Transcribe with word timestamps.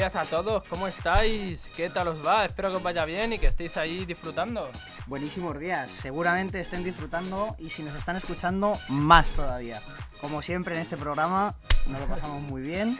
Días 0.00 0.16
a 0.16 0.24
todos, 0.24 0.66
¿cómo 0.66 0.88
estáis? 0.88 1.60
¿Qué 1.76 1.90
tal 1.90 2.08
os 2.08 2.26
va? 2.26 2.46
Espero 2.46 2.70
que 2.70 2.78
os 2.78 2.82
vaya 2.82 3.04
bien 3.04 3.34
y 3.34 3.38
que 3.38 3.48
estéis 3.48 3.76
ahí 3.76 4.06
disfrutando. 4.06 4.66
Buenísimos 5.06 5.58
días, 5.58 5.90
seguramente 5.90 6.58
estén 6.58 6.82
disfrutando 6.82 7.54
y 7.58 7.68
si 7.68 7.82
nos 7.82 7.94
están 7.94 8.16
escuchando, 8.16 8.72
más 8.88 9.28
todavía. 9.32 9.82
Como 10.22 10.40
siempre 10.40 10.74
en 10.74 10.80
este 10.80 10.96
programa, 10.96 11.54
nos 11.86 12.00
lo 12.00 12.06
pasamos 12.06 12.40
muy 12.40 12.62
bien. 12.62 12.96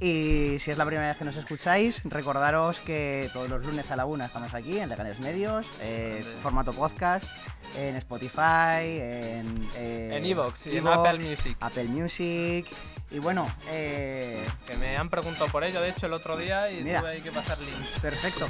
Y 0.00 0.58
si 0.58 0.70
es 0.70 0.78
la 0.78 0.86
primera 0.86 1.08
vez 1.08 1.18
que 1.18 1.26
nos 1.26 1.36
escucháis, 1.36 2.00
recordaros 2.04 2.80
que 2.80 3.28
todos 3.34 3.50
los 3.50 3.66
lunes 3.66 3.90
a 3.90 3.96
la 3.96 4.06
una 4.06 4.24
estamos 4.24 4.54
aquí 4.54 4.78
en 4.78 4.88
Legales 4.88 5.20
Medios, 5.20 5.66
eh, 5.82 6.24
formato 6.42 6.72
podcast, 6.72 7.28
en 7.76 7.94
Spotify, 7.96 8.86
en. 8.86 9.68
Eh, 9.76 10.16
en 10.16 10.24
Evox 10.24 10.66
y 10.68 10.78
en 10.78 10.88
Apple 10.88 11.18
Music. 11.18 11.58
Apple 11.60 11.84
Music. 11.84 12.66
Y 13.10 13.18
bueno, 13.20 13.48
eh... 13.70 14.44
que 14.66 14.76
me 14.76 14.96
han 14.96 15.08
preguntado 15.08 15.50
por 15.50 15.64
ello, 15.64 15.80
de 15.80 15.90
hecho, 15.90 16.06
el 16.06 16.12
otro 16.12 16.36
día 16.36 16.70
y 16.70 16.80
tuve 16.80 17.08
ahí 17.08 17.20
que 17.20 17.32
pasar 17.32 17.58
links. 17.58 18.00
Perfecto. 18.00 18.46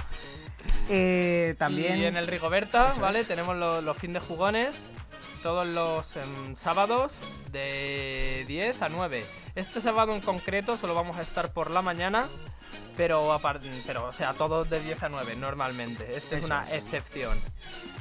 Eh, 0.88 1.54
también... 1.58 1.98
Y 1.98 2.04
en 2.04 2.16
el 2.16 2.26
Rigoberta, 2.26 2.92
¿vale? 3.00 3.24
Tenemos 3.24 3.56
los, 3.56 3.84
los 3.84 3.96
fin 3.96 4.12
de 4.12 4.20
jugones 4.20 4.76
todos 5.38 5.66
los 5.66 6.16
em, 6.16 6.56
sábados 6.56 7.20
de 7.50 8.44
10 8.46 8.82
a 8.82 8.88
9. 8.88 9.24
Este 9.54 9.80
sábado 9.80 10.14
en 10.14 10.20
concreto 10.20 10.76
solo 10.76 10.94
vamos 10.94 11.16
a 11.16 11.22
estar 11.22 11.52
por 11.52 11.70
la 11.70 11.82
mañana, 11.82 12.26
pero, 12.96 13.40
pero 13.86 14.08
o 14.08 14.12
sea, 14.12 14.34
todos 14.34 14.68
de 14.68 14.80
10 14.80 15.04
a 15.04 15.08
9 15.08 15.36
normalmente. 15.36 16.16
Esta 16.16 16.36
es 16.36 16.44
una 16.44 16.62
excepción. 16.72 17.38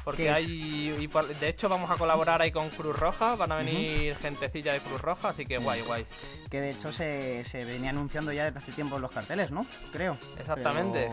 Porque 0.03 0.29
hay. 0.29 0.95
Y 0.99 1.07
de 1.07 1.49
hecho, 1.49 1.69
vamos 1.69 1.91
a 1.91 1.97
colaborar 1.97 2.41
ahí 2.41 2.51
con 2.51 2.69
Cruz 2.69 2.97
Roja. 2.97 3.35
Van 3.35 3.51
a 3.51 3.57
venir 3.57 4.15
gentecilla 4.15 4.73
de 4.73 4.79
Cruz 4.79 5.01
Roja, 5.01 5.29
así 5.29 5.45
que 5.45 5.57
guay, 5.57 5.81
guay. 5.81 6.05
Que 6.49 6.61
de 6.61 6.71
hecho 6.71 6.91
se, 6.91 7.43
venía 7.53 7.91
anunciando 7.91 8.31
ya 8.31 8.45
desde 8.45 8.59
hace 8.59 8.71
tiempo 8.71 8.95
en 8.95 9.03
los 9.03 9.11
carteles, 9.11 9.51
¿no? 9.51 9.65
Creo. 9.91 10.17
Exactamente. 10.39 11.09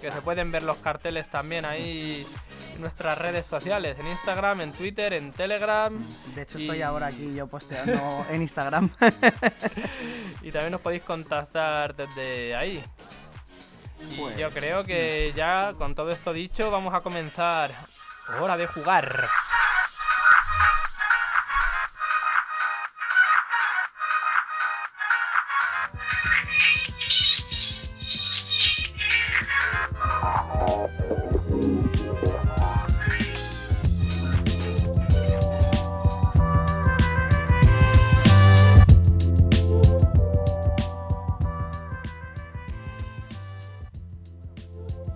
Que 0.00 0.12
se 0.12 0.20
pueden 0.20 0.52
ver 0.52 0.62
los 0.62 0.76
carteles 0.76 1.28
también 1.30 1.64
ahí 1.64 2.26
en 2.74 2.80
nuestras 2.80 3.16
redes 3.16 3.46
sociales, 3.46 3.98
en 3.98 4.06
Instagram, 4.06 4.60
en 4.60 4.72
Twitter, 4.72 5.14
en 5.14 5.32
Telegram. 5.32 5.96
De 6.34 6.42
hecho, 6.42 6.58
estoy 6.58 6.82
ahora 6.82 7.06
aquí 7.06 7.34
yo 7.34 7.46
posteando 7.46 8.26
en 8.30 8.42
Instagram. 8.42 8.90
y 10.42 10.52
también 10.52 10.72
nos 10.72 10.80
podéis 10.80 11.02
contactar 11.02 11.96
desde 11.96 12.54
ahí. 12.54 12.84
Y 14.10 14.38
yo 14.38 14.50
creo 14.50 14.84
que 14.84 15.32
ya 15.34 15.72
con 15.78 15.94
todo 15.94 16.10
esto 16.10 16.32
dicho, 16.32 16.70
vamos 16.70 16.92
a 16.94 17.00
comenzar 17.00 17.70
Hora 18.40 18.56
de 18.56 18.66
jugar. 18.66 19.28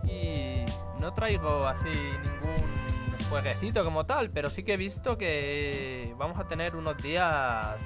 Y 0.04 0.64
no 0.98 1.12
traigo 1.14 1.66
así 1.66 1.90
jueguecito 3.30 3.84
como 3.84 4.04
tal, 4.04 4.30
pero 4.30 4.50
sí 4.50 4.64
que 4.64 4.74
he 4.74 4.76
visto 4.76 5.16
que 5.16 6.12
vamos 6.18 6.38
a 6.38 6.48
tener 6.48 6.74
unos 6.74 6.96
días 6.98 7.80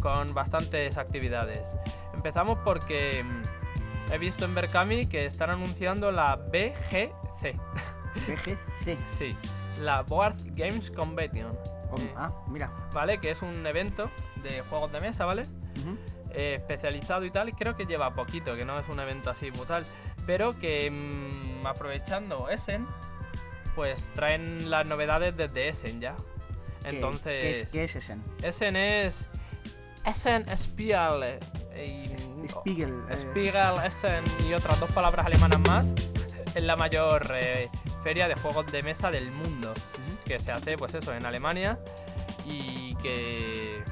con 0.00 0.32
bastantes 0.32 0.96
actividades. 0.96 1.64
Empezamos 2.14 2.58
porque 2.64 3.24
mm, 3.24 3.57
he 4.12 4.18
visto 4.18 4.44
en 4.44 4.54
Berkami 4.54 5.06
que 5.06 5.26
están 5.26 5.50
anunciando 5.50 6.10
la 6.10 6.36
BGC. 6.36 7.56
BGC. 8.26 8.98
sí, 9.16 9.36
la 9.80 10.02
Board 10.02 10.36
Games 10.54 10.90
Convention. 10.90 11.52
Eh, 11.98 12.12
ah, 12.16 12.32
mira. 12.48 12.70
Vale, 12.92 13.18
que 13.18 13.30
es 13.30 13.42
un 13.42 13.66
evento 13.66 14.10
de 14.42 14.60
juegos 14.62 14.92
de 14.92 15.00
mesa, 15.00 15.24
¿vale? 15.24 15.44
Eh, 16.30 16.56
especializado 16.56 17.24
y 17.24 17.30
tal, 17.30 17.48
y 17.48 17.52
creo 17.52 17.76
que 17.76 17.86
lleva 17.86 18.14
poquito, 18.14 18.54
que 18.56 18.64
no 18.64 18.78
es 18.78 18.88
un 18.88 19.00
evento 19.00 19.30
así 19.30 19.50
brutal, 19.50 19.84
pero 20.26 20.58
que 20.58 20.90
mm, 20.90 21.66
aprovechando 21.66 22.50
Essen, 22.50 22.86
pues 23.74 24.00
traen 24.14 24.70
las 24.70 24.84
novedades 24.84 25.36
desde 25.36 25.68
Essen 25.68 26.00
ya. 26.00 26.16
Entonces. 26.84 27.66
¿Qué, 27.70 27.84
es, 27.84 27.96
Essen? 27.96 28.22
Essen 28.42 28.76
es. 28.76 29.26
Essen 30.04 30.44
Spiegel. 30.56 31.38
Y, 31.84 32.48
Spiegel. 32.48 33.02
Eh. 33.10 33.16
Spiegel, 33.16 33.84
Essen 33.84 34.24
y 34.48 34.54
otras 34.54 34.80
dos 34.80 34.90
palabras 34.90 35.26
alemanas 35.26 35.60
más. 35.60 35.86
Es 36.54 36.62
la 36.62 36.76
mayor 36.76 37.30
eh, 37.34 37.68
feria 38.02 38.26
de 38.28 38.34
juegos 38.34 38.70
de 38.72 38.82
mesa 38.82 39.10
del 39.10 39.30
mundo. 39.30 39.74
Que 40.24 40.40
se 40.40 40.52
hace, 40.52 40.76
pues 40.76 40.94
eso, 40.94 41.14
en 41.14 41.26
Alemania. 41.26 41.78
Y 42.46 42.94
que. 42.96 43.82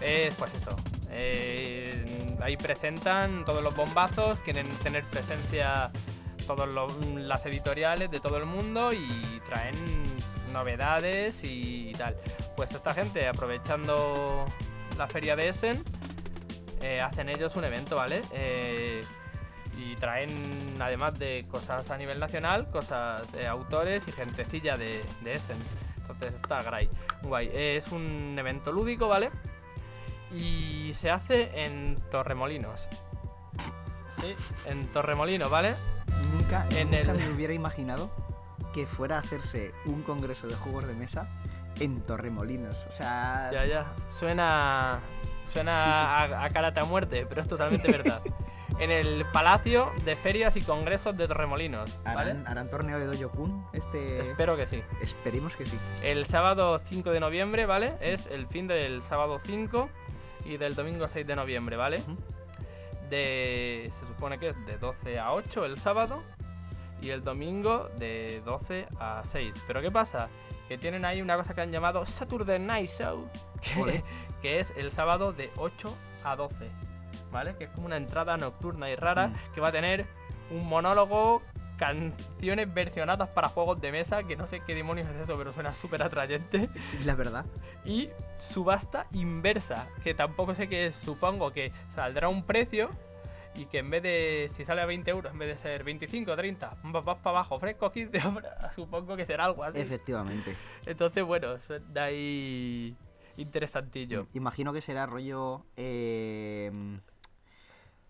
Es, 0.00 0.34
pues 0.36 0.54
eso. 0.54 0.76
Eh, 1.10 2.36
ahí 2.42 2.56
presentan 2.56 3.44
todos 3.44 3.62
los 3.62 3.74
bombazos. 3.74 4.38
Quieren 4.40 4.68
tener 4.82 5.04
presencia 5.04 5.90
todas 6.46 6.68
las 7.16 7.46
editoriales 7.46 8.10
de 8.10 8.20
todo 8.20 8.36
el 8.36 8.46
mundo 8.46 8.92
y 8.92 9.40
traen 9.48 9.74
novedades 10.52 11.42
y, 11.42 11.92
tal. 11.98 12.16
Pues 12.56 12.72
esta 12.72 12.94
gente, 12.94 13.26
aprovechando 13.26 14.44
la 14.96 15.06
feria 15.08 15.36
de 15.36 15.48
Essen, 15.48 15.82
eh, 16.84 17.00
hacen 17.00 17.30
ellos 17.30 17.56
un 17.56 17.64
evento, 17.64 17.96
¿vale? 17.96 18.22
Eh, 18.32 19.02
y 19.78 19.96
traen, 19.96 20.76
además 20.78 21.18
de 21.18 21.46
cosas 21.50 21.90
a 21.90 21.96
nivel 21.96 22.20
nacional, 22.20 22.70
cosas, 22.70 23.30
de 23.32 23.46
autores 23.46 24.06
y 24.06 24.12
gentecilla 24.12 24.76
de, 24.76 25.02
de 25.22 25.32
Essen. 25.32 25.56
Entonces 25.96 26.34
está 26.34 26.62
guay. 26.62 26.90
guay. 27.22 27.50
es 27.54 27.90
un 27.90 28.36
evento 28.38 28.70
lúdico, 28.70 29.08
¿vale? 29.08 29.30
Y 30.34 30.92
se 30.94 31.10
hace 31.10 31.64
en 31.64 31.96
Torremolinos. 32.10 32.86
Sí, 34.20 34.34
en 34.66 34.86
Torremolinos, 34.88 35.50
¿vale? 35.50 35.74
Nunca, 36.32 36.66
me 36.70 37.30
hubiera 37.30 37.54
imaginado 37.54 38.10
que 38.74 38.86
fuera 38.86 39.16
a 39.16 39.20
hacerse 39.20 39.72
un 39.86 40.02
congreso 40.02 40.48
de 40.48 40.54
juegos 40.54 40.86
de 40.86 40.94
mesa 40.94 41.28
en 41.80 42.02
Torremolinos. 42.02 42.76
O 42.90 42.92
sea. 42.92 43.48
Ya, 43.52 43.64
ya. 43.64 43.92
Suena. 44.08 45.00
Suena 45.52 46.44
A, 46.44 46.48
karate 46.50 46.80
a 46.80 46.84
muerte, 46.84 47.26
pero 47.28 47.40
es 47.40 47.48
totalmente 47.48 47.90
verdad. 47.90 48.20
en 48.78 48.90
el 48.90 49.24
Palacio 49.32 49.92
de 50.04 50.16
Ferias 50.16 50.56
y 50.56 50.62
Congresos 50.62 51.16
de 51.16 51.28
Torremolinos. 51.28 51.98
¿Harán, 52.04 52.46
¿harán 52.46 52.68
torneo 52.68 52.98
de 52.98 53.06
Dojo 53.06 53.30
Kun? 53.30 53.66
Este... 53.72 54.20
Espero 54.20 54.56
que 54.56 54.66
sí. 54.66 54.82
Esperemos 55.00 55.54
que 55.56 55.66
sí. 55.66 55.78
El 56.02 56.26
sábado 56.26 56.80
5 56.84 57.10
de 57.10 57.20
noviembre, 57.20 57.66
¿vale? 57.66 57.94
Es 58.00 58.26
el 58.26 58.46
fin 58.46 58.66
del 58.66 59.02
sábado 59.02 59.40
5 59.44 59.88
y 60.44 60.56
del 60.56 60.74
domingo 60.74 61.08
6 61.08 61.26
de 61.26 61.36
noviembre, 61.36 61.76
¿vale? 61.76 62.02
de 63.10 63.90
se 63.98 64.06
supone 64.06 64.38
que 64.38 64.48
es 64.48 64.66
de 64.66 64.78
12 64.78 65.18
a 65.18 65.32
8 65.32 65.64
el 65.64 65.78
sábado 65.78 66.22
y 67.00 67.10
el 67.10 67.22
domingo 67.22 67.88
de 67.98 68.40
12 68.44 68.86
a 68.98 69.22
6. 69.24 69.64
Pero 69.66 69.82
¿qué 69.82 69.90
pasa? 69.90 70.28
Que 70.68 70.78
tienen 70.78 71.04
ahí 71.04 71.20
una 71.20 71.36
cosa 71.36 71.54
que 71.54 71.60
han 71.60 71.70
llamado 71.70 72.06
Saturday 72.06 72.58
Night 72.58 72.90
Show, 72.90 73.28
que, 73.60 74.02
es 74.44 74.72
el 74.76 74.90
sábado 74.92 75.32
de 75.32 75.50
8 75.56 75.96
a 76.24 76.36
12, 76.36 76.70
¿vale? 77.30 77.56
Que 77.56 77.64
es 77.64 77.70
como 77.70 77.86
una 77.86 77.96
entrada 77.96 78.36
nocturna 78.36 78.90
y 78.90 78.96
rara 78.96 79.28
mm. 79.28 79.34
que 79.54 79.60
va 79.60 79.68
a 79.68 79.72
tener 79.72 80.06
un 80.50 80.66
monólogo 80.66 81.42
canciones 81.76 82.72
versionadas 82.72 83.28
para 83.30 83.48
juegos 83.48 83.80
de 83.80 83.92
mesa, 83.92 84.22
que 84.22 84.36
no 84.36 84.46
sé 84.46 84.60
qué 84.66 84.74
demonios 84.74 85.08
es 85.08 85.22
eso, 85.22 85.36
pero 85.36 85.52
suena 85.52 85.72
súper 85.72 86.02
atrayente. 86.02 86.68
Sí, 86.78 86.98
la 87.04 87.14
verdad. 87.14 87.44
Y 87.84 88.10
subasta 88.38 89.06
inversa, 89.12 89.88
que 90.02 90.14
tampoco 90.14 90.54
sé 90.54 90.68
qué 90.68 90.86
es, 90.86 90.94
supongo 90.94 91.52
que 91.52 91.72
saldrá 91.94 92.28
un 92.28 92.44
precio 92.44 92.90
y 93.54 93.66
que 93.66 93.78
en 93.78 93.90
vez 93.90 94.02
de, 94.02 94.50
si 94.54 94.64
sale 94.64 94.82
a 94.82 94.86
20 94.86 95.10
euros, 95.10 95.32
en 95.32 95.38
vez 95.38 95.56
de 95.56 95.62
ser 95.62 95.84
25 95.84 96.32
o 96.32 96.36
30, 96.36 96.76
vas 96.82 97.18
para 97.18 97.38
abajo, 97.38 97.58
fresco 97.58 97.90
15 97.90 98.18
supongo 98.74 99.16
que 99.16 99.26
será 99.26 99.46
algo 99.46 99.64
así. 99.64 99.80
Efectivamente. 99.80 100.56
Entonces, 100.86 101.24
bueno, 101.24 101.56
de 101.88 102.00
ahí 102.00 102.96
interesantillo. 103.36 104.28
Imagino 104.34 104.72
que 104.72 104.80
será 104.80 105.06
rollo... 105.06 105.64
Eh 105.76 106.70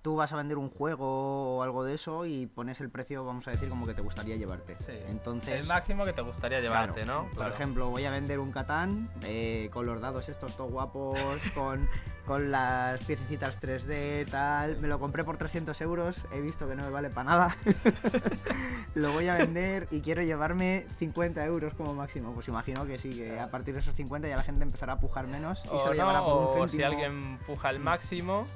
tú 0.05 0.17
vas 0.17 0.31
a 0.35 0.37
vender 0.37 0.59
un 0.59 0.69
juego 0.69 1.57
o 1.57 1.63
algo 1.63 1.83
de 1.83 1.95
eso 1.95 2.27
y 2.27 2.47
pones 2.47 2.79
el 2.83 2.91
precio, 2.91 3.25
vamos 3.25 3.49
a 3.49 3.53
decir, 3.53 3.71
como 3.71 3.87
que 3.87 3.95
te 3.95 4.03
gustaría 4.03 4.37
llevarte. 4.37 4.77
Sí. 4.81 4.93
Entonces, 5.09 5.63
el 5.63 5.67
máximo 5.67 6.05
que 6.05 6.13
te 6.13 6.21
gustaría 6.21 6.61
llevarte, 6.61 7.07
¿no? 7.07 7.31
Por 7.35 7.49
ejemplo, 7.49 7.89
voy 7.89 8.05
a 8.05 8.11
vender 8.11 8.39
un 8.39 8.53
Catán 8.53 9.09
eh, 9.23 9.71
con 9.73 9.87
los 9.87 10.03
dados 10.03 10.29
estos 10.29 10.55
todos 10.59 10.71
guapos, 10.71 11.19
con, 11.55 11.89
con 12.27 12.51
las 12.51 13.01
piececitas 13.01 13.59
3D, 13.63 14.31
tal. 14.31 14.77
Me 14.77 14.89
lo 14.89 15.01
compré 15.01 15.25
por 15.25 15.39
300 15.39 15.81
euros, 15.81 16.19
he 16.33 16.43
visto 16.43 16.69
que 16.69 16.77
no 16.77 16.83
me 16.83 16.91
vale 16.91 17.09
para 17.09 17.31
nada. 17.31 17.57
lo 18.95 19.11
voy 19.11 19.29
a 19.29 19.39
vender 19.39 19.89
y 19.91 20.03
quiero 20.03 20.23
llevarme 20.23 20.85
50 20.99 21.43
euros 21.47 21.73
como 21.73 21.95
máximo. 21.95 22.35
Pues 22.35 22.47
imagino 22.49 22.85
que 22.85 22.99
sí, 22.99 23.15
que 23.17 23.41
a 23.41 23.51
partir 23.51 23.73
de 23.73 23.81
esos 23.81 23.95
50 23.95 24.29
ya 24.29 24.37
la 24.37 24.43
gente 24.43 24.65
empezará 24.65 24.93
a 24.93 25.01
pujar 25.01 25.29
menos 25.29 25.65
y 25.65 25.79
se 25.79 25.87
lo 25.87 25.95
llevará 25.95 26.23
por 26.23 26.43
un 26.43 26.49
céntimo. 26.49 26.69
si 26.69 26.83
alguien 26.83 27.39
puja 27.47 27.71
el 27.71 27.79
máximo 27.79 28.47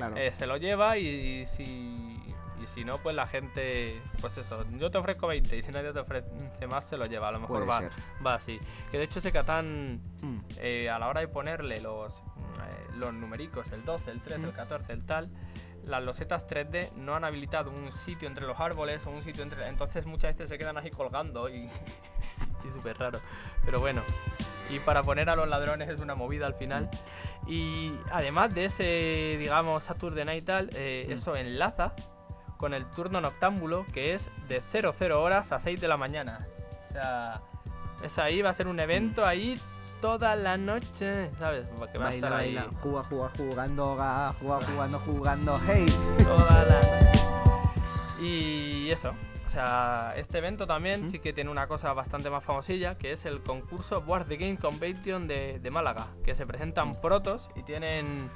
Claro. 0.00 0.16
eh, 0.16 0.32
se 0.38 0.46
lo 0.46 0.56
lleva 0.56 0.96
y, 0.98 1.46
si 1.46 2.16
y 2.62 2.66
si 2.74 2.84
no, 2.84 2.98
pues 2.98 3.16
la 3.16 3.26
gente, 3.26 4.00
pues 4.20 4.36
eso, 4.36 4.66
yo 4.72 4.90
te 4.90 4.98
ofrezco 4.98 5.26
20 5.26 5.56
y 5.56 5.62
si 5.62 5.72
nadie 5.72 5.92
te 5.94 6.00
ofrece 6.00 6.28
más, 6.68 6.84
se 6.86 6.96
lo 6.98 7.04
lleva. 7.06 7.28
A 7.28 7.32
lo 7.32 7.40
mejor 7.40 7.68
va, 7.68 7.88
va 8.24 8.34
así. 8.34 8.60
Que 8.90 8.98
de 8.98 9.04
hecho 9.04 9.18
ese 9.20 9.32
Catán, 9.32 10.00
Mm. 10.20 10.38
eh, 10.58 10.90
a 10.90 10.98
la 10.98 11.08
hora 11.08 11.20
de 11.20 11.28
ponerle 11.28 11.80
los, 11.80 12.14
eh, 12.18 12.90
los 12.96 13.14
numericos, 13.14 13.70
el 13.72 13.82
12, 13.84 14.10
el 14.10 14.20
13, 14.20 14.42
el 14.42 14.48
Mm. 14.48 14.52
14, 14.56 14.92
el 14.92 15.06
tal, 15.06 15.30
las 15.86 16.02
losetas 16.02 16.46
3D 16.46 16.90
no 16.96 17.14
han 17.14 17.24
habilitado 17.24 17.70
un 17.70 17.90
sitio 17.92 18.28
entre 18.28 18.46
los 18.46 18.60
árboles 18.60 19.06
o 19.06 19.10
un 19.10 19.22
sitio 19.22 19.42
entre... 19.42 19.66
Entonces 19.66 20.04
muchas 20.04 20.34
veces 20.34 20.50
se 20.50 20.58
quedan 20.58 20.76
así 20.76 20.90
colgando 20.90 21.48
y... 21.48 21.54
y 22.64 22.70
súper 22.76 22.98
raro. 22.98 23.20
Pero 23.64 23.80
bueno. 23.80 24.02
Y 24.70 24.78
para 24.80 25.02
poner 25.02 25.28
a 25.30 25.34
los 25.34 25.48
ladrones 25.48 25.88
es 25.88 26.00
una 26.00 26.14
movida 26.14 26.46
al 26.46 26.54
final. 26.54 26.88
Y 27.46 27.92
además 28.12 28.54
de 28.54 28.66
ese, 28.66 29.36
digamos, 29.38 29.82
Saturday 29.84 30.24
Night 30.24 30.42
y 30.42 30.46
tal, 30.46 30.70
eh, 30.74 31.06
Mm. 31.08 31.12
eso 31.12 31.36
enlaza 31.36 31.92
con 32.56 32.74
el 32.74 32.84
turno 32.90 33.20
noctámbulo 33.20 33.86
que 33.92 34.14
es 34.14 34.28
de 34.48 34.60
00 34.70 35.22
horas 35.22 35.50
a 35.52 35.58
6 35.60 35.80
de 35.80 35.88
la 35.88 35.96
mañana. 35.96 36.46
O 36.90 36.92
sea, 36.92 37.40
es 38.04 38.18
ahí, 38.18 38.42
va 38.42 38.50
a 38.50 38.54
ser 38.54 38.68
un 38.68 38.78
evento 38.80 39.24
ahí 39.26 39.58
toda 40.00 40.34
la 40.36 40.56
noche, 40.56 41.30
¿sabes? 41.38 41.66
Va 41.80 41.84
a 41.86 41.98
Baila, 41.98 42.10
estar 42.14 42.32
ahí 42.34 42.58
juga, 42.82 43.02
juga, 43.04 43.30
jugando, 43.36 43.96
ga, 43.96 44.32
juga, 44.40 44.58
jugando, 44.66 44.98
jugando, 45.00 45.60
hey. 45.66 45.86
toda 46.24 46.64
la 46.64 46.64
noche. 46.80 47.20
Y 48.20 48.90
eso. 48.90 49.12
O 49.50 49.52
sea, 49.52 50.14
este 50.16 50.38
evento 50.38 50.64
también 50.64 51.06
¿Mm? 51.06 51.10
sí 51.10 51.18
que 51.18 51.32
tiene 51.32 51.50
una 51.50 51.66
cosa 51.66 51.92
bastante 51.92 52.30
más 52.30 52.44
famosilla, 52.44 52.96
que 52.96 53.10
es 53.10 53.24
el 53.24 53.40
concurso 53.42 54.00
Board 54.00 54.26
the 54.28 54.36
Game 54.36 54.56
Convention 54.58 55.26
de, 55.26 55.58
de 55.58 55.70
Málaga, 55.72 56.06
que 56.24 56.36
se 56.36 56.46
presentan 56.46 57.00
protos 57.00 57.50
y 57.56 57.64
tienen 57.64 58.30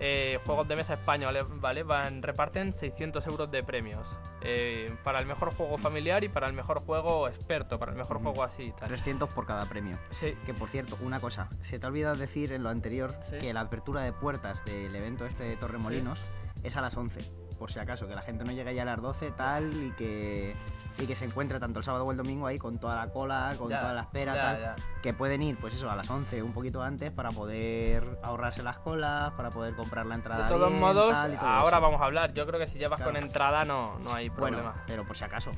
eh, 0.00 0.40
juegos 0.44 0.66
de 0.66 0.74
mesa 0.74 0.94
españoles, 0.94 1.44
¿vale? 1.60 1.84
Van, 1.84 2.20
reparten 2.20 2.72
600 2.74 3.24
euros 3.28 3.48
de 3.52 3.62
premios 3.62 4.08
eh, 4.42 4.92
para 5.04 5.20
el 5.20 5.26
mejor 5.26 5.54
juego 5.54 5.78
familiar 5.78 6.24
y 6.24 6.28
para 6.28 6.48
el 6.48 6.52
mejor 6.52 6.80
juego 6.80 7.28
experto, 7.28 7.78
para 7.78 7.92
el 7.92 7.98
mejor 7.98 8.20
juego 8.20 8.42
así 8.42 8.72
tal. 8.76 8.88
300 8.88 9.28
por 9.28 9.46
cada 9.46 9.66
premio. 9.66 9.96
Sí, 10.10 10.34
Que 10.46 10.52
por 10.52 10.68
cierto, 10.68 10.98
una 11.00 11.20
cosa, 11.20 11.48
se 11.60 11.78
te 11.78 11.86
ha 11.86 11.90
olvidado 11.90 12.16
decir 12.16 12.52
en 12.52 12.64
lo 12.64 12.70
anterior 12.70 13.14
Sí. 13.30 13.38
que 13.38 13.54
la 13.54 13.60
apertura 13.60 14.00
de 14.00 14.12
puertas 14.12 14.64
del 14.64 14.96
evento 14.96 15.26
este 15.26 15.44
de 15.44 15.56
Torremolinos 15.56 16.18
es 16.64 16.76
a 16.76 16.80
las 16.80 16.96
11, 16.96 17.20
por 17.60 17.70
si 17.70 17.78
acaso, 17.78 18.08
que 18.08 18.14
la 18.14 18.22
gente 18.22 18.42
no 18.42 18.52
llegue 18.52 18.74
ya 18.74 18.82
a 18.82 18.86
las 18.86 19.02
12 19.02 19.32
tal 19.32 19.70
y 19.84 19.90
que 19.92 20.56
y 21.00 21.06
que 21.06 21.16
se 21.16 21.24
encuentre 21.24 21.58
tanto 21.58 21.78
el 21.80 21.84
sábado 21.84 22.04
o 22.04 22.10
el 22.10 22.16
domingo 22.16 22.46
ahí 22.46 22.58
con 22.58 22.78
toda 22.78 22.94
la 22.96 23.10
cola, 23.12 23.54
con 23.58 23.68
ya, 23.70 23.80
toda 23.80 23.94
la 23.94 24.02
espera 24.02 24.34
ya, 24.34 24.42
tal, 24.42 24.60
ya. 24.60 24.76
que 25.02 25.14
pueden 25.14 25.42
ir 25.42 25.56
pues 25.58 25.74
eso 25.74 25.90
a 25.90 25.96
las 25.96 26.08
11 26.10 26.42
un 26.42 26.52
poquito 26.52 26.82
antes 26.82 27.10
para 27.10 27.30
poder 27.30 28.18
ahorrarse 28.22 28.62
las 28.62 28.78
colas, 28.78 29.32
para 29.32 29.50
poder 29.50 29.74
comprar 29.74 30.04
la 30.06 30.14
entrada 30.16 30.44
De 30.44 30.50
todos 30.54 30.68
bien, 30.68 30.80
modos, 30.80 31.12
tal 31.12 31.38
todo 31.38 31.48
ahora 31.48 31.78
eso. 31.78 31.82
vamos 31.86 32.00
a 32.00 32.04
hablar. 32.04 32.32
Yo 32.34 32.46
creo 32.46 32.60
que 32.60 32.66
si 32.66 32.78
llevas 32.78 32.98
Claro. 32.98 33.12
con 33.12 33.22
entrada 33.22 33.64
no, 33.64 33.98
no 34.00 34.12
hay 34.14 34.28
bueno, 34.28 34.58
problema. 34.58 34.84
pero 34.86 35.04
por 35.06 35.16
si 35.16 35.24
acaso, 35.24 35.52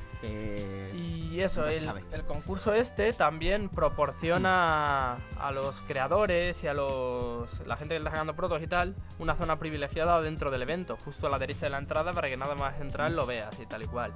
Y 0.93 1.39
eso, 1.41 1.67
el, 1.67 1.89
el 2.11 2.23
concurso 2.25 2.73
este 2.73 3.11
también 3.13 3.69
proporciona 3.69 5.17
a 5.39 5.51
los 5.51 5.81
creadores 5.81 6.63
y 6.63 6.67
a 6.67 6.73
los 6.73 7.59
la 7.67 7.75
gente 7.75 7.95
que 7.95 7.97
está 7.97 8.11
sacando 8.11 8.35
protos 8.35 8.61
y 8.61 8.67
tal 8.67 8.95
una 9.19 9.35
zona 9.35 9.57
privilegiada 9.57 10.21
dentro 10.21 10.51
del 10.51 10.61
evento, 10.61 10.97
justo 11.03 11.27
a 11.27 11.29
la 11.29 11.39
derecha 11.39 11.65
de 11.65 11.71
la 11.71 11.77
entrada 11.79 12.13
para 12.13 12.29
que 12.29 12.37
nada 12.37 12.55
más 12.55 12.79
entrar 12.79 13.11
lo 13.11 13.25
veas 13.25 13.57
y 13.59 13.65
tal 13.65 13.83
y 13.83 13.87
cual. 13.87 14.11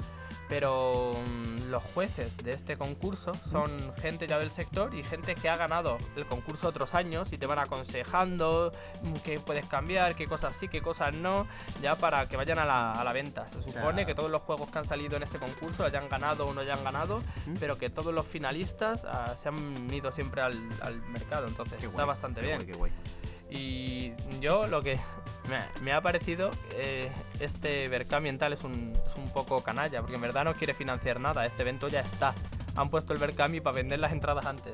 Pero 0.50 1.14
mm, 1.14 1.70
los 1.70 1.84
jueces 1.94 2.36
de 2.38 2.52
este 2.54 2.78
concurso 2.78 3.34
son 3.50 3.70
gente 3.98 4.28
ya 4.28 4.40
del 4.40 4.52
sector 4.52 4.94
y 4.96 5.04
gente 5.04 5.36
que 5.36 5.50
ha 5.50 5.58
ganado 5.58 5.98
el 6.16 6.26
concurso 6.26 6.68
otros 6.70 6.94
años 6.94 7.34
y 7.34 7.38
te 7.38 7.46
van 7.46 7.60
aconsejando 7.60 8.72
mm, 9.02 9.14
qué 9.24 9.40
puedes 9.40 9.66
cambiar, 9.66 10.16
qué 10.16 10.28
cosas 10.28 10.56
sí, 10.56 10.68
qué 10.68 10.82
cosas 10.82 11.14
no, 11.14 11.48
ya 11.82 11.96
para 11.96 12.28
que 12.28 12.38
vayan 12.38 12.60
a 12.60 12.66
la, 12.66 12.92
a 12.94 13.04
la 13.04 13.14
venta. 13.14 13.48
Se 13.52 13.62
supone 13.64 14.06
que 14.06 14.16
todos 14.16 14.32
los 14.32 14.42
juegos 14.44 14.70
que 14.72 14.80
han 14.80 14.86
salido 14.88 15.18
en 15.18 15.24
este 15.24 15.38
concurso 15.40 15.84
hayan 15.84 16.08
ganado 16.10 16.48
o 16.48 16.54
no 16.54 16.62
hayan 16.62 16.84
ganado, 16.84 17.22
¿Mm? 17.46 17.56
pero 17.60 17.78
que 17.78 17.90
todos 17.90 18.14
los 18.14 18.26
finalistas 18.26 19.04
ah, 19.06 19.36
se 19.42 19.50
han 19.50 19.94
ido 19.94 20.12
siempre 20.12 20.42
al, 20.42 20.58
al 20.82 21.02
mercado, 21.10 21.48
entonces 21.48 21.78
Qué 21.80 21.86
está 21.88 22.04
guay, 22.04 22.08
bastante 22.08 22.42
qué 22.42 22.48
bien. 22.48 22.58
guay, 22.60 22.72
qué 22.72 22.78
guay. 22.78 22.92
Y 23.50 24.14
yo 24.40 24.68
lo 24.68 24.82
que 24.82 25.00
me, 25.82 25.94
ha 25.94 26.02
parecido, 26.02 26.52
eh, 26.76 27.12
este 27.40 27.88
Berka 27.88 28.18
ambiental 28.18 28.54
es 28.54 28.64
un, 28.64 28.98
es 29.06 29.16
un 29.16 29.30
poco 29.32 29.64
canalla, 29.64 30.02
porque 30.02 30.16
en 30.16 30.22
verdad 30.22 30.46
no 30.46 30.54
quiere 30.54 30.74
financiar 30.74 31.20
nada, 31.20 31.46
este 31.46 31.64
evento 31.64 31.88
ya 31.88 32.02
está. 32.02 32.34
Han 32.76 32.90
puesto 32.90 33.14
el 33.14 33.20
Berkami 33.20 33.60
para 33.60 33.76
vender 33.76 34.00
las 34.00 34.12
entradas 34.12 34.46
antes, 34.46 34.74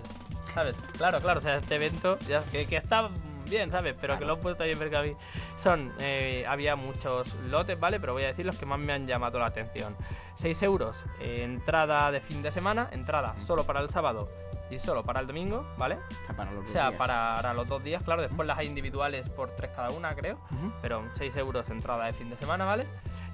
¿sabes? 0.53 0.75
Claro, 0.97 1.21
claro, 1.21 1.39
o 1.39 1.41
sea, 1.41 1.55
este 1.55 1.75
evento 1.75 2.17
ya, 2.27 2.43
que, 2.51 2.65
que 2.67 2.77
está 2.77 3.09
bien, 3.49 3.71
¿sabes? 3.71 3.95
Pero 3.99 4.17
que 4.17 4.25
lo 4.25 4.33
han 4.33 4.39
puesto 4.39 4.63
ahí 4.63 4.71
en 4.71 4.79
Berkami. 4.79 5.15
Son, 5.57 5.93
eh, 5.99 6.43
había 6.47 6.75
muchos 6.75 7.33
lotes, 7.49 7.79
¿vale? 7.79 7.99
Pero 7.99 8.13
voy 8.13 8.23
a 8.23 8.27
decir 8.27 8.45
los 8.45 8.57
que 8.57 8.65
más 8.65 8.79
me 8.79 8.91
han 8.93 9.07
llamado 9.07 9.39
la 9.39 9.45
atención. 9.45 9.95
6 10.35 10.63
euros, 10.63 10.97
eh, 11.21 11.43
entrada 11.43 12.11
de 12.11 12.19
fin 12.19 12.41
de 12.41 12.51
semana, 12.51 12.89
entrada 12.91 13.35
solo 13.39 13.63
para 13.63 13.79
el 13.79 13.89
sábado 13.89 14.29
y 14.73 14.79
solo 14.79 15.03
para 15.03 15.19
el 15.19 15.27
domingo, 15.27 15.65
¿vale? 15.77 15.95
O 15.95 16.25
sea, 16.25 16.35
para 16.35 16.51
los 16.51 16.65
O 16.65 16.67
sea, 16.71 16.87
días. 16.89 16.97
para, 16.97 17.35
para 17.35 17.53
los 17.53 17.67
dos 17.67 17.83
días, 17.83 18.03
claro. 18.03 18.21
Después 18.21 18.47
las 18.47 18.57
hay 18.57 18.67
individuales 18.67 19.29
por 19.29 19.49
3 19.55 19.71
cada 19.75 19.89
una, 19.91 20.13
creo. 20.15 20.39
Pero 20.81 21.03
6 21.15 21.35
euros 21.37 21.69
entrada 21.69 22.05
de 22.05 22.13
fin 22.13 22.29
de 22.29 22.35
semana, 22.37 22.65
¿vale? 22.65 22.85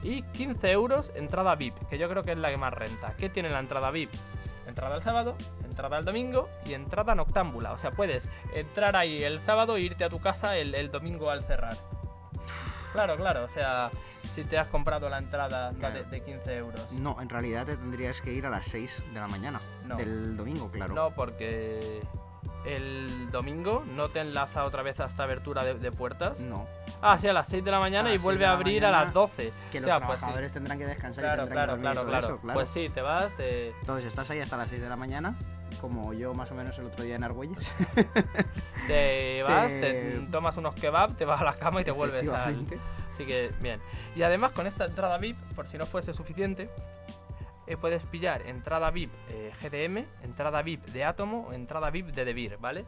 Y 0.04 0.22
15 0.24 0.72
euros 0.72 1.12
entrada 1.16 1.56
VIP, 1.56 1.76
que 1.90 1.98
yo 1.98 2.10
creo 2.10 2.24
que 2.24 2.32
es 2.34 2.38
la 2.38 2.50
que 2.50 2.58
más 2.58 2.74
renta. 2.74 3.14
¿Qué 3.18 3.30
tiene 3.30 3.50
la 3.50 3.60
entrada 3.60 3.92
VIP? 3.92 4.12
Entrada 4.68 4.96
el 4.98 5.02
sábado, 5.02 5.36
entrada 5.66 5.98
el 5.98 6.06
domingo 6.06 6.48
y 6.66 6.74
entrada 6.74 7.16
noctámbula. 7.16 7.74
O 7.74 7.78
sea, 7.80 7.92
puedes 7.92 8.30
entrar 8.54 8.96
ahí 8.96 9.24
el 9.24 9.42
sábado 9.42 9.78
e 9.78 9.82
irte 9.82 10.04
a 10.04 10.10
tu 10.10 10.20
casa 10.20 10.58
el, 10.58 10.76
el 10.76 10.92
domingo 10.92 11.32
al 11.32 11.44
cerrar. 11.44 11.76
Claro, 12.94 13.16
claro. 13.18 13.44
O 13.46 13.50
sea, 13.50 13.90
si 14.34 14.44
te 14.44 14.58
has 14.58 14.68
comprado 14.68 15.10
la 15.10 15.18
entrada 15.18 15.72
de, 15.72 16.04
de 16.06 16.22
15 16.22 16.56
euros. 16.58 16.92
No, 16.92 17.20
en 17.22 17.30
realidad 17.30 17.66
te 17.66 17.76
tendrías 17.78 18.22
que 18.22 18.32
ir 18.34 18.46
a 18.46 18.50
las 18.50 18.66
6 18.68 19.04
de 19.14 19.20
la 19.20 19.28
mañana 19.28 19.60
No. 19.86 19.96
del 19.96 20.38
domingo, 20.38 20.70
claro. 20.72 20.94
No, 20.94 21.12
porque 21.12 22.02
el 22.66 23.30
domingo 23.32 23.84
no 23.96 24.10
te 24.10 24.20
enlaza 24.20 24.66
otra 24.66 24.84
vez 24.84 25.00
a 25.00 25.06
esta 25.06 25.24
abertura 25.24 25.64
de, 25.64 25.76
de 25.76 25.92
puertas. 25.92 26.40
No, 26.40 26.68
Ah, 27.02 27.18
sí, 27.18 27.28
a 27.30 27.34
las 27.34 27.48
6 27.48 27.64
de 27.64 27.72
la 27.72 27.80
mañana 27.80 28.14
y 28.14 28.18
vuelve 28.18 28.46
a 28.46 28.52
abrir 28.52 28.86
a 28.86 28.92
las 28.92 29.14
12. 29.14 29.54
que 29.72 29.78
O 29.78 29.82
los 29.82 29.88
sea, 29.90 30.00
pues 30.00 30.10
sí. 30.12 30.20
trabajadores 30.20 30.52
tendrán 30.52 30.78
que 30.78 30.86
descansar 30.86 31.24
y 31.24 31.28
Claro, 31.28 31.44
tendrán 31.46 31.66
claro, 31.66 31.78
que 31.78 31.84
dormir 31.84 31.90
y 31.90 32.06
claro, 32.06 32.08
todo 32.28 32.34
eso, 32.36 32.42
claro. 32.42 32.58
Pues 32.60 32.70
sí, 32.70 32.90
te 32.90 33.02
vas, 33.02 33.32
te, 33.38 33.70
Entonces 33.70 34.06
estás 34.06 34.30
ahí 34.32 34.40
hasta 34.42 34.58
las 34.58 34.70
6 34.70 34.82
de 34.82 34.90
la 34.90 34.98
mañana, 34.98 35.36
como 35.80 36.14
yo 36.14 36.34
más 36.34 36.52
o 36.52 36.56
menos 36.56 36.78
el 36.78 36.88
otro 36.88 37.06
día 37.06 37.16
en 37.16 37.24
Argüelles. 37.24 37.72
te 38.88 39.44
vas, 39.48 39.68
te 39.70 39.80
Te- 39.82 40.28
tomas 40.30 40.58
unos 40.58 40.76
kebab, 40.76 41.16
te 41.16 41.24
vas 41.24 41.40
a 41.40 41.46
la 41.46 41.54
cama 41.54 41.80
y 41.82 41.84
te 41.86 41.92
vuelves 41.92 42.28
al... 42.28 42.66
Así 43.20 43.28
que, 43.28 43.52
bien. 43.60 43.82
Y 44.16 44.24
además 44.24 44.54
con 44.54 44.66
esta 44.66 44.86
entrada 44.86 45.18
VIP, 45.18 45.38
por 45.54 45.68
si 45.68 45.78
no 45.78 45.86
fuese 45.86 46.14
suficiente, 46.14 46.70
eh, 47.68 47.76
puedes 47.76 48.06
pillar 48.06 48.48
entrada 48.48 48.92
VIP 48.92 49.12
eh, 49.30 49.52
GDM, 49.62 50.06
entrada 50.24 50.62
VIP 50.62 50.86
de 50.86 51.04
Atomo 51.04 51.48
o 51.50 51.52
entrada 51.52 51.90
VIP 51.90 52.12
de 52.12 52.24
Devir, 52.24 52.58
¿vale? 52.62 52.86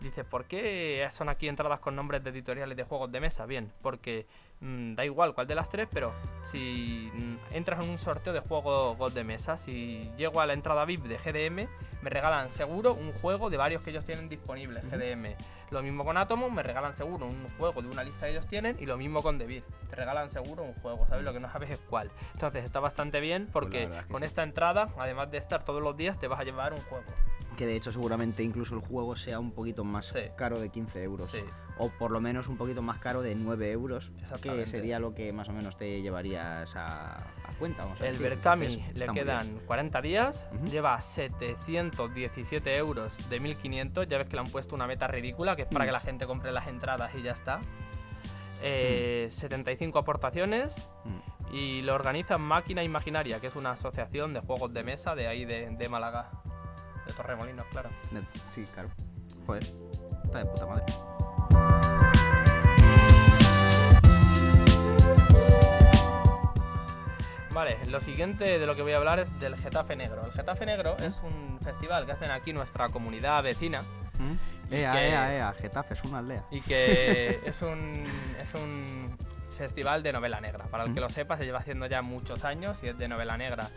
Dices, 0.00 0.24
¿por 0.24 0.46
qué 0.46 1.06
son 1.10 1.28
aquí 1.28 1.46
entradas 1.46 1.78
con 1.80 1.94
nombres 1.94 2.24
de 2.24 2.30
editoriales 2.30 2.74
de 2.76 2.84
juegos 2.84 3.12
de 3.12 3.20
mesa? 3.20 3.44
Bien, 3.44 3.70
porque 3.82 4.26
mm, 4.60 4.94
da 4.94 5.04
igual 5.04 5.34
cuál 5.34 5.46
de 5.46 5.54
las 5.54 5.68
tres, 5.68 5.88
pero 5.92 6.14
si 6.42 7.10
mm, 7.12 7.54
entras 7.54 7.84
en 7.84 7.90
un 7.90 7.98
sorteo 7.98 8.32
de 8.32 8.40
juegos 8.40 9.12
de 9.12 9.24
mesa, 9.24 9.58
si 9.58 10.10
llego 10.16 10.40
a 10.40 10.46
la 10.46 10.54
entrada 10.54 10.86
VIP 10.86 11.04
de 11.04 11.18
GDM, 11.18 11.68
me 12.02 12.08
regalan 12.08 12.50
seguro 12.52 12.94
un 12.94 13.12
juego 13.12 13.50
de 13.50 13.58
varios 13.58 13.82
que 13.82 13.90
ellos 13.90 14.06
tienen 14.06 14.28
disponibles. 14.30 14.82
GDM. 14.90 15.34
Lo 15.70 15.82
mismo 15.82 16.04
con 16.04 16.16
Atomo, 16.16 16.50
me 16.50 16.62
regalan 16.62 16.96
seguro 16.96 17.26
un 17.26 17.48
juego 17.58 17.82
de 17.82 17.88
una 17.88 18.02
lista 18.02 18.26
que 18.26 18.32
ellos 18.32 18.46
tienen 18.46 18.76
y 18.80 18.86
lo 18.86 18.96
mismo 18.96 19.22
con 19.22 19.38
Devir. 19.38 19.62
Te 19.88 19.96
regalan 19.96 20.30
seguro 20.30 20.64
un 20.64 20.74
juego, 20.74 21.06
¿sabes? 21.08 21.24
Lo 21.24 21.32
que 21.32 21.40
no 21.40 21.50
sabes 21.52 21.70
es 21.70 21.78
cuál. 21.78 22.10
Entonces 22.32 22.64
está 22.64 22.80
bastante 22.80 23.20
bien 23.20 23.48
porque 23.52 23.80
verdad 23.80 24.00
es 24.00 24.06
que 24.06 24.12
con 24.12 24.22
sí. 24.22 24.26
esta 24.26 24.42
entrada, 24.42 24.88
además 24.98 25.30
de 25.30 25.38
estar 25.38 25.62
todos 25.62 25.82
los 25.82 25.96
días, 25.96 26.18
te 26.18 26.26
vas 26.26 26.40
a 26.40 26.44
llevar 26.44 26.72
un 26.72 26.80
juego. 26.80 27.04
Que 27.60 27.66
de 27.66 27.76
hecho 27.76 27.92
seguramente 27.92 28.42
incluso 28.42 28.74
el 28.74 28.80
juego 28.80 29.16
sea 29.16 29.38
un 29.38 29.50
poquito 29.52 29.84
más 29.84 30.06
Sí. 30.06 30.20
caro 30.34 30.58
de 30.58 30.70
15 30.70 31.02
euros. 31.02 31.30
Sí. 31.30 31.40
O 31.76 31.90
por 31.90 32.10
lo 32.10 32.18
menos 32.18 32.48
un 32.48 32.56
poquito 32.56 32.80
más 32.80 32.98
caro 33.00 33.20
de 33.20 33.34
9 33.34 33.70
euros, 33.70 34.12
que 34.40 34.64
sería 34.64 34.98
lo 34.98 35.12
que 35.12 35.30
más 35.34 35.46
o 35.50 35.52
menos 35.52 35.76
te 35.76 36.00
llevarías 36.00 36.74
a, 36.74 37.18
a 37.18 37.52
cuenta. 37.58 37.82
Vamos 37.84 38.00
a 38.00 38.06
El. 38.06 38.16
Berkami 38.16 38.82
le 38.94 39.06
quedan 39.08 39.46
bien. 39.46 39.62
40 39.66 40.00
días, 40.00 40.48
lleva 40.70 40.98
717 41.02 42.76
euros 42.78 43.14
de 43.28 43.40
1500. 43.40 44.08
Ya 44.08 44.16
ves 44.16 44.26
que 44.28 44.36
le 44.36 44.40
han 44.40 44.48
puesto 44.50 44.74
una 44.74 44.86
meta 44.86 45.06
ridícula, 45.06 45.54
que 45.54 45.62
es 45.62 45.68
para 45.68 45.84
Mm. 45.84 45.88
que 45.88 45.92
la 45.92 46.00
gente 46.00 46.26
compre 46.26 46.52
las 46.52 46.66
entradas 46.66 47.10
y 47.14 47.20
ya 47.22 47.32
está. 47.32 47.60
Eh, 48.62 49.28
75 49.32 49.98
aportaciones 49.98 50.88
Mm. 51.04 51.54
y 51.54 51.82
lo 51.82 51.94
organiza 51.94 52.38
Máquina 52.38 52.82
Imaginaria, 52.82 53.38
que 53.40 53.48
es 53.48 53.56
una 53.56 53.72
asociación 53.72 54.32
de 54.32 54.40
juegos 54.40 54.72
de 54.72 54.82
mesa 54.82 55.14
de 55.14 55.26
ahí 55.28 55.44
de, 55.44 55.70
de 55.70 55.88
Málaga, 55.90 56.30
de 57.10 57.16
Torremolinos, 57.16 57.66
claro. 57.66 57.90
Sí, 58.52 58.64
claro. 58.74 58.88
Joder, 59.46 59.62
está 60.24 60.38
de 60.38 60.44
puta 60.46 60.66
madre. 60.66 60.84
Vale, 67.52 67.78
lo 67.88 68.00
siguiente 68.00 68.58
de 68.58 68.66
lo 68.66 68.76
que 68.76 68.82
voy 68.82 68.92
a 68.92 68.96
hablar 68.98 69.18
es 69.20 69.40
del 69.40 69.56
Getafe 69.56 69.96
Negro. 69.96 70.24
El 70.24 70.32
Getafe 70.32 70.64
Negro 70.66 70.96
es 70.98 71.16
un 71.22 71.58
festival 71.62 72.06
que 72.06 72.12
hacen 72.12 72.30
aquí 72.30 72.52
nuestra 72.52 72.88
comunidad 72.88 73.42
vecina 73.42 73.80
¿Mm? 74.18 74.72
Ea, 74.72 74.92
que- 74.92 75.08
ea, 75.08 75.34
ea, 75.34 75.52
Getafe 75.54 75.94
es 75.94 76.04
una 76.04 76.18
aldea. 76.18 76.44
y 76.50 76.60
que 76.60 77.40
es 77.44 77.60
un, 77.62 78.04
es 78.40 78.54
un 78.54 79.16
festival 79.56 80.02
de 80.04 80.12
novela 80.12 80.40
negra. 80.40 80.66
Para 80.66 80.84
el 80.84 80.94
que 80.94 81.00
Mm. 81.00 81.04
lo 81.04 81.10
sepa, 81.10 81.36
se 81.36 81.44
lleva 81.44 81.58
haciendo 81.58 81.86
ya 81.86 82.02
muchos 82.02 82.44
años 82.44 82.78
y 82.82 82.88
es 82.88 82.96
de 82.98 83.08
novela 83.08 83.36
negra. 83.36 83.68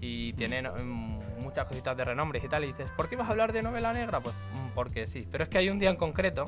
Y 0.00 0.32
tiene 0.34 0.62
no- 0.62 0.74
mm, 0.74 1.40
muchas 1.42 1.66
cositas 1.66 1.96
de 1.96 2.04
renombre 2.04 2.40
y 2.44 2.48
tal. 2.48 2.64
Y 2.64 2.68
dices, 2.68 2.90
¿por 2.96 3.08
qué 3.08 3.16
vas 3.16 3.28
a 3.28 3.30
hablar 3.32 3.52
de 3.52 3.62
novela 3.62 3.92
negra? 3.92 4.20
Pues 4.20 4.34
mm, 4.34 4.68
porque 4.74 5.06
sí. 5.06 5.26
Pero 5.30 5.44
es 5.44 5.50
que 5.50 5.58
hay 5.58 5.68
un 5.70 5.78
día 5.78 5.90
en 5.90 5.96
concreto, 5.96 6.44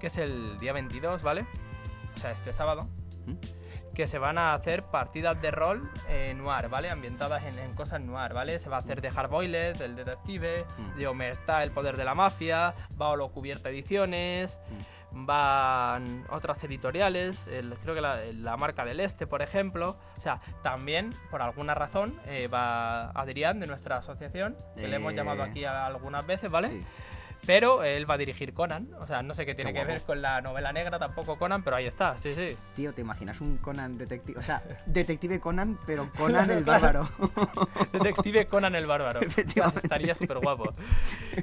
que 0.00 0.08
es 0.08 0.18
el 0.18 0.58
día 0.58 0.72
22, 0.72 1.22
¿vale? 1.22 1.46
O 2.16 2.20
sea, 2.20 2.30
este 2.32 2.52
sábado. 2.52 2.88
¿Mm? 3.26 3.34
Que 3.94 4.08
se 4.08 4.18
van 4.18 4.38
a 4.38 4.54
hacer 4.54 4.82
partidas 4.82 5.40
de 5.40 5.52
rol 5.52 5.88
eh, 6.08 6.34
noir, 6.36 6.68
¿vale? 6.68 6.90
Ambientadas 6.90 7.44
en, 7.44 7.56
en 7.60 7.74
cosas 7.74 8.00
noir, 8.00 8.32
¿vale? 8.32 8.58
Se 8.58 8.68
va 8.68 8.76
a 8.76 8.80
hacer 8.80 9.00
de 9.00 9.08
Hardboiled, 9.10 9.76
del 9.76 9.94
detective, 9.94 10.64
Mm. 10.76 10.98
de 10.98 11.06
Omerta, 11.06 11.62
el 11.62 11.70
poder 11.70 11.96
de 11.96 12.04
la 12.04 12.14
mafia, 12.14 12.74
va 13.00 13.10
Olo 13.10 13.28
Cubierta 13.30 13.68
Ediciones, 13.70 14.60
van 15.14 16.24
otras 16.30 16.62
editoriales, 16.64 17.46
el- 17.46 17.74
creo 17.82 17.94
que 17.94 18.00
la, 18.00 18.18
la 18.32 18.56
marca 18.56 18.84
del 18.84 19.00
Este, 19.00 19.26
por 19.26 19.42
ejemplo. 19.42 19.96
O 20.18 20.20
sea, 20.20 20.40
también, 20.62 21.14
por 21.30 21.40
alguna 21.42 21.74
razón, 21.74 22.20
eh, 22.26 22.48
va 22.48 23.10
Adrián 23.10 23.60
de 23.60 23.66
nuestra 23.66 23.98
asociación, 23.98 24.56
que 24.76 24.88
le 24.88 24.96
hemos 24.96 25.12
Eh. 25.12 25.16
llamado 25.16 25.42
aquí 25.42 25.64
a- 25.64 25.86
algunas 25.86 26.26
veces, 26.26 26.50
¿vale? 26.50 26.68
Sí. 26.68 26.84
Pero 27.46 27.82
él 27.84 28.08
va 28.08 28.14
a 28.14 28.18
dirigir 28.18 28.54
Conan, 28.54 28.88
o 29.00 29.06
sea, 29.06 29.22
no 29.22 29.34
sé 29.34 29.44
qué 29.44 29.54
tiene 29.54 29.72
Qué 29.72 29.80
que 29.80 29.84
ver 29.84 30.00
con 30.02 30.22
la 30.22 30.40
novela 30.40 30.72
negra 30.72 30.98
tampoco 30.98 31.36
Conan, 31.38 31.62
pero 31.62 31.76
ahí 31.76 31.86
está, 31.86 32.16
sí, 32.18 32.34
sí. 32.34 32.56
Tío, 32.74 32.92
¿te 32.92 33.02
imaginas 33.02 33.40
un 33.40 33.58
Conan 33.58 33.98
detective? 33.98 34.38
O 34.38 34.42
sea, 34.42 34.62
detective 34.86 35.40
Conan, 35.40 35.78
pero 35.86 36.08
Conan 36.16 36.50
el 36.50 36.64
Claro. 36.64 37.08
bárbaro. 37.18 37.88
Detective 37.92 38.46
Conan 38.46 38.74
el 38.74 38.86
Bárbaro. 38.86 39.20
Estaría 39.20 40.14
súper 40.14 40.38
guapo. 40.38 40.72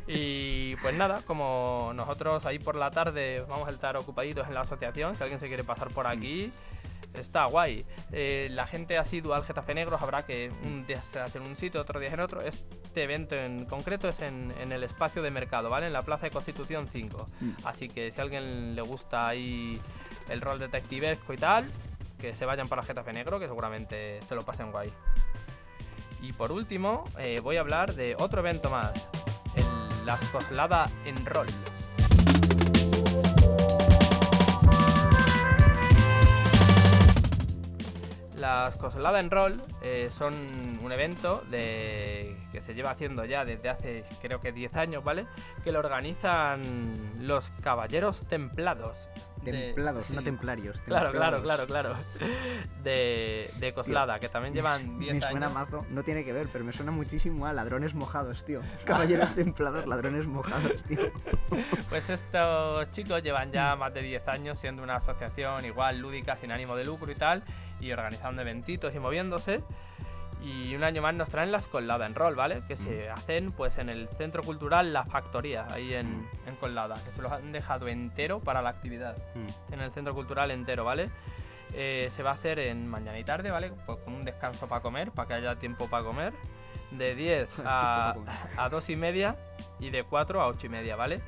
Y 0.08 0.76
pues 0.78 0.96
nada, 0.96 1.22
como 1.26 1.92
nosotros 1.96 2.46
ahí 2.46 2.60
por 2.60 2.76
la 2.76 2.92
tarde 2.92 3.46
vamos 3.48 3.68
a 3.68 3.72
estar 3.72 3.96
ocupaditos 3.98 4.48
en 4.48 4.54
la 4.54 4.62
asociación, 4.62 5.16
si 5.16 5.24
alguien 5.24 5.40
se 5.40 5.48
quiere 5.48 5.64
pasar 5.64 5.90
por 5.90 6.08
aquí, 6.08 6.52
está 7.14 7.46
guay. 7.46 7.86
Eh, 8.12 8.48
la 8.52 8.68
gente 8.68 8.98
asidua 8.98 9.38
al 9.38 9.44
Getafe 9.44 9.74
Negro 9.74 9.98
habrá 10.00 10.24
que 10.26 10.52
un 10.64 10.86
día 10.86 11.02
se 11.02 11.20
hace 11.20 11.38
en 11.38 11.46
un 11.46 11.56
sitio, 11.58 11.82
otro 11.82 12.00
día 12.00 12.10
en 12.10 12.20
otro. 12.20 12.42
Este 12.42 13.04
evento 13.04 13.36
en 13.36 13.66
concreto 13.66 14.10
es 14.10 14.20
en, 14.22 14.54
en 14.60 14.72
el 14.72 14.84
espacio 14.84 15.22
de 15.22 15.32
mercado, 15.32 15.70
¿vale? 15.70 15.88
En 15.88 15.94
la 15.94 16.02
Plaza 16.02 16.26
de 16.26 16.32
Constitución 16.32 16.88
5. 16.92 17.30
Mm. 17.40 17.52
Así 17.64 17.90
que 17.90 18.12
si 18.12 18.20
a 18.20 18.24
alguien 18.24 18.76
le 18.76 18.82
gusta 18.82 19.28
ahí 19.28 19.80
el 20.30 20.42
rol 20.42 20.60
detectivesco 20.60 21.34
y 21.34 21.38
tal, 21.38 21.70
que 22.20 22.34
se 22.34 22.46
vayan 22.46 22.68
para 22.68 22.84
Getafe 22.84 23.12
Negro, 23.12 23.40
que 23.40 23.48
seguramente 23.48 24.22
se 24.28 24.36
lo 24.36 24.44
pasen 24.44 24.72
guay. 24.72 24.92
Y 26.22 26.34
por 26.34 26.52
último, 26.52 27.06
eh, 27.18 27.40
voy 27.42 27.58
a 27.58 27.62
hablar 27.62 27.96
de 27.96 28.16
otro 28.18 28.42
evento 28.42 28.70
más, 28.70 29.10
el, 29.56 30.06
la 30.06 30.18
Coslada 30.32 30.90
en 31.04 31.26
Rol. 31.26 31.48
Las 38.42 38.76
Coslada 38.76 39.20
en 39.20 39.30
Roll 39.32 39.62
eh, 39.84 40.08
son 40.12 40.34
un 40.84 40.92
evento 40.92 41.44
de, 41.50 42.36
que 42.52 42.62
se 42.62 42.74
lleva 42.74 42.90
haciendo 42.92 43.24
ya 43.26 43.46
desde 43.46 43.70
hace 43.70 44.04
creo 44.22 44.42
que 44.42 44.52
10 44.52 44.76
años, 44.76 45.04
¿vale? 45.04 45.28
Que 45.64 45.72
lo 45.72 45.80
organizan 45.80 46.62
los 47.20 47.50
Caballeros 47.62 48.24
Templados. 48.28 49.08
de- 49.44 49.52
Templados, 49.52 50.10
no 50.10 50.20
sí. 50.20 50.26
templarios. 50.26 50.82
Claro, 50.82 51.12
claro, 51.12 51.38
templados. 51.38 51.66
claro, 51.68 51.94
claro. 51.94 52.28
De, 52.84 53.52
de 53.60 53.74
Coslada, 53.74 54.20
que 54.20 54.30
también 54.30 54.54
llevan 54.54 55.00
10 55.00 55.12
Me 55.14 55.18
años. 55.20 55.30
suena 55.32 55.50
mazo, 55.50 55.86
no 55.90 56.04
tiene 56.04 56.24
que 56.24 56.34
ver, 56.34 56.48
pero 56.52 56.64
me 56.66 56.72
suena 56.74 56.92
muchísimo 56.92 57.46
a 57.46 57.54
ladrones 57.54 57.94
mojados, 57.94 58.44
tío. 58.46 58.62
Caballeros 58.86 59.32
templados, 59.36 59.86
ladrones 59.88 60.26
mojados, 60.28 60.84
tío. 60.84 61.12
Pues 61.90 62.10
estos 62.10 62.90
chicos 62.92 63.22
llevan 63.24 63.52
ya 63.52 63.76
más 63.76 63.94
de 63.94 64.02
10 64.02 64.28
años 64.28 64.58
siendo 64.58 64.82
una 64.84 64.96
asociación 64.96 65.66
igual 65.66 66.00
lúdica, 66.00 66.38
sin 66.38 66.52
ánimo 66.52 66.76
de 66.76 66.86
lucro 66.86 67.12
y 67.12 67.16
tal, 67.16 67.44
y 67.82 67.92
organizando 67.92 68.42
eventitos 68.42 68.96
y 68.96 69.00
moviéndose. 69.00 69.64
Y 70.42 70.74
un 70.74 70.84
año 70.84 71.04
más 71.04 71.14
nos 71.14 71.30
traen 71.30 71.52
las 71.52 71.68
Colada 71.68 72.06
en 72.06 72.16
Rol, 72.16 72.36
¿vale? 72.36 72.64
Que 72.68 72.76
se 72.76 73.10
hacen 73.10 73.52
pues 73.52 73.78
en 73.78 73.90
el 73.90 74.10
Centro 74.18 74.42
Cultural 74.42 74.92
La 74.92 75.06
Factoría, 75.06 75.68
ahí 75.70 75.94
en, 75.94 76.28
en 76.48 76.56
Colada, 76.56 76.96
que 77.04 77.12
se 77.12 77.22
los 77.22 77.32
han 77.32 77.52
dejado 77.52 77.88
entero 77.88 78.40
para 78.40 78.62
la 78.64 78.70
actividad. 78.70 79.16
Mm. 79.36 79.74
En 79.74 79.82
el 79.82 79.92
Centro 79.92 80.16
Cultural 80.16 80.50
entero, 80.50 80.84
¿vale? 80.84 81.10
Eh, 81.74 82.10
se 82.16 82.24
va 82.24 82.32
a 82.32 82.34
hacer 82.34 82.58
en 82.60 82.88
mañana 82.88 83.20
y 83.20 83.24
tarde, 83.24 83.52
¿vale? 83.52 83.72
Pues 83.86 84.00
con 84.00 84.14
un 84.14 84.26
descanso 84.26 84.68
para 84.68 84.82
comer, 84.82 85.12
para 85.12 85.28
que 85.28 85.34
haya 85.36 85.56
tiempo 85.58 85.88
para 85.88 86.04
comer. 86.04 86.34
De 86.90 87.14
10 87.14 87.48
a, 87.66 88.16
a 88.58 88.70
2 88.70 88.90
y 88.90 88.96
media 88.96 89.36
y 89.80 89.92
de 89.92 90.04
4 90.04 90.42
a 90.42 90.48
8 90.48 90.66
y 90.66 90.70
media, 90.70 90.96
¿vale? 90.96 91.22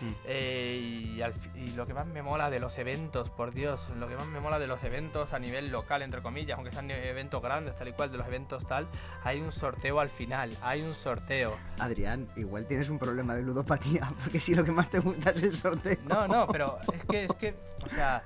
Mm. 0.00 0.12
Eh, 0.24 0.78
y, 1.16 1.22
al 1.22 1.34
y 1.54 1.72
lo 1.72 1.86
que 1.86 1.92
más 1.94 2.06
me 2.06 2.22
mola 2.22 2.48
de 2.50 2.58
los 2.60 2.78
eventos, 2.78 3.28
por 3.30 3.52
Dios, 3.52 3.88
lo 3.98 4.08
que 4.08 4.16
más 4.16 4.26
me 4.28 4.40
mola 4.40 4.58
de 4.58 4.66
los 4.66 4.82
eventos 4.82 5.32
a 5.32 5.38
nivel 5.38 5.70
local, 5.70 6.02
entre 6.02 6.22
comillas, 6.22 6.56
aunque 6.56 6.72
sean 6.72 6.90
eventos 6.90 7.42
grandes, 7.42 7.74
tal 7.76 7.88
y 7.88 7.92
cual, 7.92 8.10
de 8.10 8.18
los 8.18 8.26
eventos 8.26 8.66
tal, 8.66 8.86
hay 9.24 9.40
un 9.40 9.52
sorteo 9.52 10.00
al 10.00 10.10
final, 10.10 10.56
hay 10.62 10.82
un 10.82 10.94
sorteo. 10.94 11.56
Adrián, 11.78 12.28
igual 12.36 12.66
tienes 12.66 12.88
un 12.88 12.98
problema 12.98 13.34
de 13.34 13.42
ludopatía, 13.42 14.10
porque 14.24 14.40
si 14.40 14.54
lo 14.54 14.64
que 14.64 14.72
más 14.72 14.88
te 14.88 15.00
gusta 15.00 15.30
es 15.30 15.42
el 15.42 15.56
sorteo. 15.56 15.98
No, 16.04 16.26
no, 16.26 16.46
pero 16.48 16.78
es 16.92 17.04
que, 17.04 17.24
es 17.24 17.32
que, 17.34 17.54
o 17.84 17.88
sea, 17.90 18.22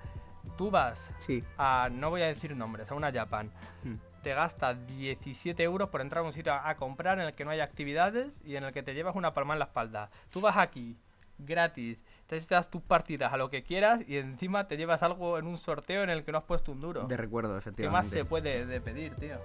tú 0.57 0.71
vas 0.71 1.11
Sí. 1.19 1.43
a, 1.59 1.89
no 1.91 2.11
voy 2.11 2.23
a 2.23 2.27
decir 2.27 2.55
nombres, 2.57 2.91
a 2.91 2.95
una 2.95 3.11
Japan, 3.13 3.51
Mm. 3.83 3.97
te 4.23 4.33
gastas 4.33 4.87
17 4.87 5.63
euros 5.63 5.91
por 5.91 6.01
entrar 6.01 6.23
a 6.25 6.27
un 6.27 6.33
sitio 6.33 6.55
a, 6.55 6.69
a 6.71 6.77
comprar 6.77 7.19
en 7.19 7.27
el 7.27 7.35
que 7.35 7.45
no 7.45 7.51
hay 7.51 7.61
actividades 7.61 8.33
y 8.45 8.57
en 8.57 8.65
el 8.65 8.73
que 8.73 8.83
te 8.83 8.95
llevas 8.95 9.15
una 9.17 9.35
palma 9.35 9.53
en 9.53 9.59
la 9.59 9.67
espalda. 9.67 10.09
Tú 10.31 10.41
vas 10.41 10.57
aquí, 10.57 10.97
gratis, 11.39 12.03
te 12.27 12.41
das 12.41 12.71
tus 12.71 12.83
partidas 12.83 13.33
a 13.33 13.37
lo 13.37 13.51
que 13.51 13.63
quieras 13.63 14.01
y 14.07 14.17
encima 14.17 14.67
te 14.67 14.77
llevas 14.77 15.03
algo 15.03 15.39
en 15.39 15.47
un 15.47 15.59
sorteo 15.59 16.03
en 16.03 16.11
el 16.11 16.25
que 16.25 16.33
no 16.33 16.39
has 16.39 16.45
puesto 16.45 16.73
un 16.73 16.81
duro. 16.81 17.05
De 17.05 17.17
recuerdo, 17.17 17.53
¿Qué 17.55 17.59
efectivamente. 17.59 18.07
más 18.09 18.13
se 18.13 18.25
puede 18.25 18.67
de 18.67 18.81
pedir, 18.81 19.15
tío? 19.17 19.37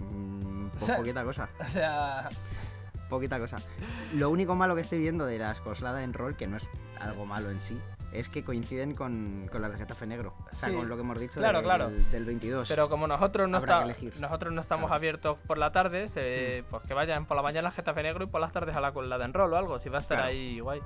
Mm, 0.00 0.68
pues 0.68 0.82
O 0.82 0.86
sea- 0.86 0.96
poquita 0.96 1.24
cosa, 1.24 1.48
O 1.60 1.68
sea, 1.68 2.28
poquita 3.08 3.38
cosa. 3.38 3.58
Lo 4.14 4.30
único 4.30 4.54
malo 4.54 4.74
que 4.74 4.80
estoy 4.82 4.98
viendo 4.98 5.26
de 5.26 5.38
las 5.38 5.60
cosladas 5.60 6.02
en 6.02 6.12
rol, 6.12 6.36
que 6.36 6.46
no 6.46 6.56
es 6.56 6.68
algo 7.00 7.26
malo 7.26 7.50
en 7.50 7.60
sí, 7.60 7.78
es 8.12 8.28
que 8.28 8.44
coinciden 8.44 8.94
con, 8.94 9.48
con 9.50 9.62
las 9.62 9.72
de 9.72 9.78
Getafe 9.78 10.06
Negro. 10.06 10.34
O 10.52 10.56
sea, 10.56 10.68
Sí, 10.68 10.74
con 10.74 10.88
lo 10.88 10.96
que 10.96 11.00
hemos 11.02 11.18
dicho 11.18 11.40
claro, 11.40 11.58
del, 11.58 11.64
claro. 11.64 11.88
del 11.90 12.24
22. 12.24 12.68
pero 12.68 12.88
como 12.88 13.06
nosotros 13.06 13.48
no, 13.48 13.58
está- 13.58 13.84
nosotros 14.20 14.52
no 14.52 14.60
estamos 14.60 14.88
Claro. 14.88 14.94
abiertos 14.96 15.38
por 15.46 15.58
la 15.58 15.72
tarde, 15.72 16.08
se- 16.08 16.64
pues 16.70 16.82
que 16.84 16.94
vayan 16.94 17.24
por 17.26 17.36
la 17.36 17.42
mañana 17.42 17.68
al 17.68 17.74
Getafe 17.74 18.02
Negro 18.02 18.24
y 18.24 18.26
por 18.28 18.40
las 18.40 18.52
tardes 18.52 18.76
a 18.76 18.80
la 18.80 18.92
colada 18.92 19.24
en 19.24 19.32
rol 19.32 19.52
o 19.52 19.56
algo, 19.56 19.78
si 19.78 19.88
va 19.88 19.98
a 19.98 20.00
estar 20.02 20.20
ahí 20.20 20.60
guay. 20.60 20.80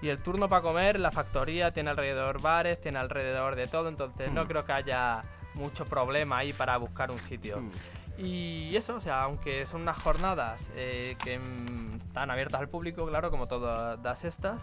Y 0.00 0.08
el 0.08 0.18
turno 0.18 0.48
para 0.48 0.62
comer, 0.62 0.98
la 0.98 1.10
factoría 1.12 1.72
tiene 1.72 1.90
alrededor 1.90 2.40
bares, 2.40 2.80
tiene 2.80 2.98
alrededor 2.98 3.54
de 3.54 3.66
todo, 3.68 3.88
entonces 3.88 4.32
no 4.32 4.44
Mm. 4.44 4.48
creo 4.48 4.64
que 4.64 4.72
haya 4.72 5.22
mucho 5.54 5.84
problema 5.84 6.38
ahí 6.38 6.52
para 6.52 6.76
buscar 6.78 7.10
un 7.10 7.20
sitio. 7.20 7.60
Mm. 7.60 7.70
Y 8.18 8.76
eso, 8.76 8.96
o 8.96 9.00
sea, 9.00 9.22
aunque 9.22 9.64
son 9.66 9.82
unas 9.82 9.98
jornadas 9.98 10.70
eh, 10.74 11.16
que 11.22 11.38
mm, 11.38 11.96
están 12.08 12.30
abiertas 12.30 12.60
al 12.60 12.68
público, 12.68 13.06
claro, 13.06 13.30
como 13.30 13.46
todas 13.48 14.24
estas, 14.24 14.62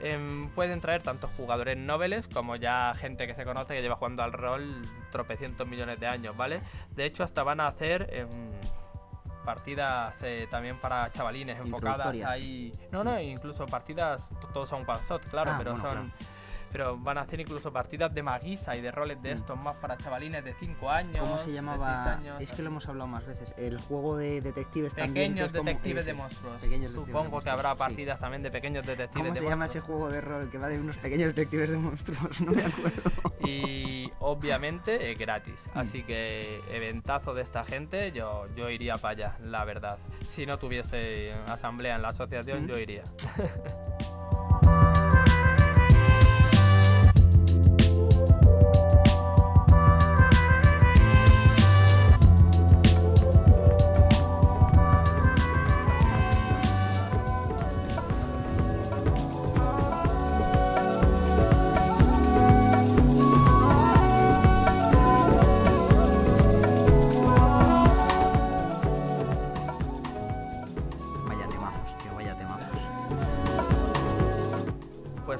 em, 0.00 0.48
pueden 0.50 0.80
traer 0.80 1.02
tanto 1.02 1.28
jugadores 1.36 1.76
noveles 1.76 2.28
como 2.28 2.56
ya 2.56 2.94
gente 2.96 3.26
que 3.26 3.34
se 3.34 3.44
conoce 3.44 3.74
que 3.74 3.82
lleva 3.82 3.96
jugando 3.96 4.22
al 4.22 4.32
rol 4.32 4.82
tropecientos 5.10 5.66
millones 5.66 5.98
de 6.00 6.06
años, 6.06 6.36
¿vale? 6.36 6.60
De 6.94 7.04
hecho, 7.04 7.24
hasta 7.24 7.42
van 7.42 7.60
a 7.60 7.68
hacer 7.68 8.08
em, 8.12 8.28
partidas 9.44 10.14
eh, 10.22 10.46
también 10.50 10.76
para 10.78 11.10
chavalines 11.10 11.58
enfocadas 11.58 12.14
ahí. 12.26 12.72
No, 12.92 13.02
no, 13.02 13.18
incluso 13.18 13.66
partidas, 13.66 14.28
todos 14.52 14.68
son 14.68 14.84
one 14.86 15.00
shot, 15.08 15.24
claro, 15.30 15.52
Ah, 15.52 15.58
pero 15.58 15.72
bueno, 15.72 15.88
son. 15.88 16.12
Pero 16.72 16.98
van 16.98 17.18
a 17.18 17.22
hacer 17.22 17.40
incluso 17.40 17.72
partidas 17.72 18.12
de 18.14 18.22
maguisa 18.22 18.76
y 18.76 18.80
de 18.80 18.90
roles 18.90 19.20
de 19.22 19.30
Mm. 19.34 19.38
estos 19.38 19.58
más 19.58 19.76
para 19.76 19.96
chavalines 19.96 20.44
de 20.44 20.54
5 20.54 20.90
años. 20.90 21.18
¿Cómo 21.20 21.38
se 21.38 21.46
de 21.48 21.52
llamaba? 21.54 22.04
seis 22.04 22.16
años, 22.18 22.40
es 22.40 22.52
que 22.52 22.62
lo 22.62 22.68
hemos 22.68 22.88
hablado 22.88 23.06
más 23.08 23.26
veces. 23.26 23.54
El 23.56 23.78
juego 23.80 24.16
de 24.16 24.40
detectives 24.40 24.94
también. 24.94 25.14
que 25.14 25.20
Pequeños 25.42 25.46
es 25.46 25.52
como 25.52 25.64
detectives 25.64 25.98
ese. 26.00 26.10
de 26.10 26.14
monstruos. 26.14 26.54
Pequeños 26.60 26.92
detectives 26.92 27.06
de 27.06 27.12
Supongo 27.12 27.24
que 27.24 27.30
monstruos, 27.30 27.54
habrá 27.58 27.72
sí. 27.72 27.78
partidas 27.78 28.20
también 28.20 28.42
de 28.42 28.50
pequeños 28.50 28.86
detectives 28.86 29.22
¿Cómo 29.28 29.34
de 29.34 29.40
se 29.40 29.48
llama 29.48 29.64
ese 29.64 29.78
monstruos. 29.80 29.98
juego 30.00 30.10
de 30.12 30.20
rol 30.20 30.50
que 30.50 30.58
va 30.58 30.68
de 30.68 30.78
unos 30.80 30.96
pequeños 30.98 31.34
detectives 31.34 31.70
de 31.70 31.76
monstruos? 31.78 32.40
No 32.40 32.52
me 32.52 32.64
acuerdo. 32.64 33.02
Y 33.46 34.12
obviamente 34.20 35.10
es 35.12 35.18
gratis. 35.18 35.54
Mm. 35.74 35.78
Así 35.78 36.02
que 36.02 36.60
eventazo 36.70 37.32
de 37.34 37.42
esta 37.42 37.64
gente, 37.64 38.12
yo, 38.12 38.46
yo 38.56 38.68
iría 38.70 38.96
para 38.96 39.12
allá, 39.12 39.36
la 39.42 39.64
verdad. 39.64 39.98
Si 40.30 40.44
no 40.46 40.58
tuviese 40.58 41.32
asamblea 41.46 41.96
en 41.96 42.02
la 42.02 42.08
asociación, 42.08 42.64
Mm. 42.64 42.68
yo 42.68 42.78
iría. 42.78 43.02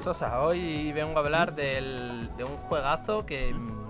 Hoy 0.09 0.91
vengo 0.91 1.19
a 1.19 1.21
hablar 1.21 1.53
del- 1.53 2.35
de 2.35 2.43
un 2.43 2.57
juegazo 2.67 3.25
que, 3.27 3.53
mm, 3.53 3.89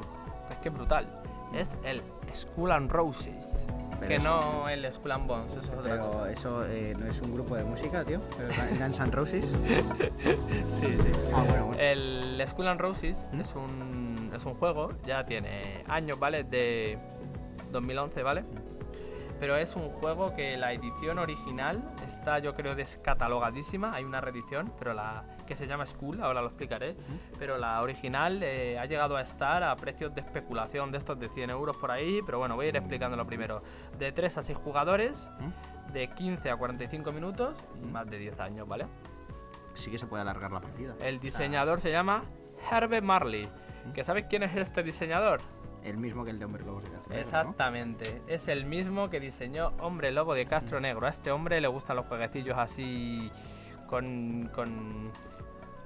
que 0.50 0.56
que 0.64 0.70
brutal. 0.70 1.08
Es 1.54 1.70
el 1.86 2.02
Skull 2.36 2.72
and 2.72 2.92
Roses. 2.92 3.66
Pero 4.00 4.08
que 4.10 4.16
eso- 4.16 4.24
no 4.30 4.68
el 4.70 4.92
Skull 4.92 5.12
and 5.14 5.28
Bones, 5.28 5.52
eso 5.54 5.62
es 5.62 5.70
otra 5.70 5.82
Pero 5.94 6.12
cosa. 6.12 6.32
eso 6.32 6.66
eh, 6.66 6.94
no 7.00 7.06
es 7.06 7.22
un 7.22 7.34
grupo 7.34 7.56
de 7.56 7.64
música, 7.64 8.04
tío. 8.04 8.20
Guns 8.78 9.00
N' 9.00 9.12
Roses. 9.12 9.46
Sí, 10.80 10.88
sí. 10.88 11.12
Ah, 11.34 11.44
bueno, 11.48 11.66
bueno. 11.68 11.80
El 11.82 12.44
Skull 12.48 12.68
and 12.68 12.82
Roses 12.82 13.18
¿Mm? 13.32 13.40
es, 13.42 13.56
un, 13.56 14.32
es 14.36 14.46
un 14.46 14.56
juego, 14.56 14.92
ya 15.06 15.26
tiene 15.26 15.84
años, 15.88 16.20
¿vale? 16.20 16.44
De 16.44 16.98
2011, 17.72 18.24
¿vale? 18.24 18.44
Pero 19.40 19.56
es 19.56 19.74
un 19.78 19.90
juego 19.90 20.36
que 20.36 20.58
la 20.58 20.74
edición 20.74 21.18
original 21.18 21.82
está, 22.10 22.40
yo 22.40 22.56
creo, 22.56 22.76
descatalogadísima. 22.76 23.94
Hay 23.94 24.04
una 24.04 24.20
reedición, 24.20 24.72
pero 24.78 24.94
la 24.94 25.24
que 25.50 25.56
se 25.56 25.66
llama 25.66 25.86
Skull, 25.86 26.22
ahora 26.22 26.42
lo 26.42 26.48
explicaré. 26.48 26.96
Pero 27.40 27.58
la 27.58 27.82
original 27.82 28.42
eh, 28.44 28.78
ha 28.78 28.86
llegado 28.86 29.18
a 29.18 29.22
estar 29.22 29.64
a 29.64 29.76
precios 29.76 30.14
de 30.14 30.22
especulación 30.22 30.92
de 30.92 31.00
estos 31.00 31.20
de 31.20 31.28
100 31.28 31.50
euros 31.50 31.76
por 31.76 31.90
ahí. 31.90 32.22
Pero 32.24 32.38
bueno, 32.38 32.56
voy 32.56 32.68
a 32.68 32.70
ir 32.70 32.76
explicándolo 32.78 33.26
primero. 33.26 33.64
De 33.98 34.12
3 34.12 34.38
a 34.38 34.44
6 34.44 34.58
jugadores, 34.60 35.28
¿Mm? 35.40 35.92
de 35.92 36.08
15 36.08 36.52
a 36.52 36.56
45 36.56 37.12
minutos 37.12 37.58
y 37.82 37.88
más 37.88 38.08
de 38.08 38.20
10 38.20 38.40
años, 38.40 38.68
¿vale? 38.68 38.86
Sí 39.74 39.90
que 39.90 39.98
se 39.98 40.06
puede 40.06 40.22
alargar 40.22 40.52
la 40.52 40.62
partida. 40.62 40.96
El 41.00 41.20
diseñador 41.20 41.82
se 41.82 41.92
llama 41.92 42.24
Herbe 42.72 43.02
Marley. 43.02 43.50
¿Que 43.96 44.04
sabes 44.04 44.26
quién 44.30 44.44
es 44.44 44.56
este 44.56 44.84
diseñador? 44.84 45.42
El 45.84 45.98
mismo 45.98 46.24
que 46.26 46.30
el 46.30 46.38
de 46.38 46.46
Hombre 46.46 46.64
Lobos 46.64 46.84
de 46.84 46.92
Castro 46.92 47.10
Negro, 47.16 47.32
¿no? 47.32 47.40
Exactamente. 47.40 48.22
Es 48.28 48.48
el 48.50 48.66
mismo 48.66 49.10
que 49.10 49.20
diseñó 49.20 49.72
Hombre 49.80 50.12
Lobo 50.12 50.36
de 50.36 50.46
Castro 50.46 50.80
Negro. 50.80 51.08
A 51.08 51.10
este 51.10 51.32
hombre 51.32 51.60
le 51.60 51.70
gustan 51.70 51.96
los 51.96 52.06
jueguecillos 52.06 52.58
así 52.58 53.32
con, 53.90 54.50
con, 54.54 55.12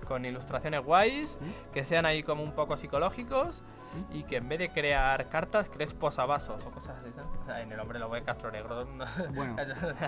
con 0.07 0.25
ilustraciones 0.25 0.83
guays, 0.83 1.37
que 1.73 1.83
sean 1.83 2.05
ahí 2.05 2.23
como 2.23 2.43
un 2.43 2.51
poco 2.53 2.75
psicológicos 2.77 3.63
y 4.11 4.23
que 4.23 4.37
en 4.37 4.49
vez 4.49 4.57
de 4.59 4.69
crear 4.69 5.29
cartas 5.29 5.69
crees 5.69 5.93
posavasos 5.93 6.65
o 6.65 6.71
cosas 6.71 6.97
así. 6.99 7.09
O 7.41 7.45
sea, 7.45 7.61
en 7.61 7.71
el 7.71 7.79
Hombre 7.79 7.99
Lobo 7.99 8.15
de 8.15 8.23
Castro 8.23 8.51
Negro. 8.51 8.85
no- 8.97 9.05
Bueno. 9.33 9.55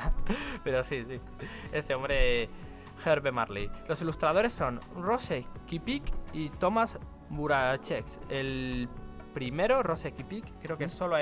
Pero 0.64 0.84
sí, 0.84 1.06
sí. 1.06 1.20
Este 1.72 1.94
hombre, 1.94 2.50
Herbe 3.06 3.32
Marley. 3.32 3.70
Los 3.88 4.02
ilustradores 4.02 4.54
son 4.54 4.80
Rose 4.96 5.46
Kipik 5.68 6.04
y 6.34 6.50
Thomas 6.50 6.98
Burachek. 7.30 8.06
El 8.30 8.90
primero, 9.36 9.84
Rose 9.84 10.12
Kipik, 10.14 10.46
creo 10.62 10.78
que 10.78 10.90
solo 10.90 11.16
ha, 11.16 11.20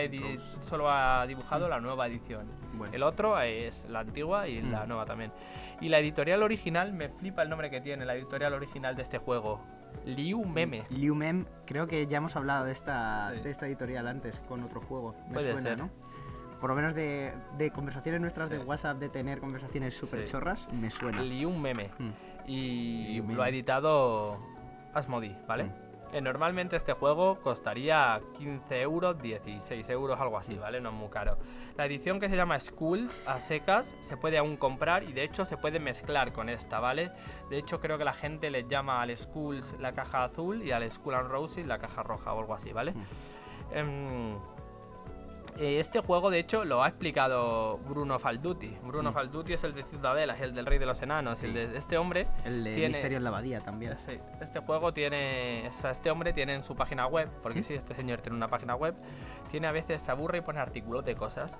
solo 0.61 0.89
ha 0.89 1.25
dibujado 1.27 1.67
la 1.67 1.81
nueva 1.81 2.07
edición. 2.07 2.45
Bueno. 2.73 2.93
El 2.93 3.03
otro 3.03 3.37
es 3.41 3.85
la 3.89 3.99
antigua 3.99 4.47
y 4.47 4.61
la 4.61 4.85
Mm. 4.85 4.87
nueva 4.87 5.05
también. 5.05 5.31
Y 5.81 5.89
la 5.89 5.99
editorial 5.99 6.41
original, 6.43 6.93
me 6.93 7.09
flipa 7.09 7.41
el 7.41 7.49
nombre 7.49 7.69
que 7.69 7.81
tiene, 7.81 8.05
la 8.05 8.15
editorial 8.15 8.53
original 8.53 8.95
de 8.95 9.01
este 9.01 9.17
juego. 9.17 9.59
Liu 10.05 10.45
Meme. 10.45 10.85
Liu 10.89 11.13
Mem, 11.15 11.45
creo 11.65 11.87
que 11.87 12.07
ya 12.07 12.17
hemos 12.19 12.35
hablado 12.35 12.65
de 12.65 12.71
esta, 12.71 13.31
Sí. 13.35 13.41
de 13.41 13.49
esta 13.51 13.65
editorial 13.67 14.07
antes 14.07 14.39
con 14.47 14.63
otro 14.63 14.79
juego. 14.79 15.15
Me 15.27 15.33
Puede 15.33 15.51
suena, 15.51 15.69
ser. 15.71 15.77
¿no? 15.79 15.89
Por 16.61 16.69
lo 16.69 16.75
menos 16.77 16.93
de, 16.95 17.33
de 17.57 17.71
conversaciones 17.71 18.21
nuestras 18.21 18.49
de 18.49 18.59
Sí. 18.59 18.63
WhatsApp, 18.65 18.97
de 18.97 19.09
tener 19.09 19.39
conversaciones 19.39 19.97
súper 19.97 20.25
Sí. 20.25 20.31
chorras, 20.31 20.67
me 20.71 20.89
suena. 20.89 21.21
Liu 21.21 21.51
Meme. 21.51 21.89
Mm. 21.99 22.09
y 22.45 23.19
Meme. 23.21 23.33
lo 23.35 23.43
ha 23.43 23.49
editado 23.49 24.37
Asmodee, 24.93 25.35
¿vale? 25.47 25.63
Mm. 25.65 25.71
Eh, 26.13 26.21
normalmente 26.21 26.75
este 26.75 26.93
juego 26.93 27.39
costaría 27.41 28.21
15 28.37 28.81
euros, 28.81 29.19
16 29.19 29.89
euros, 29.89 30.19
algo 30.19 30.37
así, 30.37 30.55
¿vale? 30.55 30.79
No 30.79 30.89
es 30.89 30.95
muy 30.95 31.09
caro. 31.09 31.37
La 31.75 31.87
edición 31.87 32.19
que 32.19 32.29
se 32.29 32.35
llama 32.35 32.59
Schools 32.59 33.23
a 33.25 33.39
secas 33.39 33.95
se 34.01 34.15
puede 34.15 34.37
aún 34.37 34.55
comprar 34.55 35.03
y 35.03 35.13
de 35.13 35.23
hecho 35.23 35.43
se 35.45 35.57
puede 35.57 35.79
mezclar 35.79 36.31
con 36.31 36.49
esta, 36.49 36.79
¿vale? 36.79 37.11
De 37.49 37.57
hecho 37.57 37.79
creo 37.79 37.97
que 37.97 38.05
la 38.05 38.13
gente 38.13 38.51
le 38.51 38.67
llama 38.67 39.01
al 39.01 39.17
Schools 39.17 39.73
la 39.79 39.93
caja 39.93 40.23
azul 40.25 40.61
y 40.61 40.71
al 40.71 40.89
School 40.91 41.15
and 41.15 41.31
Roses 41.31 41.65
la 41.65 41.79
caja 41.79 42.03
roja 42.03 42.31
o 42.31 42.39
algo 42.41 42.53
así, 42.53 42.71
¿vale? 42.71 42.91
Mm. 42.91 43.03
Em, 43.75 44.37
este 45.57 45.99
juego, 45.99 46.29
de 46.29 46.39
hecho, 46.39 46.65
lo 46.65 46.83
ha 46.83 46.87
explicado 46.87 47.77
Bruno 47.89 48.19
Falduti. 48.19 48.75
Bruno 48.83 49.11
Mm. 49.11 49.13
Falduti 49.13 49.53
es 49.53 49.63
el 49.63 49.73
de 49.73 49.83
Ciudadela, 49.83 50.33
es 50.35 50.41
el 50.41 50.53
del 50.55 50.65
Rey 50.65 50.79
de 50.79 50.85
los 50.85 51.01
Enanos. 51.01 51.39
Sí. 51.39 51.45
El 51.47 51.53
de 51.53 51.77
este 51.77 51.97
hombre 51.97 52.27
El 52.43 52.63
de 52.63 52.73
tiene- 52.73 52.89
Misterio 52.89 53.17
en 53.17 53.23
la 53.23 53.29
Abadía 53.29 53.61
también. 53.61 53.97
Sí, 54.05 54.19
este 54.41 54.59
juego 54.59 54.93
tiene. 54.93 55.67
O 55.69 55.71
sea, 55.73 55.91
este 55.91 56.09
hombre 56.11 56.33
tiene 56.33 56.55
en 56.55 56.63
su 56.63 56.75
página 56.75 57.07
web, 57.07 57.29
porque 57.41 57.59
¿Mm? 57.61 57.63
sí, 57.63 57.73
este 57.75 57.93
señor 57.93 58.21
tiene 58.21 58.35
una 58.37 58.47
página 58.47 58.75
web, 58.75 58.95
tiene 59.51 59.67
a 59.67 59.71
veces 59.71 60.01
se 60.01 60.11
aburre 60.11 60.39
y 60.39 60.41
pone 60.41 60.59
artículos 60.59 61.05
de 61.05 61.15
cosas. 61.15 61.57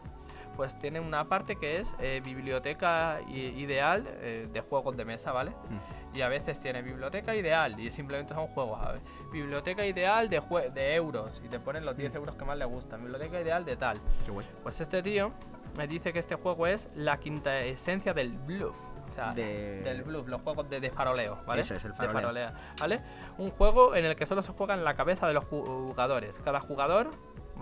Pues 0.55 0.77
tiene 0.77 0.99
una 0.99 1.25
parte 1.25 1.55
que 1.55 1.79
es 1.79 1.93
eh, 1.99 2.21
biblioteca 2.23 3.19
ideal 3.27 4.03
eh, 4.07 4.47
de 4.51 4.61
juegos 4.61 4.95
de 4.95 5.03
mesa, 5.05 5.31
¿vale? 5.31 5.51
Mm. 5.51 6.15
Y 6.17 6.21
a 6.21 6.27
veces 6.29 6.59
tiene 6.59 6.81
biblioteca 6.83 7.33
ideal 7.35 7.79
y 7.79 7.89
simplemente 7.89 8.35
son 8.35 8.47
juegos. 8.47 8.79
Ver, 8.85 9.01
biblioteca 9.31 9.83
ideal 9.85 10.29
de, 10.29 10.39
jue- 10.41 10.71
de 10.71 10.93
euros 10.93 11.41
y 11.43 11.47
te 11.49 11.59
ponen 11.59 11.85
los 11.85 11.97
10 11.97 12.13
euros 12.15 12.35
que 12.35 12.45
más 12.45 12.55
le 12.57 12.65
gustan. 12.65 13.01
Biblioteca 13.01 13.41
ideal 13.41 13.65
de 13.65 13.75
tal. 13.77 13.99
Qué 14.25 14.31
guay. 14.31 14.45
Pues 14.61 14.79
este 14.79 15.01
tío 15.01 15.31
me 15.75 15.87
dice 15.87 16.13
que 16.13 16.19
este 16.19 16.35
juego 16.35 16.67
es 16.67 16.87
la 16.93 17.17
quinta 17.17 17.59
esencia 17.61 18.13
del 18.13 18.33
bluff. 18.37 18.77
O 19.09 19.11
sea, 19.15 19.33
De- 19.33 19.81
del 19.81 20.03
bluff, 20.03 20.27
los 20.27 20.41
juegos 20.41 20.69
de, 20.69 20.79
de 20.79 20.89
faroleo, 20.91 21.39
¿vale? 21.47 21.61
Eso 21.61 21.73
es, 21.75 21.83
el 21.85 21.91
De 21.91 21.97
faroleo. 21.97 22.21
farolea, 22.21 22.53
¿vale? 22.79 23.01
Un 23.39 23.49
juego 23.51 23.95
en 23.95 24.05
el 24.05 24.15
que 24.15 24.25
solo 24.27 24.41
se 24.43 24.51
juega 24.53 24.75
en 24.75 24.83
la 24.83 24.93
cabeza 24.95 25.27
de 25.27 25.33
los 25.33 25.45
jugadores. 25.45 26.39
Cada 26.43 26.59
jugador, 26.59 27.09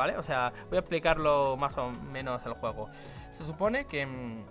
¿vale? 0.02 0.18
O 0.18 0.24
sea, 0.24 0.52
voy 0.70 0.78
a 0.78 0.80
explicarlo 0.80 1.56
más 1.58 1.78
o 1.78 1.92
menos 1.92 2.44
el 2.48 2.54
juego. 2.54 2.90
Se 3.34 3.46
supone 3.46 3.86
que 3.86 4.04
mm, 4.04 4.44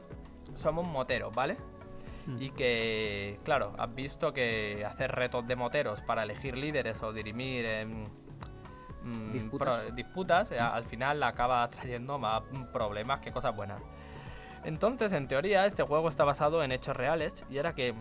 somos 0.54 0.86
moteros, 0.86 1.34
¿vale? 1.34 1.56
Mm. 2.26 2.36
Y 2.40 2.50
que, 2.50 3.40
claro, 3.42 3.72
has 3.76 3.92
visto 3.92 4.32
que 4.32 4.84
hacer 4.84 5.10
retos 5.10 5.44
de 5.48 5.56
moteros 5.56 6.00
para 6.02 6.22
elegir 6.22 6.56
líderes 6.56 7.02
o 7.02 7.12
dirimir 7.12 7.64
em, 7.66 8.04
mm, 9.02 9.32
Disputas. 9.32 9.80
pro- 9.82 9.94
disputas, 9.96 10.52
eh, 10.52 10.60
al 10.60 10.84
final 10.84 11.20
acaba 11.24 11.68
trayendo 11.68 12.16
más 12.18 12.42
problemas 12.72 13.18
que 13.18 13.32
cosas 13.32 13.56
buenas. 13.56 13.82
Entonces, 14.62 15.12
en 15.12 15.26
teoría, 15.26 15.66
este 15.66 15.82
juego 15.82 16.08
está 16.08 16.22
basado 16.22 16.62
en 16.62 16.70
hechos 16.70 16.96
reales 16.96 17.44
y 17.50 17.58
era 17.58 17.74
que 17.74 17.92
mm, 17.92 17.96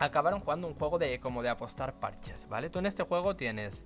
acabaron 0.00 0.40
jugando 0.40 0.66
un 0.66 0.74
juego 0.74 0.98
de 0.98 1.20
como 1.20 1.42
de 1.42 1.48
apostar 1.50 1.92
parches, 1.94 2.48
¿vale? 2.48 2.70
Tú 2.70 2.80
en 2.80 2.86
este 2.86 3.04
juego 3.04 3.36
tienes 3.36 3.82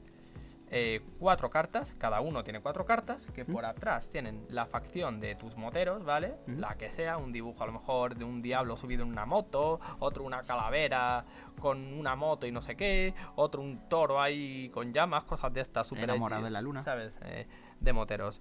eh, 0.74 1.02
cuatro 1.18 1.50
cartas, 1.50 1.94
cada 1.98 2.22
uno 2.22 2.42
tiene 2.42 2.60
cuatro 2.60 2.86
cartas, 2.86 3.20
que 3.34 3.44
por 3.44 3.66
atrás 3.66 4.08
tienen 4.08 4.46
la 4.48 4.64
facción 4.64 5.20
de 5.20 5.34
tus 5.34 5.54
moteros, 5.54 6.02
¿vale? 6.02 6.36
La 6.46 6.76
que 6.76 6.90
sea, 6.90 7.18
un 7.18 7.30
dibujo 7.30 7.62
a 7.62 7.66
lo 7.66 7.72
mejor 7.72 8.16
de 8.16 8.24
un 8.24 8.40
diablo 8.40 8.78
subido 8.78 9.02
en 9.02 9.10
una 9.10 9.26
moto, 9.26 9.80
otro 9.98 10.24
una 10.24 10.42
calavera 10.44 11.26
con 11.60 11.92
una 11.92 12.16
moto 12.16 12.46
y 12.46 12.52
no 12.52 12.62
sé 12.62 12.74
qué, 12.74 13.12
otro 13.36 13.60
un 13.60 13.86
toro 13.90 14.18
ahí 14.18 14.70
con 14.70 14.94
llamas, 14.94 15.24
cosas 15.24 15.52
de 15.52 15.60
estas 15.60 15.86
súper 15.86 16.04
Enamorado 16.04 16.44
de 16.44 16.50
la 16.50 16.62
luna. 16.62 16.82
¿sabes? 16.84 17.12
Eh, 17.26 17.46
de 17.78 17.92
moteros. 17.92 18.40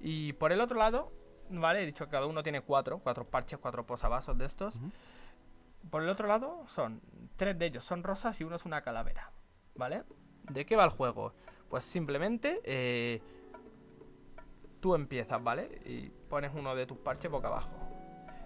Y 0.00 0.32
por 0.32 0.52
el 0.52 0.62
otro 0.62 0.78
lado, 0.78 1.12
¿vale? 1.50 1.82
He 1.82 1.86
dicho 1.86 2.06
que 2.06 2.10
cada 2.12 2.24
uno 2.24 2.42
tiene 2.42 2.62
cuatro, 2.62 3.00
cuatro 3.00 3.26
parches, 3.26 3.58
cuatro 3.58 3.84
posavasos 3.84 4.38
de 4.38 4.46
estos. 4.46 4.80
Por 5.90 6.02
el 6.02 6.08
otro 6.08 6.26
lado, 6.26 6.64
son 6.68 7.02
tres 7.36 7.58
de 7.58 7.66
ellos 7.66 7.84
son 7.84 8.02
rosas 8.02 8.40
y 8.40 8.44
uno 8.44 8.56
es 8.56 8.64
una 8.64 8.80
calavera, 8.80 9.30
¿vale? 9.74 10.04
¿De 10.44 10.64
qué 10.64 10.74
va 10.74 10.84
el 10.84 10.90
juego? 10.90 11.34
Pues 11.68 11.84
simplemente 11.84 12.60
eh, 12.64 13.20
tú 14.80 14.94
empiezas, 14.94 15.42
¿vale? 15.42 15.80
Y 15.84 16.10
pones 16.28 16.52
uno 16.54 16.74
de 16.74 16.86
tus 16.86 16.98
parches 16.98 17.30
boca 17.30 17.48
abajo. 17.48 17.70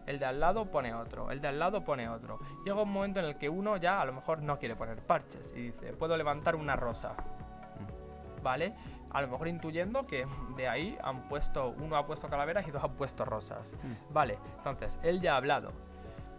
El 0.07 0.19
de 0.19 0.27
al 0.27 0.41
lado 0.41 0.71
pone 0.71 0.95
otro, 0.95 1.31
el 1.31 1.41
de 1.41 1.49
al 1.49 1.59
lado 1.59 1.85
pone 1.85 2.09
otro. 2.09 2.41
Llega 2.65 2.83
un 2.83 2.91
momento 2.91 3.21
en 3.21 3.27
el 3.27 3.37
que 3.39 3.49
uno 3.49 3.77
ya 3.77 4.01
a 4.01 4.05
lo 4.05 4.13
mejor 4.13 4.43
no 4.43 4.59
quiere 4.59 4.75
poner 4.75 4.99
parches 4.99 5.53
y 5.55 5.67
dice, 5.67 5.93
puedo 5.93 6.17
levantar 6.17 6.57
una 6.57 6.75
rosa. 6.75 7.15
¿Vale? 8.43 8.75
A 9.11 9.21
lo 9.21 9.29
mejor 9.29 9.49
intuyendo 9.49 10.07
que 10.07 10.27
de 10.57 10.69
ahí 10.69 10.97
han 11.03 11.29
puesto, 11.29 11.75
uno 11.79 11.97
ha 11.97 12.07
puesto 12.07 12.29
calaveras 12.29 12.67
y 12.67 12.71
dos 12.71 12.83
han 12.83 12.95
puesto 12.95 13.25
rosas. 13.25 13.73
Mm. 13.83 14.13
Vale, 14.13 14.39
entonces, 14.57 14.99
él 15.03 15.21
ya 15.21 15.35
ha 15.35 15.37
hablado. 15.37 15.73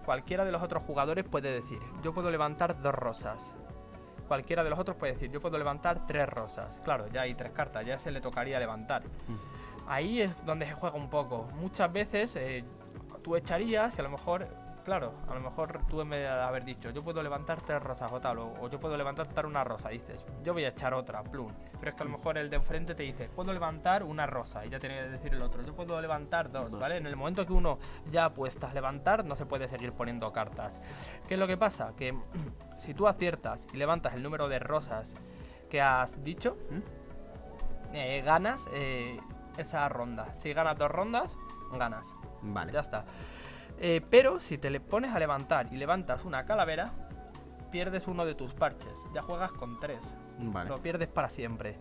Cualquiera 0.06 0.46
de 0.46 0.52
los 0.52 0.64
otros 0.64 0.84
jugadores 0.84 1.26
puede 1.26 1.52
decir, 1.52 1.80
yo 2.02 2.14
puedo 2.14 2.32
levantar 2.32 2.82
dos 2.82 2.96
rosas. 2.96 3.54
Cualquiera 4.32 4.64
de 4.64 4.70
los 4.70 4.80
otros 4.80 4.96
puede 4.96 5.12
decir, 5.12 5.30
yo 5.30 5.42
puedo 5.42 5.58
levantar 5.58 6.08
tres 6.08 6.30
rosas. 6.30 6.80
Claro, 6.86 7.06
ya 7.10 7.24
hay 7.24 7.34
tres 7.34 7.52
cartas, 7.52 7.86
ya 7.86 8.00
se 8.00 8.12
le 8.12 8.22
tocaría 8.22 8.58
levantar. 8.62 9.04
Ahí 9.90 10.22
es 10.22 10.46
donde 10.46 10.66
se 10.66 10.72
juega 10.74 10.96
un 10.96 11.10
poco. 11.10 11.50
Muchas 11.60 11.92
veces 11.92 12.34
eh, 12.38 12.64
tú 13.24 13.36
echarías 13.36 13.94
y 13.98 14.00
a 14.00 14.04
lo 14.04 14.10
mejor, 14.10 14.48
claro, 14.84 15.14
a 15.28 15.34
lo 15.34 15.42
mejor 15.42 15.82
tú 15.90 16.02
en 16.02 16.10
vez 16.10 16.22
de 16.22 16.28
haber 16.30 16.64
dicho, 16.66 16.90
yo 16.90 17.04
puedo 17.04 17.22
levantar 17.24 17.62
tres 17.62 17.82
rosas 17.82 18.12
o 18.12 18.20
tal, 18.20 18.40
o, 18.40 18.54
o 18.62 18.70
yo 18.70 18.80
puedo 18.80 18.98
levantar 18.98 19.46
una 19.46 19.64
rosa, 19.64 19.90
dices, 19.90 20.26
yo 20.44 20.54
voy 20.54 20.66
a 20.66 20.70
echar 20.70 20.94
otra, 20.94 21.24
plum. 21.24 21.52
Pero 21.80 21.92
es 21.92 21.96
que 21.96 22.04
a 22.04 22.06
lo 22.06 22.18
mejor 22.18 22.38
el 22.38 22.50
de 22.50 22.58
enfrente 22.58 22.96
te 22.96 23.04
dice, 23.04 23.30
puedo 23.30 23.54
levantar 23.54 24.04
una 24.04 24.26
rosa, 24.26 24.66
y 24.66 24.70
ya 24.70 24.80
tiene 24.80 24.96
que 24.96 25.10
decir 25.10 25.34
el 25.34 25.42
otro, 25.42 25.64
yo 25.64 25.74
puedo 25.76 26.00
levantar 26.02 26.52
dos, 26.52 26.72
Dos. 26.72 26.80
¿vale? 26.80 26.98
En 26.98 27.08
el 27.08 27.16
momento 27.16 27.46
que 27.46 27.54
uno 27.54 27.80
ya 28.12 28.26
apuestas 28.26 28.74
levantar, 28.74 29.26
no 29.26 29.36
se 29.36 29.46
puede 29.46 29.68
seguir 29.68 29.94
poniendo 29.94 30.32
cartas. 30.32 30.74
¿Qué 31.28 31.36
es 31.36 31.40
lo 31.40 31.48
que 31.48 31.58
pasa? 31.58 31.94
Que 31.98 32.16
si 32.78 32.94
tú 32.94 33.08
aciertas 33.08 33.60
y 33.74 33.78
levantas 33.78 34.14
el 34.14 34.24
número 34.24 34.48
de 34.48 34.60
rosas 34.60 35.14
que 35.70 35.82
has 35.82 36.24
dicho, 36.24 36.58
¿Mm? 36.70 37.94
eh, 37.94 38.22
ganas 38.26 38.62
eh, 38.74 39.20
esa 39.58 39.88
ronda. 39.90 40.36
Si 40.40 40.54
ganas 40.54 40.78
dos 40.78 40.92
rondas, 40.92 41.32
ganas. 41.74 42.06
Vale. 42.42 42.72
Ya 42.74 42.80
está. 42.80 43.06
Eh, 43.84 44.00
pero 44.12 44.40
si 44.40 44.60
te 44.60 44.70
le 44.70 44.80
pones 44.80 45.12
a 45.12 45.18
levantar 45.18 45.68
y 45.74 45.78
levantas 45.78 46.24
una 46.24 46.46
calavera, 46.46 46.92
pierdes 47.72 48.08
uno 48.08 48.26
de 48.26 48.36
tus 48.36 48.54
parches. 48.54 48.94
Ya 49.12 49.24
juegas 49.24 49.52
con 49.52 49.80
tres. 49.80 50.00
Vale. 50.38 50.70
Lo 50.70 50.78
pierdes 50.78 51.08
para 51.08 51.30
siempre. 51.30 51.78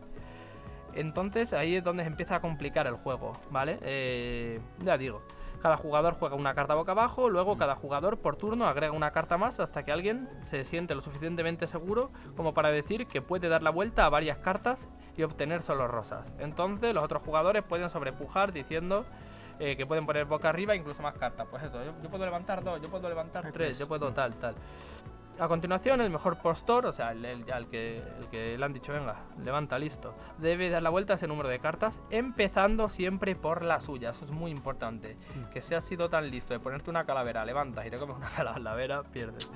Entonces 0.94 1.52
ahí 1.52 1.76
es 1.76 1.84
donde 1.84 2.02
se 2.02 2.08
empieza 2.08 2.36
a 2.36 2.40
complicar 2.40 2.86
el 2.86 2.94
juego, 2.94 3.34
¿vale? 3.50 3.78
Eh, 3.82 4.60
ya 4.82 4.96
digo, 4.96 5.20
cada 5.60 5.76
jugador 5.76 6.14
juega 6.18 6.36
una 6.36 6.54
carta 6.54 6.74
boca 6.74 6.92
abajo, 6.92 7.28
luego 7.28 7.58
cada 7.58 7.74
jugador 7.74 8.18
por 8.18 8.36
turno 8.36 8.66
agrega 8.66 8.92
una 8.92 9.10
carta 9.10 9.36
más 9.36 9.60
hasta 9.60 9.84
que 9.84 9.92
alguien 9.92 10.26
se 10.40 10.64
siente 10.64 10.94
lo 10.94 11.02
suficientemente 11.02 11.66
seguro 11.66 12.10
como 12.34 12.54
para 12.54 12.70
decir 12.70 13.06
que 13.06 13.20
puede 13.20 13.48
dar 13.48 13.62
la 13.62 13.70
vuelta 13.70 14.06
a 14.06 14.08
varias 14.08 14.38
cartas 14.38 14.88
y 15.18 15.22
obtener 15.22 15.60
solo 15.60 15.86
rosas. 15.86 16.32
Entonces 16.38 16.94
los 16.94 17.04
otros 17.04 17.22
jugadores 17.22 17.62
pueden 17.62 17.90
sobrepujar 17.90 18.52
diciendo 18.54 19.04
eh, 19.60 19.76
que 19.76 19.86
pueden 19.86 20.04
poner 20.06 20.24
boca 20.24 20.48
arriba 20.48 20.74
incluso 20.74 21.00
más 21.02 21.14
cartas. 21.16 21.46
Pues 21.50 21.62
eso, 21.62 21.84
yo, 21.84 21.92
yo 22.02 22.08
puedo 22.10 22.24
levantar 22.24 22.64
dos, 22.64 22.80
yo 22.82 22.88
puedo 22.88 23.08
levantar 23.08 23.52
tres, 23.52 23.78
yo 23.78 23.86
puedo 23.86 24.10
mm. 24.10 24.14
tal, 24.14 24.34
tal. 24.36 24.54
A 25.38 25.48
continuación, 25.48 26.02
el 26.02 26.10
mejor 26.10 26.36
postor, 26.42 26.84
o 26.84 26.92
sea, 26.92 27.12
el, 27.12 27.24
el- 27.24 27.44
que, 27.70 27.96
el 27.98 28.26
que 28.30 28.58
le 28.58 28.62
han 28.64 28.74
dicho, 28.74 28.92
venga, 28.92 29.16
levanta, 29.42 29.78
listo, 29.78 30.14
debe 30.36 30.68
dar 30.68 30.82
la 30.82 30.90
vuelta 30.90 31.14
a 31.14 31.16
ese 31.16 31.26
número 31.26 31.48
de 31.48 31.58
cartas, 31.60 31.98
empezando 32.10 32.90
siempre 32.90 33.34
por 33.36 33.64
la 33.64 33.80
suya. 33.80 34.10
Eso 34.10 34.26
es 34.26 34.30
muy 34.32 34.50
importante. 34.50 35.16
Que 35.50 35.62
si 35.62 35.74
has 35.74 35.84
sido 35.84 36.10
tan 36.10 36.30
listo 36.30 36.52
de 36.52 36.60
ponerte 36.60 36.90
una 36.90 37.04
calavera, 37.06 37.42
levantas 37.46 37.86
y 37.86 37.90
te 37.90 37.98
comes 37.98 38.16
una 38.18 38.28
calavera, 38.36 39.02
pierdes. 39.02 39.50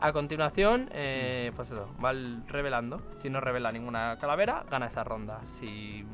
A 0.00 0.12
continuación, 0.12 0.88
eh, 0.92 1.52
pues 1.56 1.72
eso, 1.72 1.94
va 2.02 2.12
el- 2.12 2.42
revelando. 2.48 3.02
Si 3.16 3.28
no 3.28 3.40
revela 3.40 3.70
ninguna 3.70 4.16
calavera, 4.18 4.64
gana 4.70 4.86
esa 4.86 5.04
ronda. 5.04 5.40
Si 5.44 6.06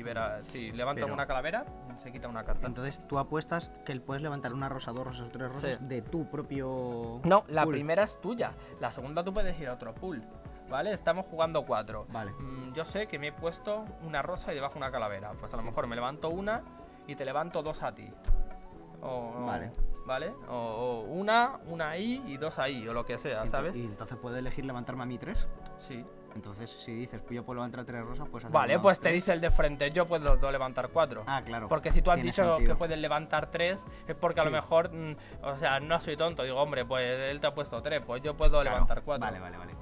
libera, 0.00 0.40
si 0.44 0.72
levanta 0.72 1.02
Pero- 1.02 1.12
una 1.14 1.26
calavera, 1.26 1.64
se 2.02 2.10
quita 2.10 2.26
una 2.28 2.42
carta. 2.44 2.66
Entonces 2.66 3.02
tú 3.06 3.18
apuestas 3.18 3.70
que 3.84 3.98
puedes 4.00 4.22
levantar 4.22 4.54
una 4.54 4.68
rosa, 4.68 4.92
dos 4.92 5.04
rosas, 5.06 5.28
tres 5.30 5.52
rosas 5.52 5.76
Sí. 5.78 5.84
de 5.86 6.00
tu 6.02 6.24
propio. 6.30 7.20
No, 7.24 7.44
la 7.48 7.64
pool. 7.64 7.72
primera 7.74 8.04
es 8.04 8.18
tuya. 8.20 8.52
La 8.80 8.90
segunda 8.92 9.22
tú 9.22 9.32
puedes 9.34 9.58
ir 9.60 9.68
a 9.68 9.74
otro 9.74 9.94
pool. 9.94 10.22
¿Vale? 10.70 10.92
Estamos 10.92 11.26
jugando 11.26 11.66
cuatro. 11.66 12.06
Vale. 12.10 12.30
Mm, 12.30 12.72
yo 12.74 12.84
sé 12.84 13.08
que 13.08 13.18
me 13.18 13.28
he 13.28 13.32
puesto 13.32 13.84
una 14.06 14.22
rosa 14.22 14.52
y 14.52 14.54
debajo 14.54 14.78
una 14.78 14.90
calavera. 14.92 15.32
Pues 15.38 15.52
a 15.52 15.56
lo 15.56 15.64
mejor 15.64 15.86
me 15.88 15.96
levanto 15.96 16.28
una 16.30 16.62
y 17.08 17.16
te 17.16 17.24
levanto 17.24 17.60
dos 17.62 17.82
a 17.82 17.92
ti. 17.92 18.08
O, 19.02 19.08
o- 19.36 19.46
Vale. 19.46 19.72
¿Vale? 20.06 20.32
O, 20.48 20.54
o 20.54 21.00
una, 21.12 21.58
una 21.66 21.90
ahí 21.90 22.22
y 22.26 22.36
dos 22.36 22.58
ahí, 22.58 22.86
o 22.88 22.92
lo 22.94 23.04
que 23.04 23.18
sea, 23.18 23.44
Ento- 23.44 23.50
¿sabes? 23.50 23.74
Y 23.76 23.84
entonces 23.84 24.16
puedes 24.16 24.38
elegir 24.38 24.64
levantarme 24.64 25.02
a 25.02 25.06
mí 25.06 25.18
tres. 25.18 25.46
Sí. 25.78 26.04
Entonces, 26.34 26.70
si 26.70 26.92
dices, 26.94 27.20
pues 27.20 27.34
yo 27.34 27.44
puedo 27.44 27.56
levantar 27.56 27.84
tres 27.84 28.04
rosas, 28.04 28.28
pues 28.30 28.48
Vale, 28.50 28.78
pues 28.78 28.98
te 28.98 29.04
tres. 29.04 29.14
dice 29.14 29.32
el 29.32 29.40
de 29.40 29.50
frente, 29.50 29.90
yo 29.90 30.06
puedo 30.06 30.50
levantar 30.50 30.88
cuatro. 30.90 31.24
Ah, 31.26 31.42
claro. 31.44 31.68
Porque 31.68 31.90
si 31.92 32.02
tú 32.02 32.10
has 32.10 32.22
dicho 32.22 32.44
sentido. 32.56 32.72
que 32.74 32.78
puedes 32.78 32.98
levantar 32.98 33.50
tres, 33.50 33.84
es 34.06 34.14
porque 34.14 34.40
a 34.40 34.44
lo 34.44 34.50
mejor, 34.50 34.92
mm, 34.92 35.16
o 35.42 35.56
sea, 35.58 35.80
no 35.80 36.00
soy 36.00 36.16
tonto. 36.16 36.42
Digo, 36.44 36.60
hombre, 36.60 36.84
pues 36.84 37.04
él 37.30 37.40
te 37.40 37.46
ha 37.48 37.54
puesto 37.54 37.82
tres, 37.82 38.02
pues 38.06 38.22
yo 38.22 38.36
puedo 38.36 38.60
Claro. 38.60 38.70
levantar 38.76 39.02
cuatro. 39.02 39.26
Vale, 39.26 39.40
vale, 39.40 39.56
vale. 39.58 39.72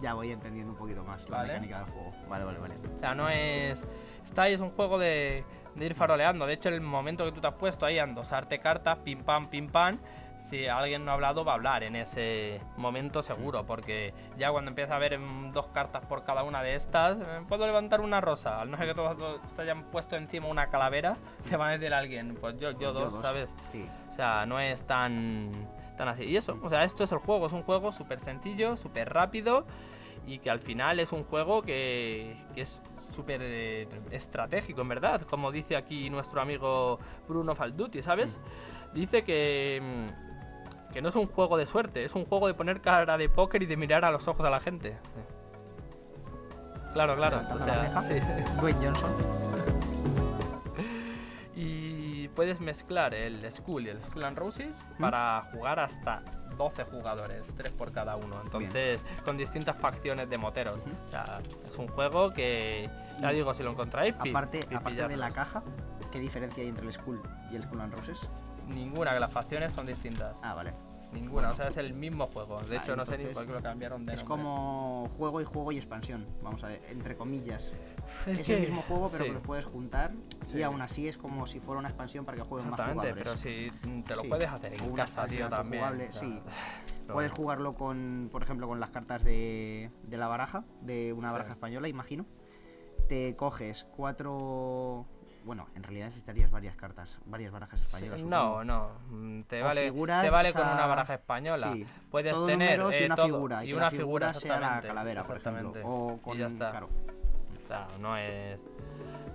Ya 0.00 0.14
voy 0.14 0.32
entendiendo 0.32 0.72
un 0.72 0.78
poquito 0.78 1.04
más 1.04 1.28
la 1.30 1.36
Vale. 1.38 1.48
mecánica 1.52 1.78
del 1.78 1.86
juego. 1.90 2.12
Vale, 2.28 2.44
vale, 2.44 2.58
vale. 2.58 2.74
O 2.96 2.98
sea, 2.98 3.14
no 3.14 3.28
es. 3.28 3.80
Está 4.24 4.42
ahí, 4.42 4.54
es 4.54 4.60
un 4.60 4.70
juego 4.70 4.98
de, 4.98 5.44
de 5.76 5.86
ir 5.86 5.94
faroleando. 5.94 6.44
De 6.46 6.54
hecho, 6.54 6.68
el 6.68 6.80
momento 6.80 7.24
que 7.24 7.30
tú 7.30 7.40
te 7.40 7.46
has 7.46 7.54
puesto 7.54 7.86
ahí 7.86 8.00
a 8.00 8.04
endosarte 8.04 8.58
cartas, 8.58 8.98
pim 8.98 9.22
pam, 9.22 9.48
pim 9.48 9.68
pam. 9.68 9.98
Si 10.52 10.68
alguien 10.68 11.06
no 11.06 11.12
ha 11.12 11.14
hablado, 11.14 11.46
va 11.46 11.52
a 11.52 11.54
hablar 11.54 11.82
en 11.82 11.96
ese 11.96 12.60
momento 12.76 13.22
seguro. 13.22 13.64
Porque 13.64 14.12
ya 14.36 14.50
cuando 14.50 14.68
empieza 14.68 14.96
a 14.96 14.98
mm, 14.98 15.50
dos 15.50 15.68
cartas 15.68 16.04
por 16.04 16.24
cada 16.24 16.42
una 16.42 16.62
de 16.62 16.74
estas, 16.74 17.18
eh, 17.22 17.40
puedo 17.48 17.64
levantar 17.64 18.02
una 18.02 18.20
rosa. 18.20 18.60
Al 18.60 18.70
no 18.70 18.76
ser 18.76 18.88
que 18.88 18.94
todos 18.94 19.40
te 19.56 19.62
hayan 19.62 19.84
puesto 19.84 20.14
encima 20.14 20.48
una 20.48 20.66
calavera, 20.66 21.16
se 21.40 21.56
va 21.56 21.68
a 21.68 21.70
decir 21.70 21.94
alguien. 21.94 22.36
Pues 22.38 22.60
yo, 22.60 22.72
yo, 22.72 22.92
Pues 22.92 23.12
dos, 23.12 23.22
¿sabes? 23.22 23.54
Sí. 23.70 23.88
O 24.10 24.12
sea, 24.12 24.44
no 24.44 24.60
es 24.60 24.86
tan, 24.86 25.52
tan 25.96 26.08
así. 26.08 26.24
Y 26.24 26.36
eso, 26.36 26.60
o 26.62 26.68
sea, 26.68 26.84
esto 26.84 27.04
es 27.04 27.12
el 27.12 27.18
juego. 27.20 27.46
Es 27.46 27.54
un 27.54 27.62
juego 27.62 27.90
súper 27.90 28.20
sencillo, 28.20 28.76
súper 28.76 29.10
rápido. 29.10 29.64
Y 30.26 30.38
que 30.38 30.50
al 30.50 30.60
final 30.60 31.00
es 31.00 31.12
un 31.12 31.24
juego 31.24 31.62
que, 31.62 32.36
que 32.54 32.60
es 32.60 32.82
súper 33.08 33.40
eh, 33.42 33.88
estratégico, 34.10 34.82
en 34.82 34.88
verdad. 34.88 35.22
Como 35.22 35.50
dice 35.50 35.76
aquí 35.76 36.10
nuestro 36.10 36.42
amigo 36.42 36.98
Bruno 37.26 37.54
Falduti, 37.54 38.02
¿sabes? 38.02 38.38
Dice 38.92 39.24
que, 39.24 39.80
mm, 39.82 40.31
que 40.92 41.02
no 41.02 41.08
es 41.08 41.16
un 41.16 41.26
juego 41.26 41.56
de 41.56 41.66
suerte, 41.66 42.04
es 42.04 42.14
un 42.14 42.24
juego 42.24 42.46
de 42.46 42.54
poner 42.54 42.80
cara 42.80 43.16
de 43.16 43.28
póker 43.28 43.62
y 43.62 43.66
de 43.66 43.76
mirar 43.76 44.04
a 44.04 44.10
los 44.10 44.28
ojos 44.28 44.44
a 44.46 44.50
la 44.50 44.60
gente. 44.60 44.96
Claro, 46.92 47.16
claro. 47.16 47.38
O 47.38 47.40
Levantando 47.40 47.66
la 47.66 47.90
sea, 47.90 48.02
ceja. 48.02 48.44
sí. 48.46 48.54
Dwayne 48.60 48.86
Johnson. 48.86 49.10
Y 51.54 52.28
puedes 52.28 52.60
mezclar 52.60 53.14
el 53.14 53.50
Skull 53.52 53.86
y 53.86 53.90
el 53.90 54.02
Skull 54.02 54.24
and 54.24 54.38
Roses 54.38 54.82
para 54.98 55.42
jugar 55.52 55.78
hasta 55.80 56.22
12 56.56 56.84
jugadores, 56.84 57.42
3 57.56 57.70
por 57.72 57.92
cada 57.92 58.16
uno. 58.16 58.40
Entonces, 58.42 59.00
con 59.24 59.36
distintas 59.36 59.76
facciones 59.76 60.30
de 60.30 60.38
moteros. 60.38 60.80
O 61.06 61.10
sea, 61.10 61.40
es 61.66 61.76
un 61.76 61.88
juego 61.88 62.32
que, 62.32 62.88
ya 63.20 63.30
digo, 63.30 63.52
si 63.54 63.62
lo 63.62 63.70
encontráis, 63.70 64.14
Aparte, 64.18 64.66
aparte 64.74 65.08
de 65.08 65.16
la 65.16 65.30
caja, 65.30 65.62
¿qué 66.10 66.18
diferencia 66.20 66.62
hay 66.62 66.70
entre 66.70 66.86
el 66.86 66.92
Skull 66.92 67.20
y 67.50 67.56
el 67.56 67.62
Skull 67.64 67.80
and 67.80 67.94
Roses? 67.94 68.18
Ninguna, 68.68 69.12
que 69.14 69.20
las 69.20 69.32
facciones 69.32 69.72
son 69.74 69.86
distintas. 69.86 70.34
Ah, 70.42 70.54
vale. 70.54 70.72
Ninguna, 71.12 71.50
o 71.50 71.52
sea, 71.52 71.68
es 71.68 71.76
el 71.76 71.92
mismo 71.92 72.26
juego. 72.28 72.56
De 72.60 72.62
Vale, 72.62 72.76
hecho, 72.78 72.96
no 72.96 73.04
sé 73.04 73.18
ni 73.18 73.26
por 73.26 73.46
qué 73.46 73.52
lo 73.52 73.60
cambiaron 73.60 74.06
de 74.06 74.14
Es 74.14 74.20
nombre. 74.20 74.34
como 74.44 75.08
juego 75.18 75.42
y 75.42 75.44
juego 75.44 75.70
y 75.72 75.76
expansión. 75.76 76.24
Vamos 76.42 76.64
a 76.64 76.68
ver, 76.68 76.80
entre 76.88 77.16
comillas. 77.16 77.70
Es 78.26 78.38
Es, 78.38 78.46
que- 78.46 78.54
el 78.54 78.60
mismo 78.62 78.80
juego, 78.82 79.10
pero 79.12 79.24
sí. 79.24 79.28
que 79.28 79.34
los 79.34 79.42
puedes 79.42 79.66
juntar. 79.66 80.12
Sí. 80.46 80.56
Y 80.58 80.62
aún 80.62 80.80
así 80.80 81.06
es 81.08 81.18
como 81.18 81.46
si 81.46 81.60
fuera 81.60 81.80
una 81.80 81.88
expansión 81.90 82.24
para 82.24 82.38
que 82.38 82.44
jueguen 82.44 82.70
más 82.70 82.80
Exactamente, 82.80 83.12
jugadores. 83.22 83.42
pero 83.42 83.92
si 83.92 84.02
te 84.04 84.14
lo 84.16 84.22
Sí. 84.22 84.28
puedes 84.28 84.48
hacer 84.50 84.72
en 84.72 84.90
una 84.90 85.04
casa, 85.04 85.26
tío, 85.26 85.48
también. 85.50 85.82
jugable, 85.82 86.08
sí. 86.12 86.40
Puedes 87.12 87.32
jugarlo 87.32 87.74
con, 87.74 88.30
por 88.32 88.42
ejemplo, 88.42 88.66
con 88.66 88.80
las 88.80 88.90
cartas 88.90 89.22
de, 89.22 89.90
de 90.04 90.16
la 90.16 90.28
baraja, 90.28 90.64
de 90.80 91.12
una 91.12 91.30
baraja 91.30 91.50
española, 91.50 91.88
imagino. 91.88 92.24
Te 93.08 93.36
coges 93.36 93.84
cuatro. 93.84 95.04
Bueno, 95.44 95.66
en 95.74 95.82
realidad 95.82 96.06
necesitarías 96.06 96.50
varias 96.50 96.76
cartas, 96.76 97.18
varias 97.26 97.50
barajas 97.52 97.80
Sí, 97.80 97.86
españolas. 97.86 98.22
no, 98.22 98.62
no. 98.64 98.90
mm, 99.10 99.42
Te 99.42 99.62
O 99.62 99.66
vale, 99.66 99.82
figuras, 99.84 100.22
te 100.22 100.30
vale 100.30 100.50
o 100.50 100.52
con 100.52 100.62
una 100.68 100.86
baraja 100.86 101.14
española. 101.14 101.72
Sí, 101.72 101.84
Puedes 102.10 102.32
tener 102.46 102.78
números 102.78 102.94
y 102.94 103.02
eh, 103.02 103.06
una 103.06 103.16
todo, 103.16 103.26
figura. 103.26 103.64
y 103.64 103.72
una 103.72 103.82
la 103.84 103.90
figura, 103.90 104.34
sea 104.34 104.60
la 104.60 104.80
calavera, 104.80 105.24
por 105.24 105.36
ejemplo. 105.38 105.68
exactamente. 105.70 105.82
O 105.84 106.18
con, 106.22 106.36
y 106.36 106.40
ya 106.40 106.46
está. 106.46 106.70
claro, 106.70 106.88
O 107.64 107.66
sea, 107.68 107.88
no 107.98 108.16
es, 108.16 108.60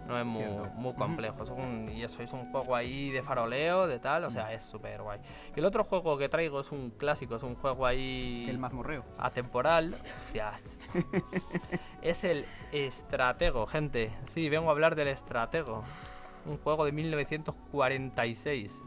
no 0.08 0.18
es 0.20 0.26
muy, 0.26 0.94
complejo. 0.94 1.44
Es 1.44 1.50
un- 1.50 1.90
y 1.94 2.04
eso 2.04 2.22
es 2.24 2.32
un 2.34 2.50
juego 2.52 2.76
ahí 2.76 3.10
de 3.12 3.22
faroleo, 3.22 3.88
de 3.88 4.00
tal. 4.00 4.24
O 4.24 4.32
sea, 4.32 4.54
es 4.54 4.64
súper 4.64 5.02
guay. 5.02 5.20
Y 5.56 5.60
el 5.60 5.66
otro 5.66 5.84
juego 5.84 6.18
que 6.18 6.30
traigo 6.30 6.62
es 6.62 6.72
un 6.72 6.92
clásico, 6.92 7.36
es 7.36 7.44
un 7.44 7.56
juego 7.56 7.86
ahí 7.86 8.46
el 8.50 8.58
mazmorreo. 8.58 9.04
atemporal. 9.18 9.96
Hostias. 10.20 10.80
es 12.02 12.24
el 12.24 12.46
Estratego, 12.72 13.68
gente. 13.68 14.12
Sí, 14.34 14.50
vengo 14.50 14.70
a 14.70 14.72
hablar 14.72 14.96
del 14.96 15.10
Estratego. 15.10 15.84
Un 16.46 16.58
juego 16.60 16.86
de 16.86 16.94
1946. 16.94 18.80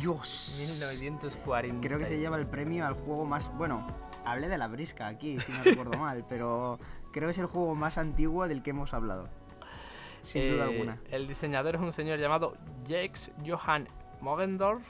Dios. 0.00 0.54
1946. 0.60 1.74
Creo 1.82 1.98
que 1.98 2.06
se 2.06 2.18
lleva 2.18 2.36
el 2.36 2.46
premio 2.46 2.86
al 2.86 2.94
juego 2.94 3.24
más. 3.24 3.50
Bueno, 3.56 3.86
hablé 4.24 4.48
de 4.48 4.58
la 4.58 4.68
brisca 4.68 5.08
aquí, 5.08 5.40
si 5.40 5.50
no 5.52 5.64
recuerdo 5.64 5.92
mal, 5.98 6.24
pero 6.28 6.78
creo 7.12 7.26
que 7.26 7.32
es 7.32 7.38
el 7.38 7.46
juego 7.46 7.74
más 7.74 7.98
antiguo 7.98 8.46
del 8.46 8.62
que 8.62 8.70
hemos 8.70 8.94
hablado. 8.94 9.28
Sin 10.22 10.52
duda 10.52 10.66
Eh, 10.66 10.72
alguna. 10.72 10.98
El 11.10 11.26
diseñador 11.28 11.74
es 11.76 11.80
un 11.80 11.92
señor 11.92 12.18
llamado 12.18 12.54
Jacques 12.84 13.30
Johann 13.46 13.88
Mogendorf. 14.20 14.86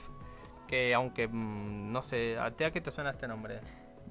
Que 0.68 0.94
aunque 0.94 1.28
mm, 1.28 1.92
no 1.92 2.00
sé, 2.02 2.38
¿a 2.38 2.50
ti 2.52 2.64
a 2.64 2.70
qué 2.70 2.80
te 2.80 2.90
suena 2.90 3.10
este 3.10 3.28
nombre? 3.28 3.60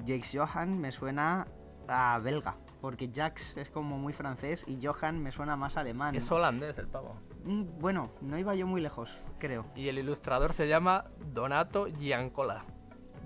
Jacques 0.05 0.31
Johann 0.35 0.79
me 0.79 0.91
suena 0.91 1.47
a 1.87 2.19
belga, 2.19 2.55
porque 2.79 3.09
Jacques 3.09 3.57
es 3.57 3.69
como 3.69 3.97
muy 3.97 4.13
francés 4.13 4.63
y 4.67 4.79
Johann 4.85 5.21
me 5.21 5.31
suena 5.31 5.55
más 5.55 5.75
alemán. 5.77 6.15
Es 6.15 6.31
holandés 6.31 6.77
el 6.77 6.87
pavo. 6.87 7.15
Mm, 7.43 7.79
Bueno, 7.79 8.11
no 8.21 8.37
iba 8.37 8.53
yo 8.55 8.67
muy 8.67 8.79
lejos, 8.81 9.17
creo. 9.39 9.65
Y 9.75 9.87
el 9.89 9.97
ilustrador 9.97 10.53
se 10.53 10.67
llama 10.67 11.05
Donato 11.33 11.87
Giancola. 11.87 12.63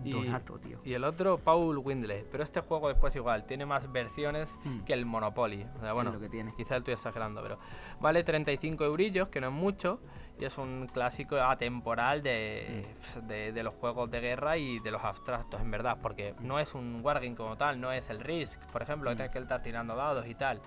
Y- 0.04 0.12
Donato, 0.12 0.60
tío. 0.60 0.80
Y 0.84 0.94
el 0.94 1.04
otro, 1.04 1.38
Paul 1.38 1.78
Windley. 1.80 2.26
Pero 2.32 2.44
este 2.44 2.62
juego 2.62 2.90
después 2.90 3.16
igual, 3.16 3.46
tiene 3.46 3.66
más 3.66 3.92
versiones 3.92 4.54
Hmm. 4.64 4.82
que 4.82 4.94
el 4.94 5.06
Monopoly. 5.06 5.66
O 5.78 5.80
sea, 5.80 5.94
bueno, 5.94 6.12
lo 6.12 6.20
que 6.20 6.30
tiene. 6.30 6.54
quizá 6.56 6.78
estoy 6.78 6.94
exagerando, 6.94 7.42
pero 7.42 7.58
vale 8.00 8.24
35 8.24 8.84
eurillos, 8.86 9.30
que 9.30 9.42
no 9.42 9.48
es 9.48 9.54
mucho. 9.54 10.00
Y 10.38 10.44
es 10.44 10.58
un 10.58 10.88
clásico 10.92 11.38
atemporal 11.38 12.22
de, 12.22 12.86
Hmm. 13.16 13.28
de, 13.28 13.52
de 13.54 13.64
los 13.64 13.74
juegos 13.76 14.12
de 14.12 14.20
guerra 14.20 14.58
y 14.58 14.80
de 14.80 14.92
los 14.92 15.04
abstractos, 15.04 15.62
en 15.62 15.72
verdad. 15.72 15.98
Porque 16.02 16.36
no 16.42 16.60
es 16.60 16.74
un 16.76 17.00
wargame 17.02 17.36
como 17.36 17.56
tal, 17.56 17.80
no 17.80 17.92
es 17.92 18.10
el 18.10 18.20
Risk, 18.20 18.60
por 18.72 18.82
ejemplo, 18.82 19.10
que 19.12 19.14
Hmm. 19.14 19.18
tienes 19.18 19.32
que 19.34 19.40
estar 19.40 19.62
tirando 19.64 19.96
dados 19.96 20.28
y 20.28 20.36
tal. 20.36 20.60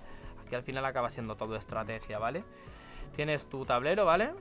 Aquí 0.45 0.55
al 0.55 0.63
final 0.63 0.83
acaba 0.85 1.09
siendo 1.11 1.35
todo 1.35 1.55
estrategia, 1.55 2.17
¿vale? 2.17 2.43
Tienes 3.15 3.47
tu 3.47 3.63
tablero, 3.65 4.05
¿vale? 4.05 4.33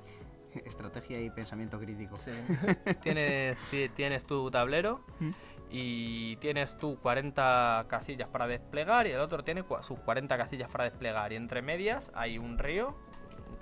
Estrategia 0.66 1.21
y 1.21 1.31
pensamiento 1.31 1.79
crítico. 1.79 2.16
tienes, 3.03 3.59
ti- 3.71 3.88
tienes 3.90 4.25
tu 4.25 4.51
tablero 4.51 5.01
Mm. 5.21 5.31
y 5.71 6.37
tienes 6.37 6.77
tú 6.79 6.99
40 7.01 7.87
casillas 7.88 8.29
para 8.29 8.47
desplegar 8.47 9.07
y 9.07 9.11
el 9.11 9.21
otro 9.21 9.42
tiene 9.44 9.64
sus 9.83 9.99
40 10.01 10.37
casillas 10.37 10.71
para 10.71 10.85
desplegar. 10.85 11.33
Y 11.33 11.37
entre 11.37 11.61
medias 11.62 12.11
hay 12.14 12.38
un 12.38 12.59
río, 12.59 12.94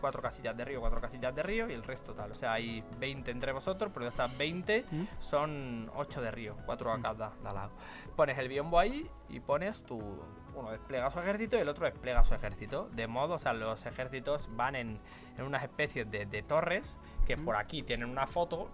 cuatro 0.01 0.21
casillas 0.23 0.57
de 0.57 0.65
río, 0.65 0.81
cuatro 0.81 1.01
casillas 1.01 1.35
de 1.35 1.43
río 1.43 1.69
y 1.69 1.73
el 1.73 1.83
resto 1.83 2.13
tal. 2.13 2.31
O 2.33 2.35
sea, 2.35 2.53
hay 2.53 2.85
20 2.99 3.31
entre 3.31 3.53
vosotros, 3.53 3.91
pero 3.93 4.05
de 4.05 4.11
estas 4.11 4.37
20 4.37 4.85
¿Mm? 4.91 5.03
son 5.21 5.91
8 5.97 6.21
de 6.21 6.31
río, 6.31 6.57
4 6.67 6.93
a 6.93 6.99
Mm. 6.99 7.03
cada 7.03 7.33
lado. 7.43 7.71
Pones 8.15 8.37
el 8.39 8.49
biombo 8.49 8.79
ahí 8.79 9.09
y 9.31 9.41
pones 9.41 9.83
tu, 9.85 9.99
uno 10.57 10.71
despliega 10.73 11.11
su 11.11 11.21
ejército 11.21 11.57
y 11.57 11.61
el 11.61 11.69
otro 11.69 11.85
despliega 11.87 12.25
su 12.25 12.35
ejército. 12.35 12.88
De 12.92 13.07
modo, 13.07 13.35
o 13.35 13.38
sea, 13.38 13.53
los 13.53 13.85
ejércitos 13.87 14.49
van 14.57 14.75
en, 14.75 14.99
en 15.38 15.45
unas 15.45 15.62
especies 15.62 16.11
de, 16.11 16.27
de 16.27 16.42
torres 16.42 16.97
que 17.27 17.37
por 17.37 17.57
aquí 17.57 17.83
tienen 17.83 18.09
una 18.09 18.27
foto. 18.27 18.71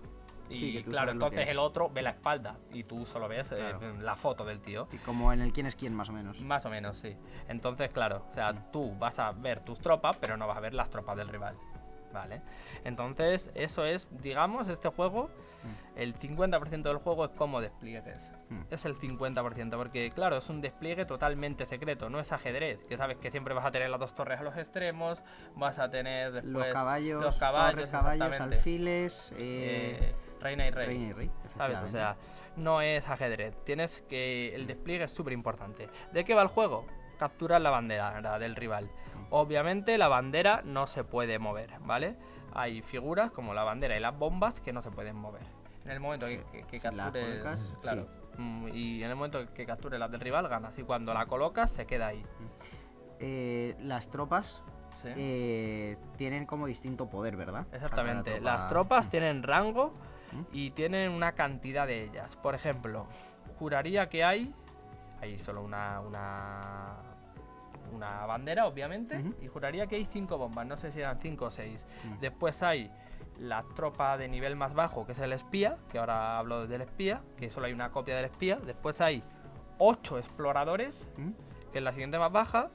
Y 0.50 0.58
Sí, 0.58 0.82
claro, 0.82 1.12
entonces 1.12 1.42
es. 1.44 1.48
el 1.50 1.58
otro 1.58 1.88
ve 1.88 2.02
la 2.02 2.10
espalda 2.10 2.56
y 2.72 2.84
tú 2.84 3.06
solo 3.06 3.26
ves 3.26 3.50
eh, 3.52 3.72
la 4.00 4.16
foto 4.16 4.44
del 4.44 4.60
tío. 4.60 4.86
Sí, 4.90 4.98
como 4.98 5.32
en 5.32 5.40
el 5.40 5.52
quién 5.52 5.66
es 5.66 5.74
quién, 5.76 5.94
más 5.94 6.08
o 6.10 6.12
menos. 6.12 6.40
Más 6.42 6.64
o 6.66 6.68
menos, 6.70 6.98
sí. 6.98 7.16
Entonces, 7.48 7.90
claro, 7.90 8.26
o 8.30 8.34
sea, 8.34 8.52
Mm. 8.52 8.70
tú 8.70 8.94
vas 8.98 9.18
a 9.18 9.32
ver 9.32 9.60
tus 9.60 9.80
tropas, 9.80 10.16
pero 10.18 10.36
no 10.36 10.46
vas 10.46 10.56
a 10.58 10.60
ver 10.60 10.74
las 10.74 10.90
tropas 10.90 11.16
del 11.16 11.28
rival. 11.28 11.56
¿Vale? 12.12 12.42
Entonces, 12.84 13.50
eso 13.54 13.86
es, 13.86 14.06
digamos, 14.20 14.68
este 14.68 14.90
juego, 14.90 15.30
el 15.96 16.14
50% 16.18 16.82
del 16.82 16.98
juego 16.98 17.24
es 17.24 17.30
como 17.30 17.62
despliegues. 17.62 18.20
Mm. 18.52 18.66
Es 18.70 18.84
el 18.84 18.96
50%, 18.98 19.76
porque 19.76 20.10
claro, 20.10 20.36
es 20.36 20.48
un 20.48 20.60
despliegue 20.60 21.04
totalmente 21.06 21.64
secreto, 21.66 22.10
no 22.10 22.20
es 22.20 22.30
ajedrez, 22.32 22.84
que 22.84 22.96
sabes 22.96 23.16
que 23.18 23.30
siempre 23.30 23.54
vas 23.54 23.64
a 23.64 23.70
tener 23.70 23.88
las 23.90 23.98
dos 24.00 24.14
torres 24.14 24.40
a 24.40 24.42
los 24.42 24.56
extremos, 24.56 25.22
vas 25.56 25.78
a 25.78 25.90
tener 25.90 26.32
después 26.32 26.52
los 26.52 26.66
caballos, 26.68 27.22
los 27.22 27.36
caballos, 27.36 27.74
torres, 27.74 27.90
caballos, 27.90 28.40
alfiles, 28.40 29.32
eh, 29.38 29.98
eh, 30.00 30.14
reina 30.40 30.66
y 30.66 30.70
rey. 30.70 30.86
reina 30.86 31.06
y 31.08 31.12
rey. 31.12 31.30
¿Sabes? 31.56 31.78
O 31.84 31.88
sea, 31.88 32.16
no 32.56 32.80
es 32.82 33.08
ajedrez. 33.08 33.54
Tienes 33.64 34.02
que. 34.08 34.54
El 34.54 34.66
despliegue 34.66 35.04
es 35.04 35.12
súper 35.12 35.32
importante. 35.32 35.88
¿De 36.12 36.24
qué 36.24 36.34
va 36.34 36.42
el 36.42 36.48
juego? 36.48 36.86
Capturar 37.18 37.60
la 37.60 37.70
bandera 37.70 38.38
del 38.38 38.56
rival. 38.56 38.90
Obviamente 39.30 39.96
la 39.96 40.08
bandera 40.08 40.60
no 40.64 40.86
se 40.86 41.04
puede 41.04 41.38
mover, 41.38 41.70
¿vale? 41.80 42.16
Hay 42.54 42.82
figuras 42.82 43.30
como 43.30 43.54
la 43.54 43.64
bandera 43.64 43.96
y 43.96 44.00
las 44.00 44.18
bombas 44.18 44.60
que 44.60 44.72
no 44.74 44.82
se 44.82 44.90
pueden 44.90 45.16
mover. 45.16 45.42
En 45.84 45.90
el 45.92 46.00
momento 46.00 46.26
Sí, 46.26 46.36
que, 46.52 46.58
que- 46.60 46.66
que 46.66 46.78
si 46.78 46.86
la 46.94 47.04
captures. 47.04 47.28
colocas, 47.40 47.76
claro. 47.80 48.02
mm, 48.02 48.21
Y 48.72 49.02
en 49.02 49.10
el 49.10 49.16
momento 49.16 49.52
que 49.54 49.66
captures 49.66 49.98
las 50.00 50.10
del 50.10 50.20
rival, 50.20 50.48
ganas. 50.48 50.78
Y 50.78 50.82
cuando 50.82 51.12
la 51.14 51.26
colocas, 51.26 51.70
se 51.70 51.86
queda 51.86 52.08
ahí. 52.08 52.22
Eh, 53.20 53.76
las 53.80 54.08
tropas 54.10 54.62
¿sí? 55.02 55.08
eh, 55.16 55.96
tienen 56.16 56.46
como 56.46 56.66
distinto 56.66 57.08
poder, 57.08 57.36
¿verdad? 57.36 57.66
Exactamente. 57.72 58.32
tropa- 58.38 58.42
Las 58.44 58.68
tropas 58.68 59.06
Mm. 59.06 59.10
tienen 59.10 59.42
rango 59.42 59.92
¿Mm? 60.32 60.40
y 60.52 60.70
tienen 60.70 61.12
una 61.12 61.32
cantidad 61.32 61.86
de 61.86 62.04
ellas. 62.04 62.34
Por 62.36 62.54
ejemplo, 62.54 63.06
juraría 63.58 64.08
que 64.08 64.24
hay. 64.24 64.52
Hay 65.20 65.38
solo 65.38 65.62
una. 65.62 66.00
una. 66.00 66.96
una 67.92 68.24
bandera, 68.26 68.66
obviamente. 68.66 69.22
Y 69.42 69.46
juraría 69.48 69.86
que 69.86 69.96
hay 69.96 70.06
cinco 70.06 70.38
bombas. 70.38 70.66
No 70.66 70.76
sé 70.78 70.90
si 70.92 71.00
eran 71.00 71.18
cinco 71.20 71.44
o 71.46 71.50
seis. 71.50 71.84
Mm. 72.04 72.20
Después 72.20 72.62
hay 72.62 72.90
la 73.38 73.64
tropa 73.74 74.16
de 74.18 74.28
nivel 74.28 74.56
más 74.56 74.74
bajo, 74.74 75.04
que 75.06 75.12
es 75.12 75.18
el 75.18 75.32
espía, 75.32 75.76
que 75.90 75.98
ahora 75.98 76.38
hablo 76.38 76.66
del 76.66 76.82
espía, 76.82 77.20
que 77.36 77.50
solo 77.50 77.66
hay 77.66 77.72
una 77.72 77.90
copia 77.90 78.14
del 78.16 78.26
espía. 78.26 78.56
Después 78.64 79.00
hay 79.00 79.22
ocho 79.78 80.18
exploradores, 80.18 81.08
¿Mm? 81.16 81.30
que 81.72 81.78
es 81.78 81.84
la 81.84 81.92
siguiente 81.92 82.18
más 82.18 82.30
baja. 82.32 82.70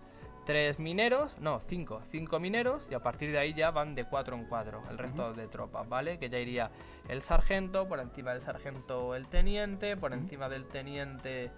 Tres 0.46 0.80
mineros, 0.80 1.38
no, 1.40 1.60
cinco, 1.68 2.02
cinco 2.10 2.40
mineros, 2.40 2.88
y 2.90 2.94
a 2.94 3.00
partir 3.02 3.32
de 3.34 3.38
ahí 3.38 3.54
ya 3.54 3.70
van 3.72 3.96
de 3.96 4.06
cuatro 4.06 4.36
en 4.38 4.46
cuatro 4.46 4.82
el 4.90 4.98
resto 4.98 5.34
de 5.34 5.48
tropas, 5.50 5.88
¿vale? 5.90 6.20
Que 6.20 6.30
ya 6.30 6.40
iría 6.40 6.72
el 7.10 7.22
sargento, 7.22 7.86
por 7.88 8.00
encima 8.00 8.32
del 8.32 8.42
sargento 8.42 9.14
el 9.14 9.28
teniente, 9.28 9.98
por 9.98 10.12
Ujú. 10.12 10.22
encima 10.22 10.48
del 10.48 10.66
teniente 10.68 11.52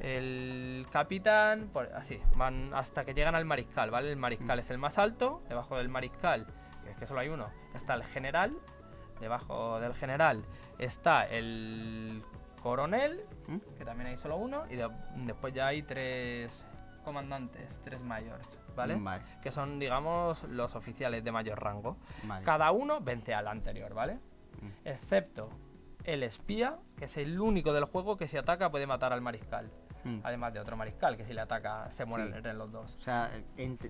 el 0.00 0.86
capitán, 0.90 1.68
por- 1.72 1.92
así, 1.94 2.20
van 2.36 2.72
hasta 2.74 3.04
que 3.04 3.14
llegan 3.14 3.34
al 3.34 3.44
mariscal, 3.44 3.90
¿vale? 3.90 4.10
El 4.10 4.16
mariscal 4.16 4.58
Mm. 4.58 4.60
es 4.60 4.70
el 4.70 4.78
más 4.78 4.98
alto, 4.98 5.42
debajo 5.48 5.76
del 5.76 5.88
mariscal, 5.88 6.46
es 6.90 6.96
que 6.98 7.06
solo 7.06 7.20
hay 7.20 7.28
uno, 7.28 7.48
está 7.74 7.94
el 7.94 8.04
general, 8.04 8.56
debajo 9.20 9.78
del 9.80 9.94
general 9.94 10.44
está 10.78 11.24
el 11.26 12.22
coronel, 12.62 13.24
¿Mm? 13.48 13.58
que 13.76 13.84
también 13.84 14.08
hay 14.10 14.16
solo 14.18 14.36
uno, 14.36 14.64
y 14.70 14.76
de- 14.76 14.88
después 15.16 15.52
ya 15.54 15.66
hay 15.68 15.82
tres 15.82 16.64
comandantes, 17.04 17.68
tres 17.84 18.00
mayores, 18.00 18.46
¿vale? 18.76 18.94
Vale, 18.96 19.22
Que 19.42 19.50
son, 19.50 19.78
digamos, 19.78 20.42
los 20.44 20.74
oficiales 20.74 21.24
de 21.24 21.32
mayor 21.32 21.60
rango. 21.62 21.96
vale. 22.24 22.44
Cada 22.44 22.70
uno 22.72 23.00
vence 23.00 23.34
al 23.34 23.48
anterior, 23.48 23.92
¿vale? 23.94 24.14
Mm. 24.60 24.70
Excepto 24.88 25.48
el 26.04 26.22
espía, 26.22 26.76
que 26.98 27.06
es 27.06 27.16
el 27.16 27.40
único 27.40 27.72
del 27.72 27.84
juego 27.84 28.16
que 28.16 28.26
si 28.28 28.36
ataca 28.36 28.70
puede 28.70 28.86
matar 28.86 29.12
al 29.12 29.20
mariscal. 29.20 29.70
Mm. 30.04 30.20
Además 30.22 30.52
de 30.54 30.60
otro 30.60 30.76
mariscal, 30.76 31.16
que 31.16 31.24
si 31.24 31.32
le 31.32 31.40
ataca 31.40 31.90
se 31.96 32.04
mueren 32.04 32.28
Sí. 32.30 32.36
entre 32.36 32.54
los 32.54 32.70
dos. 32.72 32.94
O 32.96 33.00
sea, 33.00 33.30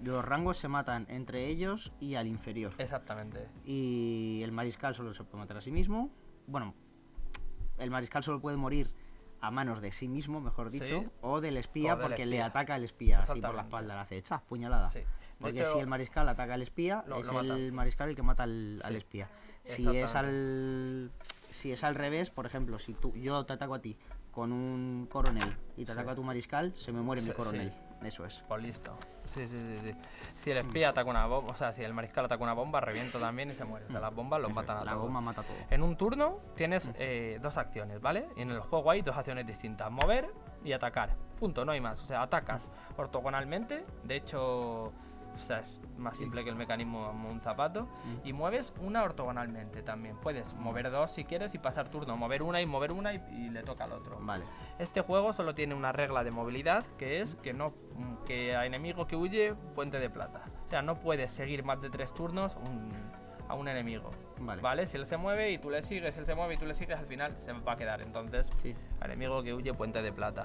los 0.03 0.25
rangos 0.25 0.57
se 0.59 0.69
matan 0.69 1.07
entre 1.09 1.47
ellos 1.47 1.93
y 2.01 2.15
al 2.17 2.27
inferior. 2.27 2.73
Exactamente. 2.79 3.49
Y 3.65 4.41
el 4.43 4.53
mariscal 4.53 4.95
solo 4.95 5.15
se 5.15 5.25
puede 5.25 5.43
matar 5.45 5.57
a 5.59 5.61
sí 5.61 5.71
mismo. 5.71 6.11
Bueno, 6.47 6.75
el 7.79 7.91
mariscal 7.91 8.23
solo 8.23 8.41
puede 8.41 8.57
morir 8.57 8.93
a 9.41 9.51
manos 9.51 9.81
de 9.81 9.91
sí 9.93 10.07
mismo, 10.09 10.41
mejor 10.41 10.71
dicho, 10.71 11.01
Sí. 11.01 11.09
o 11.23 11.41
del 11.41 11.57
espía 11.57 11.95
O 11.95 11.97
del 11.97 12.07
porque 12.09 12.27
le 12.27 12.43
ataca 12.43 12.75
al 12.75 12.85
espía 12.85 13.21
así 13.21 13.41
por 13.41 13.55
la 13.55 13.63
espalda, 13.63 13.95
le 13.95 14.01
hace 14.01 14.19
echas, 14.19 14.43
puñalada. 14.43 14.91
Sí. 14.91 15.01
Porque 15.39 15.61
hecho, 15.61 15.73
si 15.73 15.79
el 15.79 15.87
mariscal 15.87 16.29
ataca 16.29 16.53
al 16.55 16.61
espía, 16.63 17.03
lo- 17.07 17.21
es 17.21 17.27
lo 17.33 17.41
el 17.41 17.73
mariscal 17.73 18.11
el 18.11 18.17
que 18.17 18.23
mata 18.23 18.43
al, 18.43 18.79
al 18.85 18.97
espía. 18.97 19.29
Si 19.65 19.87
es 19.97 20.15
al 20.15 21.11
si 21.49 21.73
es 21.73 21.83
al 21.83 21.95
revés, 21.97 22.31
por 22.31 22.47
ejemplo, 22.47 22.79
si 22.79 22.95
tú 22.95 23.13
yo 23.17 23.45
te 23.45 23.55
ataco 23.55 23.75
a 23.75 23.81
ti 23.81 23.97
con 24.31 24.53
un 24.53 25.07
coronel 25.11 25.57
y 25.77 25.85
te 25.85 25.93
Sí. 25.93 25.99
ataco 25.99 26.11
a 26.11 26.15
tu 26.15 26.23
mariscal, 26.23 26.73
se 26.77 26.93
me 26.93 27.01
muere 27.01 27.23
mi 27.23 27.29
Sí, 27.29 27.35
coronel. 27.35 27.73
Eso 28.03 28.25
es. 28.25 28.43
Pues 28.49 28.63
listo. 28.63 28.97
Sí, 29.35 29.47
sí, 29.47 29.77
sí, 29.79 29.79
sí. 29.93 29.95
Si 30.39 30.51
el 30.51 30.57
espía 30.59 30.89
ataca 30.89 31.09
una 31.11 31.27
bomba, 31.27 31.53
o 31.53 31.55
sea, 31.55 31.73
si 31.73 31.83
el 31.85 31.93
mariscal 31.93 32.25
ataca 32.25 32.43
una 32.43 32.55
bomba, 32.55 32.81
revienta 32.81 33.19
también 33.21 33.51
y 33.51 33.55
se 33.55 33.65
muere. 33.65 33.87
O 33.87 33.91
sea, 33.91 34.01
las 34.01 34.15
bombas 34.15 34.41
los 34.41 34.51
Eso 34.51 34.61
es, 34.61 34.67
matan 34.67 34.79
a 34.79 34.85
La 34.85 34.93
todos. 34.93 35.05
bomba 35.05 35.21
mata 35.21 35.43
todo. 35.43 35.57
En 35.69 35.83
un 35.83 35.97
turno 35.97 36.39
tienes 36.57 36.89
eh, 36.95 37.39
dos 37.43 37.59
acciones, 37.59 38.01
¿vale? 38.01 38.27
Y 38.37 38.43
en 38.43 38.51
el 38.51 38.61
juego 38.61 38.91
hay 38.91 39.03
dos 39.03 39.17
acciones 39.17 39.47
distintas: 39.47 39.91
mover 39.91 40.33
y 40.65 40.73
atacar. 40.73 41.15
Punto, 41.39 41.65
no 41.65 41.73
hay 41.73 41.81
más. 41.81 42.01
O 42.03 42.07
sea, 42.07 42.23
atacas 42.23 42.63
ortogonalmente. 42.97 43.85
De 44.05 44.17
hecho, 44.17 44.93
o 45.35 45.39
sea, 45.39 45.61
es 45.61 45.81
más 45.97 46.17
simple 46.17 46.45
que 46.45 46.51
el 46.51 46.57
mecanismo 46.57 47.13
de 47.13 47.29
un 47.33 47.41
zapato. 47.41 47.85
Mm. 47.85 48.27
Y 48.29 48.33
mueves 48.33 48.73
una 48.81 49.03
ortogonalmente 49.03 49.83
también. 49.83 50.17
Puedes 50.17 50.53
mover 50.55 50.91
dos 50.91 51.11
si 51.13 51.25
quieres 51.25 51.55
y 51.55 51.59
pasar 51.59 51.89
turno. 51.89 52.17
Mover 52.17 52.43
una 52.43 52.61
y 52.61 52.67
mover 52.67 52.93
una 52.93 53.15
y, 53.15 53.23
y 53.33 53.49
le 53.51 53.63
toca 53.63 53.85
al 53.85 53.93
otro. 53.93 54.19
Vale. 54.21 54.45
Este 54.79 55.01
juego 55.01 55.33
solo 55.33 55.55
tiene 55.55 55.75
una 55.75 55.93
regla 55.93 56.25
de 56.25 56.31
movilidad 56.31 56.85
que 56.99 57.21
es 57.21 57.35
que 57.37 57.53
no 57.53 57.73
que 58.27 58.55
a 58.57 58.65
enemigo 58.67 59.07
que 59.07 59.17
huye 59.17 59.55
puente 59.75 59.99
de 59.99 60.09
plata. 60.11 60.45
O 60.67 60.71
sea, 60.71 60.83
no 60.83 60.97
puedes 61.01 61.31
seguir 61.33 61.65
más 61.65 61.81
de 61.81 61.91
tres 61.91 62.13
turnos 62.15 62.57
un- 62.57 62.93
a 63.49 63.55
un 63.55 63.67
enemigo. 63.67 64.11
Vale. 64.39 64.63
¿Vale? 64.63 64.87
Si 64.87 64.97
él 64.97 65.07
se 65.07 65.17
mueve 65.17 65.51
y 65.51 65.59
tú 65.59 65.71
le 65.71 65.83
sigues, 65.83 66.17
él 66.17 66.25
se 66.25 66.35
mueve 66.37 66.55
y 66.55 66.57
tú 66.57 66.67
le 66.67 66.75
sigues, 66.75 66.97
al 66.97 67.07
final 67.07 67.37
se 67.45 67.53
va 67.53 67.73
a 67.73 67.77
quedar. 67.77 68.01
Entonces, 68.01 68.49
Sí. 68.57 68.75
enemigo 69.03 69.43
que 69.43 69.53
huye 69.53 69.75
puente 69.75 70.01
de 70.03 70.13
plata. 70.13 70.45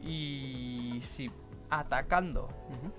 Y 0.00 1.00
si 1.02 1.30
atacando 1.70 2.44
Ujú. 2.68 2.92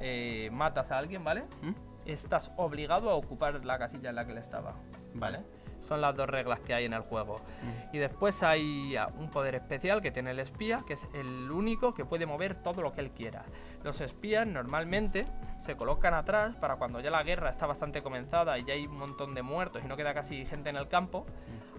Eh, 0.00 0.48
matas 0.52 0.90
a 0.90 0.98
alguien, 0.98 1.22
¿vale? 1.22 1.44
¿Mm? 1.62 1.72
Estás 2.06 2.50
obligado 2.56 3.10
a 3.10 3.14
ocupar 3.14 3.64
la 3.64 3.78
casilla 3.78 4.10
en 4.10 4.16
la 4.16 4.24
que 4.24 4.32
él 4.32 4.38
estaba. 4.38 4.74
¿Vale? 5.14 5.38
Vale. 5.38 5.60
Son 5.82 6.00
las 6.00 6.14
dos 6.14 6.28
reglas 6.28 6.60
que 6.60 6.74
hay 6.74 6.84
en 6.84 6.92
el 6.92 7.02
juego. 7.02 7.34
Ujú. 7.34 7.96
Y 7.96 7.98
después 7.98 8.42
hay 8.42 8.96
ah, 8.96 9.08
un 9.18 9.30
poder 9.30 9.54
especial 9.54 10.02
que 10.02 10.10
tiene 10.10 10.30
el 10.32 10.38
espía, 10.38 10.84
que 10.86 10.92
es 10.94 11.06
el 11.14 11.50
único 11.50 11.94
que 11.94 12.04
puede 12.04 12.26
mover 12.26 12.54
todo 12.54 12.82
lo 12.82 12.92
que 12.92 13.00
él 13.00 13.10
quiera. 13.10 13.44
Los 13.82 14.00
espías 14.00 14.46
normalmente 14.46 15.24
se 15.60 15.76
colocan 15.76 16.14
atrás 16.14 16.54
para 16.56 16.76
cuando 16.76 17.00
ya 17.00 17.10
la 17.10 17.22
guerra 17.22 17.50
está 17.50 17.66
bastante 17.66 18.02
comenzada 18.02 18.58
y 18.58 18.64
ya 18.64 18.74
hay 18.74 18.86
un 18.86 18.98
montón 18.98 19.34
de 19.34 19.42
muertos 19.42 19.82
y 19.84 19.88
no 19.88 19.96
queda 19.96 20.14
casi 20.14 20.44
gente 20.44 20.70
en 20.70 20.76
el 20.76 20.88
campo. 20.88 21.26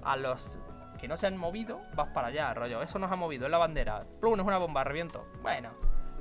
A 0.03 0.17
los 0.17 0.59
que 0.99 1.07
no 1.07 1.15
se 1.15 1.27
han 1.27 1.37
movido, 1.37 1.81
vas 1.95 2.09
para 2.09 2.27
allá, 2.27 2.53
rollo. 2.53 2.81
Eso 2.81 2.99
nos 2.99 3.11
ha 3.11 3.15
movido, 3.15 3.45
es 3.45 3.51
la 3.51 3.57
bandera. 3.59 4.03
Plum, 4.19 4.39
es 4.39 4.45
una 4.45 4.57
bomba, 4.57 4.83
reviento. 4.83 5.25
Bueno. 5.41 5.69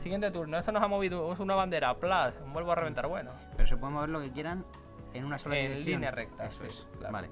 Siguiente 0.03 0.31
turno, 0.31 0.59
eso 0.59 0.73
nos 0.73 0.83
ha 0.83 0.89
movido, 0.89 1.33
es 1.33 1.39
una 1.41 1.55
bandera, 1.55 1.95
plas, 1.95 2.35
vuelvo 2.53 2.73
a 2.73 2.75
reventar, 2.75 3.07
bueno. 3.07 3.33
Pero 3.57 3.69
se 3.69 3.77
pueden 3.77 3.95
mover 3.95 4.09
lo 4.09 4.21
que 4.21 4.31
quieran 4.33 4.65
en 5.13 5.25
una 5.25 5.39
sola 5.39 5.57
En 5.59 5.69
dirección. 5.69 5.93
línea 5.95 6.11
recta, 6.11 6.47
Eso 6.47 6.63
sí, 6.63 6.69
es. 6.69 6.89
claro. 6.99 7.13
Vale. 7.13 7.31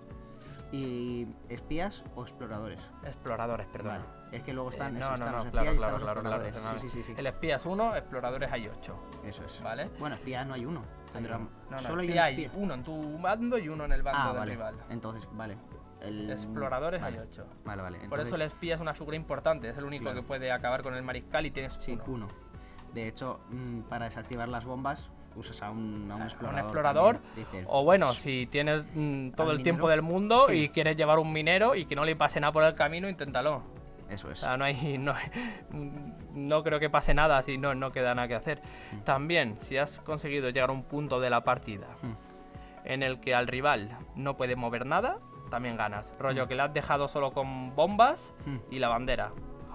¿Y 0.70 1.26
espías 1.48 2.04
o 2.14 2.22
exploradores? 2.22 2.78
Exploradores, 3.04 3.66
perdón. 3.68 4.02
Vale. 4.02 4.36
Es 4.36 4.42
que 4.42 4.52
luego 4.52 4.68
están, 4.68 4.94
Eh, 4.96 5.00
no, 5.00 5.14
están 5.14 5.20
no, 5.20 5.24
los 5.26 5.32
no, 5.32 5.38
espías 5.46 5.62
claro, 5.62 5.74
y 5.74 5.78
claro, 5.78 5.96
están 5.96 6.00
los 6.00 6.02
claro, 6.02 6.20
claro, 6.20 6.46
exploradores. 6.46 6.60
claro. 6.60 6.78
Sí, 6.78 6.90
sí, 6.90 7.02
sí. 7.02 7.14
El 7.16 7.26
espía 7.26 7.56
es 7.56 7.64
uno, 7.64 7.96
exploradores 7.96 8.52
hay 8.52 8.68
ocho. 8.68 8.98
Eso 9.24 9.44
es. 9.46 9.62
¿Vale? 9.62 9.88
Bueno, 9.98 10.16
espía 10.16 10.44
no 10.44 10.52
hay 10.52 10.66
uno. 10.66 10.82
Tendrá- 11.14 11.38
No, 11.38 11.48
no, 11.70 11.78
Solo 11.78 12.02
hay 12.02 12.06
un 12.08 12.10
espía 12.12 12.24
hay 12.24 12.50
uno 12.54 12.74
en 12.74 12.84
tu 12.84 13.18
bando 13.18 13.56
y 13.56 13.68
uno 13.70 13.86
en 13.86 13.92
el 13.92 14.02
bando 14.02 14.20
Ah, 14.22 14.28
del 14.28 14.38
vale. 14.40 14.50
rival. 14.52 14.74
Entonces, 14.90 15.26
vale. 15.32 15.56
El... 16.02 16.30
Exploradores 16.30 17.00
vale. 17.00 17.18
hay 17.18 17.24
ocho. 17.24 17.46
Vale, 17.64 17.82
vale. 17.82 17.98
Por 18.08 18.20
eso 18.20 18.34
el 18.34 18.42
espía 18.42 18.74
es 18.74 18.80
una 18.82 18.92
figura 18.92 19.16
importante, 19.16 19.70
es 19.70 19.78
el 19.78 19.84
único 19.84 20.02
Claro. 20.04 20.20
que 20.20 20.26
puede 20.26 20.52
acabar 20.52 20.82
con 20.82 20.94
el 20.94 21.02
mariscal 21.02 21.46
y 21.46 21.50
tienes 21.50 21.72
Sí, 21.80 21.92
uno. 21.92 22.04
uno. 22.08 22.28
De 22.98 23.06
hecho, 23.08 23.38
mm, 23.50 23.82
para 23.82 24.06
desactivar 24.06 24.48
las 24.48 24.64
bombas, 24.64 25.08
usas 25.36 25.62
a 25.62 25.70
un, 25.70 26.08
a 26.10 26.16
un 26.16 26.22
A 26.22 26.24
un 26.50 26.58
explorador. 26.58 27.20
Dices, 27.36 27.64
O 27.68 27.84
bueno, 27.84 28.12
si 28.12 28.46
tienes 28.46 28.84
mm, 28.92 29.30
todo 29.30 29.50
¿Al 29.50 29.58
el 29.58 29.62
tiempo 29.62 29.88
del 29.88 30.02
mundo 30.02 30.40
Sí. 30.48 30.54
y 30.64 30.68
quieres 30.70 30.96
llevar 30.96 31.18
un 31.20 31.32
minero 31.32 31.76
y 31.76 31.84
que 31.86 31.94
no 31.94 32.04
le 32.04 32.16
pase 32.16 32.40
nada 32.40 32.52
por 32.52 32.64
el 32.64 32.74
camino, 32.74 33.08
inténtalo. 33.08 33.62
Eso 34.10 34.28
O 34.28 34.30
es. 34.32 34.40
sea, 34.40 34.56
no 34.56 34.64
hay. 34.64 34.98
No, 34.98 35.14
no 36.34 36.62
creo 36.64 36.80
que 36.80 36.90
pase 36.90 37.14
nada 37.14 37.40
si 37.42 37.56
no, 37.56 37.74
no 37.74 37.92
queda 37.92 38.14
nada 38.16 38.26
que 38.26 38.34
hacer. 38.34 38.60
Mm. 38.92 38.98
También, 39.04 39.56
si 39.60 39.76
has 39.76 40.00
conseguido 40.00 40.50
llegar 40.50 40.70
a 40.70 40.72
un 40.72 40.82
punto 40.82 41.20
de 41.20 41.30
la 41.30 41.42
partida 41.44 41.86
Mm. 42.02 42.12
en 42.86 43.02
el 43.04 43.20
que 43.20 43.34
al 43.34 43.46
rival 43.46 43.96
no 44.16 44.36
puede 44.36 44.56
mover 44.56 44.86
nada, 44.86 45.18
también 45.50 45.76
ganas. 45.76 46.12
Rollo 46.18 46.46
Mm. 46.46 46.48
que 46.48 46.54
le 46.56 46.62
has 46.62 46.74
dejado 46.74 47.06
solo 47.06 47.30
con 47.32 47.74
bombas 47.76 48.34
Mm. 48.44 48.56
y 48.72 48.78
la 48.80 48.88
bandera. 48.88 49.30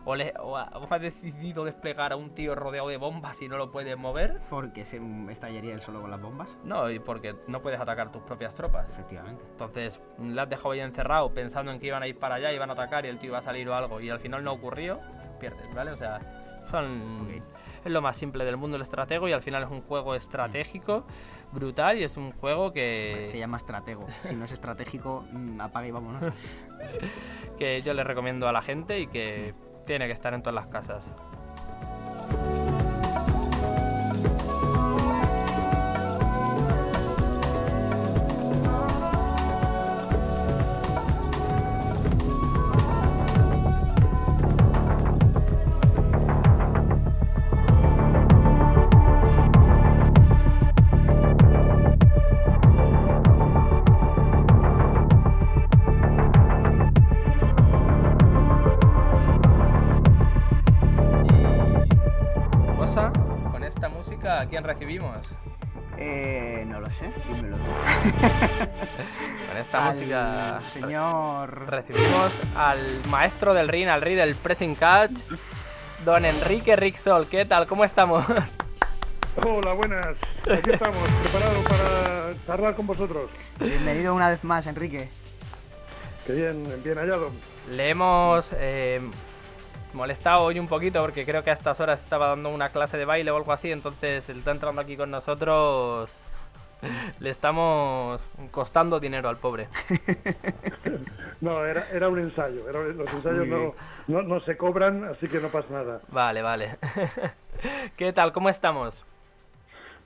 O, 0.06 0.16
le, 0.16 0.34
o, 0.40 0.58
ha- 0.58 0.70
o 0.76 0.88
has 0.94 1.02
decidido 1.02 1.64
desplegar 1.66 2.12
a 2.14 2.16
un 2.16 2.32
tío 2.32 2.56
rodeado 2.56 2.90
de 2.90 2.98
bombas 2.98 3.42
y 3.42 3.48
no 3.48 3.58
lo 3.58 3.72
puedes 3.72 3.98
mover. 3.98 4.40
Porque 4.50 4.86
se 4.86 5.00
estallaría 5.30 5.74
él 5.74 5.82
solo 5.82 6.02
con 6.02 6.12
las 6.12 6.22
bombas. 6.22 6.58
No, 6.64 6.90
y 6.90 7.00
porque 7.00 7.36
no 7.48 7.62
puedes 7.62 7.80
atacar 7.80 8.12
tus 8.12 8.22
propias 8.24 8.54
tropas. 8.56 8.90
Efectivamente. 8.90 9.44
Entonces, 9.52 10.02
le 10.22 10.40
has 10.42 10.50
dejado 10.50 10.72
ahí 10.72 10.80
encerrado 10.82 11.34
pensando 11.34 11.72
en 11.72 11.80
que 11.80 11.88
iban 11.88 12.04
a 12.04 12.08
ir 12.08 12.18
para 12.20 12.36
allá, 12.36 12.52
iban 12.52 12.70
a 12.70 12.74
atacar 12.74 13.06
y 13.06 13.10
el 13.10 13.18
tío 13.20 13.30
iba 13.30 13.40
a 13.40 13.44
salir 13.44 13.68
o 13.70 13.76
algo, 13.76 14.00
y 14.02 14.10
al 14.10 14.20
final 14.20 14.44
no 14.44 14.54
ocurrió, 14.54 15.00
pierdes, 15.40 15.74
¿vale? 15.74 15.92
O 15.92 15.98
sea, 15.98 16.20
son. 16.70 17.22
Ok. 17.24 17.44
Es 17.86 17.92
lo 17.92 18.02
más 18.02 18.16
simple 18.16 18.46
del 18.46 18.56
mundo 18.56 18.78
el 18.78 18.82
estratego 18.84 19.28
y 19.28 19.34
al 19.34 19.42
final 19.42 19.64
es 19.64 19.70
un 19.70 19.82
juego 19.82 20.16
estratégico, 20.16 21.04
brutal, 21.52 21.98
y 21.98 22.04
es 22.06 22.16
un 22.16 22.32
juego 22.32 22.72
que, 22.72 23.24
Se 23.26 23.38
llama 23.38 23.58
estratego. 23.58 24.08
Si 24.24 24.34
no 24.36 24.46
es 24.46 24.54
estratégico, 24.54 25.26
mm, 25.34 25.60
apaga 25.60 25.88
y 25.88 25.92
vámonos. 25.92 26.24
que 27.60 27.82
yo 27.82 27.94
le 27.94 28.04
recomiendo 28.06 28.48
a 28.48 28.54
la 28.54 28.62
gente 28.62 29.00
y 29.02 29.08
que 29.08 29.54
tiene 29.86 30.08
que 30.08 30.14
estar 30.14 30.34
en 30.34 30.42
todas 30.42 30.56
las 30.56 30.68
casas. 30.68 31.12
Señor. 70.72 71.68
Recibimos 71.70 72.32
al 72.56 73.02
maestro 73.10 73.54
del 73.54 73.68
ring, 73.68 73.88
al 73.88 74.02
rey 74.02 74.16
del 74.16 74.36
pressing 74.36 74.76
catch, 74.76 75.12
don 76.06 76.26
Enrique 76.26 76.76
Rixol. 76.76 77.28
¿Qué 77.28 77.46
tal? 77.46 77.68
¿Cómo 77.68 77.84
estamos? 77.86 78.26
Hola, 79.44 79.74
buenas. 79.74 80.16
Aquí 80.50 80.72
estamos, 80.72 81.10
preparados 81.24 81.64
para 81.64 82.34
charlar 82.46 82.76
con 82.76 82.88
vosotros. 82.88 83.30
Bienvenido 83.60 84.14
una 84.14 84.30
vez 84.30 84.44
más, 84.44 84.68
Enrique. 84.68 85.10
Qué 86.26 86.34
bien, 86.34 86.64
bien 86.84 86.98
hallado. 86.98 87.32
Le 87.72 87.90
hemos 87.90 88.48
eh, 88.54 89.02
molestado 89.94 90.44
hoy 90.44 90.60
un 90.60 90.68
poquito 90.68 91.02
porque 91.02 91.26
creo 91.26 91.44
que 91.44 91.50
a 91.50 91.54
estas 91.54 91.80
horas 91.80 92.00
estaba 92.00 92.28
dando 92.28 92.50
una 92.50 92.70
clase 92.70 92.98
de 92.98 93.06
baile 93.06 93.32
o 93.32 93.38
algo 93.38 93.52
así, 93.52 93.72
entonces 93.72 94.28
él 94.30 94.40
está 94.40 94.52
entrando 94.52 94.82
aquí 94.82 94.96
con 94.96 95.12
nosotros. 95.12 96.10
Le 97.20 97.30
estamos 97.30 98.22
costando 98.52 99.00
dinero 99.00 99.30
al 99.30 99.38
pobre. 99.38 99.68
No, 101.42 101.66
era, 101.66 101.90
era 101.92 102.08
un 102.08 102.20
ensayo. 102.20 102.70
era- 102.70 102.80
los 102.84 103.12
ensayos 103.14 103.46
no, 103.48 103.74
no, 104.08 104.22
no 104.22 104.40
se 104.42 104.56
cobran, 104.56 105.04
así 105.04 105.28
que 105.28 105.42
no 105.42 105.50
pasa 105.50 105.68
nada. 105.72 106.00
Vale, 106.08 106.42
vale. 106.42 106.78
¿Qué 107.98 108.14
tal? 108.14 108.32
¿Cómo 108.32 108.48
estamos? 108.48 109.04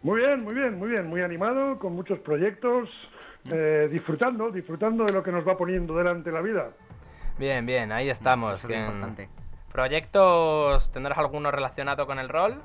Muy 0.01 0.21
bien, 0.21 0.41
muy 0.43 0.55
bien, 0.55 0.79
muy 0.79 0.89
bien. 0.89 1.05
Muy 1.05 1.21
animado, 1.21 1.77
con 1.77 1.93
muchos 1.93 2.17
proyectos, 2.19 2.89
eh, 3.51 3.87
disfrutando, 3.91 4.49
disfrutando 4.49 5.05
de 5.05 5.13
lo 5.13 5.21
que 5.21 5.31
nos 5.31 5.47
va 5.47 5.55
poniendo 5.57 5.95
delante 5.95 6.31
la 6.31 6.41
vida. 6.41 6.69
Bien, 7.37 7.67
bien, 7.67 7.91
ahí 7.91 8.09
estamos. 8.09 8.57
Eso 8.57 8.67
es 8.69 8.75
importante. 8.79 9.29
¿Proyectos 9.71 10.91
tendrás 10.91 11.19
alguno 11.19 11.51
relacionado 11.51 12.07
con 12.07 12.17
el 12.17 12.29
rol? 12.29 12.55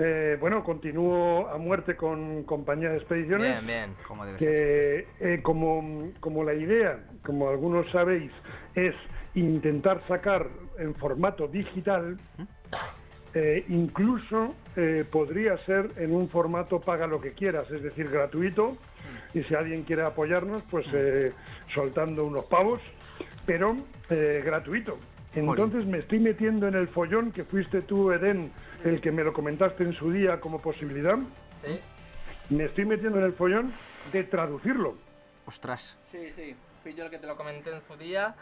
Eh, 0.00 0.36
bueno, 0.38 0.62
continúo 0.62 1.48
a 1.48 1.58
muerte 1.58 1.96
con 1.96 2.44
compañía 2.44 2.90
de 2.90 2.98
expediciones. 2.98 3.50
Bien, 3.50 3.66
bien. 3.66 3.96
Como 4.06 4.24
debe 4.24 4.38
ser. 4.38 4.48
que 4.48 5.06
eh, 5.18 5.42
como, 5.42 6.12
como 6.20 6.44
la 6.44 6.54
idea, 6.54 7.00
como 7.24 7.48
algunos 7.48 7.90
sabéis, 7.90 8.30
es 8.76 8.94
intentar 9.34 10.00
sacar 10.06 10.46
en 10.78 10.94
formato 10.94 11.48
digital, 11.48 12.16
eh, 13.34 13.64
incluso 13.68 14.54
podría 15.10 15.58
ser 15.66 15.90
en 15.96 16.14
un 16.14 16.28
formato 16.28 16.80
paga 16.80 17.08
lo 17.08 17.20
que 17.20 17.32
quieras, 17.32 17.68
es 17.72 17.82
decir, 17.82 18.08
gratuito, 18.08 18.76
y 19.34 19.42
si 19.42 19.54
alguien 19.56 19.82
quiere 19.82 20.02
apoyarnos, 20.02 20.62
pues 20.70 20.86
eh, 20.92 21.32
soltando 21.74 22.24
unos 22.24 22.44
pavos, 22.44 22.80
pero 23.44 23.76
gratuito. 24.08 24.98
Entonces 25.34 25.84
me 25.84 25.98
estoy 25.98 26.20
metiendo 26.20 26.68
en 26.68 26.74
el 26.74 26.88
follón 26.88 27.32
que 27.32 27.44
fuiste 27.44 27.82
tú, 27.82 28.12
Eden, 28.12 28.50
el 28.84 29.00
que 29.00 29.10
me 29.10 29.24
lo 29.24 29.32
comentaste 29.32 29.84
en 29.84 29.92
su 29.92 30.10
día 30.12 30.40
como 30.40 30.60
posibilidad 30.60 31.16
Sí, 31.64 31.80
me 32.50 32.64
estoy 32.64 32.84
metiendo 32.84 33.18
en 33.18 33.24
el 33.24 33.32
follón 33.32 33.72
de 34.12 34.24
traducirlo. 34.24 34.96
Ostras. 35.46 35.96
sí, 36.12 36.30
sí. 36.36 36.54
Fui 36.82 36.94
yo 36.94 37.04
el 37.04 37.10
que 37.10 37.18
te 37.18 37.26
lo 37.26 37.36
comenté 37.36 37.74
en 37.74 37.82
su 37.88 37.96
día. 37.96 38.34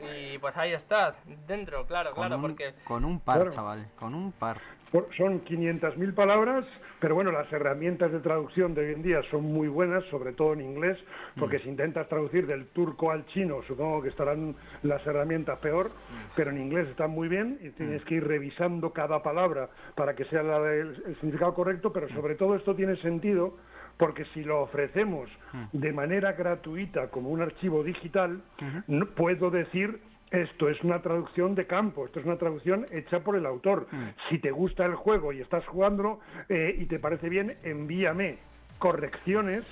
Y 0.00 0.38
pues 0.38 0.56
ahí 0.56 0.72
estás, 0.72 1.14
dentro, 1.46 1.86
claro, 1.86 2.10
Con, 2.10 2.22
claro, 2.26 2.36
un, 2.36 2.42
porque... 2.42 2.74
con 2.84 3.04
un 3.04 3.20
par, 3.20 3.36
Claro. 3.36 3.50
chaval. 3.52 3.86
Con 3.98 4.14
un 4.14 4.32
par. 4.32 4.58
Por- 4.90 5.08
Son 5.16 5.42
500.000 5.44 6.12
palabras, 6.14 6.66
pero 7.00 7.14
bueno, 7.14 7.30
las 7.32 7.50
herramientas 7.52 8.10
de 8.12 8.18
traducción 8.20 8.74
de 8.74 8.82
hoy 8.88 8.92
en 8.94 9.02
día 9.02 9.20
son 9.30 9.44
muy 9.44 9.68
buenas, 9.68 10.04
sobre 10.10 10.32
todo 10.32 10.52
en 10.54 10.60
inglés, 10.60 10.98
porque 11.38 11.60
si 11.60 11.68
intentas 11.68 12.08
traducir 12.08 12.46
del 12.46 12.66
turco 12.68 13.10
al 13.10 13.24
chino, 13.26 13.62
supongo 13.66 14.02
que 14.02 14.08
estarán 14.10 14.54
las 14.82 15.06
herramientas 15.06 15.58
peor, 15.60 15.90
pero 16.36 16.50
en 16.50 16.60
inglés 16.60 16.88
están 16.88 17.10
muy 17.10 17.28
bien 17.28 17.58
y 17.62 17.70
tienes 17.70 18.04
que 18.04 18.16
ir 18.16 18.26
revisando 18.26 18.92
cada 18.92 19.22
palabra 19.22 19.70
para 19.94 20.14
que 20.14 20.24
sea 20.26 20.42
la 20.42 20.58
del- 20.60 21.02
el 21.06 21.14
significado 21.16 21.54
correcto, 21.54 21.90
pero 21.92 22.08
sobre 22.10 22.34
todo 22.34 22.54
esto 22.56 22.74
tiene 22.74 22.96
sentido 22.96 23.56
porque 23.96 24.24
si 24.34 24.42
lo 24.44 24.62
ofrecemos 24.62 25.30
de 25.72 25.92
manera 25.92 26.32
gratuita 26.32 27.08
como 27.08 27.30
un 27.30 27.42
archivo 27.42 27.82
digital, 27.82 28.42
no 28.86 29.06
puedo 29.06 29.50
decir 29.50 30.00
esto 30.32 30.70
es 30.70 30.82
una 30.82 31.02
traducción 31.02 31.54
de 31.54 31.66
campo, 31.66 32.06
esto 32.06 32.20
es 32.20 32.26
una 32.26 32.38
traducción 32.38 32.86
hecha 32.90 33.20
por 33.20 33.36
el 33.36 33.44
autor. 33.46 33.86
Si 34.28 34.38
te 34.38 34.50
gusta 34.50 34.86
el 34.86 34.94
juego 34.94 35.32
y 35.32 35.40
estás 35.40 35.64
jugándolo 35.66 36.20
eh, 36.48 36.74
y 36.78 36.86
te 36.86 36.98
parece 36.98 37.28
bien, 37.28 37.58
envíame 37.62 38.38
correcciones 38.78 39.62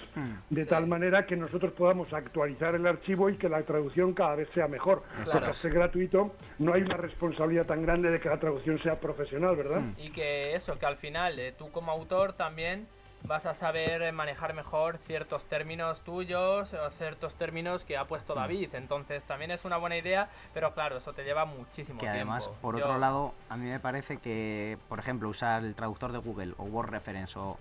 de 0.51 0.67
tal 0.67 0.87
manera 0.87 1.27
que 1.27 1.35
nosotros 1.35 1.73
podamos 1.73 2.13
actualizar 2.13 2.77
el 2.77 2.87
archivo 2.87 3.29
y 3.29 3.37
que 3.39 3.49
la 3.49 3.61
traducción 3.63 4.13
cada 4.13 4.37
vez 4.37 4.49
sea 4.55 4.69
mejor. 4.69 5.03
Porque 5.25 5.47
al 5.47 5.55
ser 5.55 5.73
gratuito 5.73 6.37
no 6.61 6.75
hay 6.75 6.83
una 6.83 6.97
responsabilidad 6.97 7.67
tan 7.67 7.83
grande 7.83 8.11
de 8.11 8.21
que 8.21 8.29
la 8.29 8.39
traducción 8.39 8.81
sea 8.83 9.01
profesional, 9.01 9.57
¿verdad? 9.57 9.83
Y 9.99 10.11
que 10.11 10.55
eso, 10.55 10.79
que 10.79 10.87
al 10.87 10.97
final 10.97 11.41
eh, 11.41 11.53
tú 11.59 11.73
como 11.73 11.91
autor 11.91 12.35
también 12.35 12.87
vas 13.25 13.47
a 13.47 13.55
saber 13.55 14.13
manejar 14.13 14.55
mejor 14.55 14.99
ciertos 15.07 15.45
términos 15.47 16.01
tuyos 16.03 16.73
o 16.73 16.91
ciertos 16.91 17.35
términos 17.35 17.85
que 17.85 17.97
ha 17.97 18.07
puesto 18.07 18.35
David. 18.35 18.75
Entonces 18.75 19.23
también 19.25 19.51
es 19.51 19.65
una 19.65 19.77
buena 19.77 19.97
idea, 19.97 20.29
pero 20.55 20.73
claro, 20.75 20.97
eso 20.99 21.13
te 21.13 21.23
lleva 21.25 21.45
muchísimo 21.45 21.99
Que 22.01 22.07
tiempo. 22.07 22.17
además, 22.17 22.51
por 22.61 22.77
Yo- 22.79 22.85
otro 22.85 22.99
lado, 22.99 23.35
a 23.49 23.57
mí 23.57 23.69
me 23.69 23.81
parece 23.81 24.17
que, 24.19 24.79
por 24.89 24.99
ejemplo, 24.99 25.29
usar 25.29 25.65
el 25.65 25.75
traductor 25.75 26.13
de 26.13 26.19
Google 26.19 26.55
o 26.59 26.65
Word 26.65 26.91
Reference 26.91 27.39
o 27.39 27.59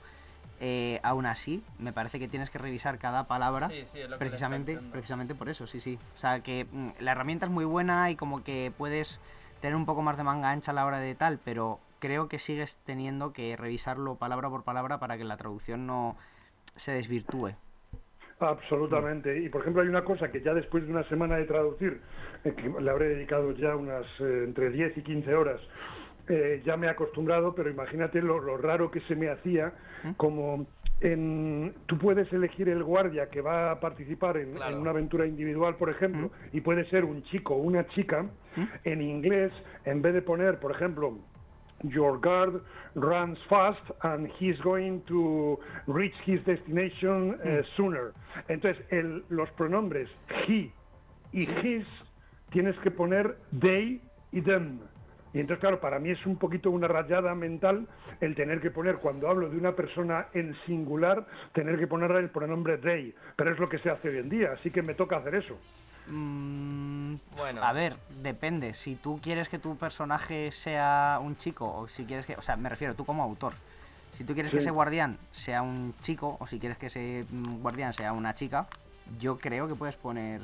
eh, 0.61 0.99
aún 1.03 1.25
así, 1.25 1.63
me 1.77 1.93
parece 1.93 2.19
que 2.19 2.27
tienes 2.27 2.49
que 2.49 2.57
revisar 2.57 2.97
cada 2.97 3.27
palabra 3.27 3.69
Sí, 3.69 3.85
sí, 3.93 4.01
es 4.01 4.09
lo 4.09 4.17
que 4.17 4.25
le 4.25 4.29
precisamente, 4.29 4.77
precisamente 4.91 5.33
por 5.33 5.47
eso, 5.47 5.67
sí, 5.67 5.79
sí. 5.79 5.97
O 6.15 6.19
sea, 6.19 6.41
que 6.41 6.65
mm, 6.69 6.89
la 6.99 7.13
herramienta 7.13 7.45
es 7.45 7.51
muy 7.51 7.63
buena 7.63 8.09
y 8.11 8.17
como 8.17 8.43
que 8.43 8.73
puedes 8.77 9.19
tener 9.61 9.75
un 9.77 9.85
poco 9.85 10.01
más 10.01 10.17
de 10.17 10.23
manga 10.23 10.49
ancha 10.51 10.71
a 10.71 10.73
la 10.73 10.85
hora 10.85 10.99
de 10.99 11.15
tal, 11.15 11.39
pero 11.43 11.79
creo 11.99 12.27
que 12.27 12.39
sigues 12.39 12.77
teniendo 12.85 13.33
que 13.33 13.55
revisarlo 13.55 14.15
palabra 14.15 14.49
por 14.49 14.63
palabra 14.63 14.99
para 14.99 15.17
que 15.17 15.23
la 15.23 15.37
traducción 15.37 15.85
no 15.87 16.15
se 16.75 16.91
desvirtúe. 16.93 17.51
Absolutamente. 18.39 19.37
Y 19.39 19.49
por 19.49 19.61
ejemplo 19.61 19.81
hay 19.81 19.89
una 19.89 20.03
cosa 20.03 20.31
que 20.31 20.41
ya 20.41 20.53
después 20.53 20.85
de 20.85 20.91
una 20.91 21.03
semana 21.09 21.35
de 21.35 21.45
traducir, 21.45 21.99
eh, 22.45 22.53
que 22.55 22.69
le 22.81 22.89
habré 22.89 23.09
dedicado 23.09 23.51
ya 23.51 23.75
unas 23.75 24.05
eh, 24.19 24.43
entre 24.45 24.69
10 24.69 24.97
y 24.97 25.01
15 25.01 25.35
horas, 25.35 25.59
eh, 26.29 26.61
ya 26.63 26.77
me 26.77 26.87
he 26.87 26.89
acostumbrado, 26.89 27.53
pero 27.53 27.69
imagínate 27.69 28.21
lo, 28.21 28.39
lo 28.39 28.55
raro 28.57 28.91
que 28.91 29.01
se 29.01 29.15
me 29.15 29.29
hacía, 29.29 29.73
como 30.15 30.67
en, 31.01 31.73
tú 31.87 31.97
puedes 31.97 32.31
elegir 32.31 32.69
el 32.69 32.83
guardia 32.83 33.29
que 33.29 33.41
va 33.41 33.71
a 33.71 33.79
participar 33.79 34.37
en, 34.37 34.53
Claro. 34.53 34.75
en 34.75 34.81
una 34.81 34.91
aventura 34.91 35.25
individual, 35.25 35.75
por 35.75 35.89
ejemplo, 35.89 36.29
y 36.53 36.61
puede 36.61 36.85
ser 36.89 37.03
un 37.03 37.23
chico 37.23 37.55
o 37.55 37.57
una 37.57 37.87
chica, 37.89 38.25
en 38.83 39.01
inglés, 39.01 39.51
en 39.85 40.01
vez 40.01 40.13
de 40.13 40.21
poner, 40.21 40.59
por 40.59 40.71
ejemplo, 40.71 41.17
Your 41.83 42.19
guard 42.19 42.61
runs 42.95 43.37
fast 43.49 43.81
and 44.03 44.27
he's 44.39 44.59
going 44.61 45.01
to 45.07 45.57
reach 45.87 46.15
his 46.25 46.43
destination 46.45 47.35
uh, 47.43 47.63
sooner. 47.77 48.13
Entonces, 48.49 48.83
el- 48.91 49.23
los 49.29 49.49
pronombres 49.51 50.09
he 50.47 50.71
y 51.31 51.47
his 51.63 51.85
tienes 52.51 52.75
que 52.79 52.91
poner 52.91 53.37
they 53.61 54.01
y 54.31 54.41
them. 54.41 54.79
Y 55.31 55.39
entonces, 55.39 55.59
claro, 55.61 55.79
para 55.79 55.99
mí 55.99 56.09
es 56.09 56.25
un 56.25 56.37
poquito 56.37 56.71
una 56.71 56.87
rayada 56.87 57.35
mental 57.35 57.85
el 58.19 58.33
tener 58.33 58.59
que 58.61 58.71
poner, 58.71 58.95
cuando 58.97 59.29
hablo 59.29 59.47
de 59.47 59.57
una 59.57 59.75
persona 59.75 60.25
en 60.33 60.55
singular, 60.65 61.23
tener 61.53 61.77
que 61.77 61.85
poner 61.85 62.09
el 62.11 62.29
pronombre 62.31 62.79
they. 62.79 63.13
Pero 63.35 63.51
es 63.53 63.59
lo 63.59 63.69
que 63.69 63.77
se 63.77 63.91
hace 63.91 64.09
hoy 64.09 64.17
en 64.17 64.29
día, 64.29 64.51
así 64.53 64.71
que 64.71 64.81
me 64.81 64.95
toca 64.95 65.17
hacer 65.17 65.35
eso. 65.35 65.55
Mm, 66.09 67.15
Bueno. 67.37 67.63
A 67.63 67.71
ver, 67.73 67.95
depende. 68.21 68.73
Si 68.73 68.95
tú 68.95 69.19
quieres 69.21 69.47
que 69.49 69.59
tu 69.59 69.77
personaje 69.77 70.51
sea 70.51 71.19
un 71.21 71.37
chico, 71.37 71.71
o 71.73 71.87
si 71.87 72.05
quieres 72.05 72.25
que. 72.25 72.35
O 72.35 72.41
sea, 72.41 72.55
me 72.57 72.69
refiero, 72.69 72.95
tú 72.95 73.05
como 73.05 73.23
autor. 73.23 73.53
Si 74.11 74.23
tú 74.23 74.33
quieres 74.33 74.51
que 74.51 74.57
Sí. 74.57 74.61
ese 74.63 74.71
guardián 74.71 75.17
sea 75.31 75.61
un 75.61 75.93
chico, 76.01 76.35
o 76.39 76.47
si 76.47 76.59
quieres 76.59 76.77
que 76.77 76.87
ese 76.87 77.25
mm, 77.29 77.61
guardián 77.61 77.93
sea 77.93 78.11
una 78.13 78.33
chica, 78.33 78.67
yo 79.19 79.37
creo 79.37 79.67
que 79.67 79.75
puedes 79.75 79.95
poner. 79.95 80.41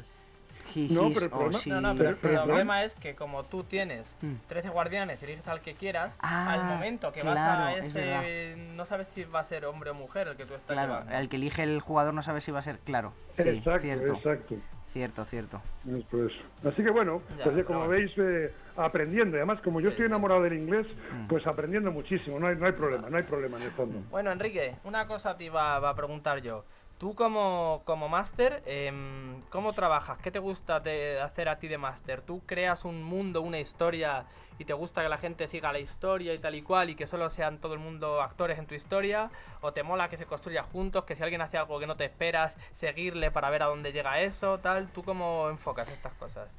he, 0.76 0.88
No, 0.89 1.09
pero 1.13 1.26
el 1.26 1.30
problema- 1.32 1.59
she. 1.59 1.70
No, 1.70 1.80
no, 1.82 1.95
pero, 1.95 2.09
Pero- 2.09 2.18
pero 2.22 2.39
el 2.41 2.45
problema 2.47 2.84
es 2.84 2.91
que 2.93 3.16
como 3.16 3.43
tú 3.43 3.63
tienes 3.63 4.03
Mm. 4.22 4.34
13 4.47 4.70
guardianes 4.70 5.22
y 5.22 5.26
eliges 5.26 5.47
al 5.47 5.61
que 5.61 5.76
quieras, 5.76 6.11
Ah, 6.20 6.53
al 6.53 6.63
momento 6.66 7.11
que 7.13 7.22
vas 7.22 7.34
claro, 7.36 7.63
a 7.66 7.74
es 7.76 7.86
ese, 7.95 8.55
no 8.76 8.86
sabes 8.88 9.07
si 9.13 9.24
va 9.26 9.41
a 9.41 9.45
ser 9.45 9.66
hombre 9.66 9.91
o 9.91 9.93
mujer 9.93 10.28
el 10.28 10.36
que 10.38 10.45
tú 10.45 10.55
estás 10.55 10.74
Claro, 10.74 10.93
llevando. 10.93 11.13
el 11.16 11.30
que 11.30 11.36
elige 11.36 11.61
el 11.63 11.82
jugador 11.82 12.16
no 12.16 12.24
sabe 12.24 12.41
si 12.41 12.51
va 12.51 12.59
a 12.59 12.63
ser 12.63 12.80
claro. 12.80 13.13
Sí, 13.38 13.47
exacto, 13.47 13.82
cierto. 13.82 14.13
exacto. 14.16 14.55
Cierto, 14.96 15.26
cierto. 15.26 15.62
Es 15.89 16.06
eso. 16.14 16.70
Así 16.70 16.82
que 16.82 16.89
bueno, 16.89 17.22
Ya, 17.38 17.43
pues 17.43 17.58
ya 17.58 17.66
como 17.66 17.80
bueno. 17.80 17.91
veis, 17.91 18.12
eh, 18.18 18.54
aprendiendo. 18.78 19.36
Y 19.36 19.39
además, 19.39 19.60
como 19.62 19.82
yo 19.82 19.89
Sí, 19.89 19.96
estoy 19.96 20.06
sí. 20.06 20.08
enamorado 20.08 20.41
del 20.43 20.54
inglés, 20.54 20.88
Mm. 21.12 21.28
pues 21.28 21.46
aprendiendo 21.46 21.91
muchísimo. 21.91 22.39
No 22.39 22.48
hay, 22.48 22.56
no 22.56 22.66
hay 22.66 22.72
problema, 22.72 23.10
no 23.10 23.18
hay 23.18 23.24
problema 23.24 23.58
en 23.58 23.64
el 23.64 23.72
fondo. 23.72 24.00
Bueno, 24.10 24.32
Enrique, 24.32 24.78
una 24.86 25.06
cosa 25.06 25.36
te 25.36 25.43
iba, 25.43 25.76
a 25.76 25.93
preguntar 25.96 26.39
yo. 26.41 26.64
Tú 26.98 27.14
como, 27.14 27.82
como 27.84 28.08
máster, 28.08 28.64
em, 28.66 29.41
¿cómo 29.50 29.74
trabajas? 29.74 30.18
¿Qué 30.20 30.32
te 30.32 30.39
gusta 30.39 30.80
de 30.80 31.20
hacer 31.20 31.50
a 31.50 31.60
ti 31.60 31.68
de 31.68 31.78
máster? 31.78 32.22
¿Tú 32.22 32.41
creas 32.46 32.86
un 32.86 33.04
mundo, 33.04 33.41
una 33.41 33.60
historia 33.60 34.24
y 34.60 34.66
te 34.66 34.74
gusta 34.74 35.03
que 35.03 35.10
la 35.10 35.18
gente 35.18 35.47
siga 35.47 35.72
la 35.72 35.80
historia 35.80 36.34
y 36.34 36.39
tal 36.39 36.56
y 36.56 36.62
cual 36.62 36.89
y 36.89 36.95
que 36.95 37.08
solo 37.08 37.30
sean 37.30 37.60
todo 37.60 37.74
el 37.74 37.80
mundo 37.80 38.22
actores 38.22 38.60
en 38.60 38.68
tu 38.68 38.76
historia? 38.76 39.30
¿O 39.62 39.74
te 39.74 39.84
mola 39.84 40.10
que 40.10 40.18
se 40.18 40.26
construya 40.26 40.64
juntos, 40.64 41.06
que 41.06 41.16
si 41.16 41.24
alguien 41.24 41.41
hace 41.41 41.58
algo 41.58 41.80
que 41.80 41.88
no 41.88 41.95
te 41.95 42.06
esperas, 42.06 42.56
seguirle 42.76 43.32
para 43.32 43.49
ver 43.49 43.64
a 43.64 43.68
dónde 43.68 43.91
llega 43.91 44.22
eso, 44.22 44.60
tal? 44.60 44.88
¿Tú 44.89 45.03
cómo 45.03 45.49
enfocas 45.49 45.91
estas 45.91 46.14
cosas? 46.14 46.49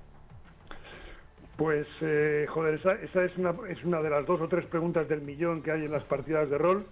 Pues, 1.57 1.87
eh, 2.03 2.47
joder, 2.51 2.75
esa, 2.75 2.93
esa 2.93 3.25
es, 3.25 3.37
una, 3.39 3.55
es 3.69 3.83
una 3.83 4.03
de 4.03 4.11
las 4.11 4.27
dos 4.27 4.41
o 4.43 4.49
tres 4.49 4.67
preguntas 4.67 5.09
del 5.09 5.23
millón 5.23 5.63
que 5.63 5.73
hay 5.73 5.85
en 5.87 5.93
las 5.93 6.05
partidas 6.05 6.51
de 6.51 6.59
rol. 6.59 6.87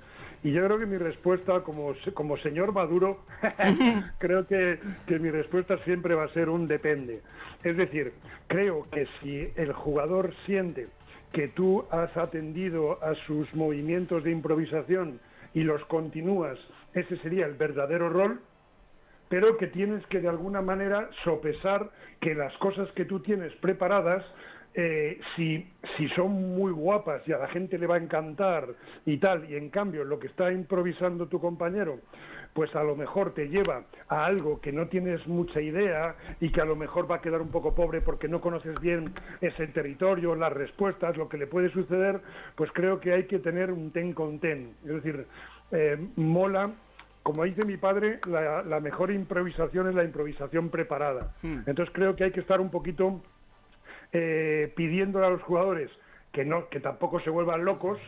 Y 0.44 0.52
yo 0.52 0.62
creo 0.66 0.78
que 0.78 0.84
mi 0.84 0.98
respuesta, 0.98 1.62
como, 1.62 1.94
como 2.12 2.36
señor 2.36 2.72
Maduro, 2.72 3.24
creo 4.18 4.46
que, 4.46 4.78
que 5.06 5.18
mi 5.18 5.30
respuesta 5.30 5.78
siempre 5.84 6.14
va 6.14 6.24
a 6.24 6.34
ser 6.34 6.50
un 6.50 6.68
depende. 6.68 7.22
Es 7.62 7.78
decir, 7.78 8.12
creo 8.46 8.86
que 8.92 9.08
si 9.20 9.50
el 9.56 9.72
jugador 9.72 10.34
siente 10.44 10.88
que 11.32 11.48
tú 11.48 11.86
has 11.90 12.14
atendido 12.18 13.02
a 13.02 13.14
sus 13.26 13.52
movimientos 13.54 14.22
de 14.22 14.32
improvisación 14.32 15.18
y 15.54 15.62
los 15.62 15.82
continúas, 15.86 16.58
ese 16.92 17.16
sería 17.18 17.46
el 17.46 17.54
verdadero 17.54 18.10
rol, 18.10 18.42
pero 19.30 19.56
que 19.56 19.68
tienes 19.68 20.06
que 20.08 20.20
de 20.20 20.28
alguna 20.28 20.60
manera 20.60 21.08
sopesar 21.24 21.90
que 22.20 22.34
las 22.34 22.54
cosas 22.58 22.90
que 22.92 23.06
tú 23.06 23.20
tienes 23.20 23.52
preparadas, 23.56 24.22
eh, 24.74 25.20
si, 25.36 25.66
si 25.96 26.08
son 26.10 26.32
muy 26.56 26.72
guapas 26.72 27.22
y 27.28 27.32
a 27.32 27.38
la 27.38 27.48
gente 27.48 27.78
le 27.78 27.86
va 27.86 27.94
a 27.94 27.98
encantar 27.98 28.68
y 29.06 29.18
tal, 29.18 29.48
y 29.50 29.56
en 29.56 29.70
cambio 29.70 30.04
lo 30.04 30.18
que 30.18 30.26
está 30.26 30.50
improvisando 30.52 31.28
tu 31.28 31.40
compañero, 31.40 32.00
pues 32.54 32.74
a 32.74 32.82
lo 32.82 32.96
mejor 32.96 33.34
te 33.34 33.48
lleva 33.48 33.84
a 34.08 34.24
algo 34.24 34.60
que 34.60 34.72
no 34.72 34.88
tienes 34.88 35.26
mucha 35.26 35.60
idea 35.60 36.16
y 36.40 36.50
que 36.50 36.60
a 36.60 36.64
lo 36.64 36.76
mejor 36.76 37.10
va 37.10 37.16
a 37.16 37.20
quedar 37.20 37.40
un 37.40 37.50
poco 37.50 37.74
pobre 37.74 38.00
porque 38.00 38.28
no 38.28 38.40
conoces 38.40 38.80
bien 38.80 39.12
ese 39.40 39.66
territorio, 39.68 40.34
las 40.34 40.52
respuestas, 40.52 41.16
lo 41.16 41.28
que 41.28 41.38
le 41.38 41.46
puede 41.46 41.70
suceder, 41.70 42.20
pues 42.56 42.70
creo 42.72 43.00
que 43.00 43.12
hay 43.12 43.24
que 43.24 43.38
tener 43.38 43.70
un 43.70 43.90
ten 43.92 44.12
con 44.12 44.38
ten. 44.38 44.74
Es 44.84 45.02
decir, 45.02 45.26
eh, 45.72 45.98
mola 46.16 46.72
como 47.24 47.42
dice 47.44 47.64
mi 47.64 47.78
padre, 47.78 48.20
la, 48.28 48.62
la 48.62 48.80
mejor 48.80 49.10
improvisación 49.10 49.88
es 49.88 49.94
la 49.94 50.04
improvisación 50.04 50.68
preparada. 50.68 51.34
Hmm. 51.40 51.60
Entonces 51.66 51.88
creo 51.94 52.14
que 52.14 52.24
hay 52.24 52.32
que 52.32 52.40
estar 52.40 52.60
un 52.60 52.70
poquito 52.70 53.22
eh, 54.14 54.72
pidiéndole 54.76 55.26
a 55.26 55.30
los 55.30 55.42
jugadores 55.42 55.90
que 56.32 56.44
no, 56.44 56.68
que 56.68 56.80
tampoco 56.80 57.20
se 57.20 57.30
vuelvan 57.30 57.64
locos, 57.64 57.98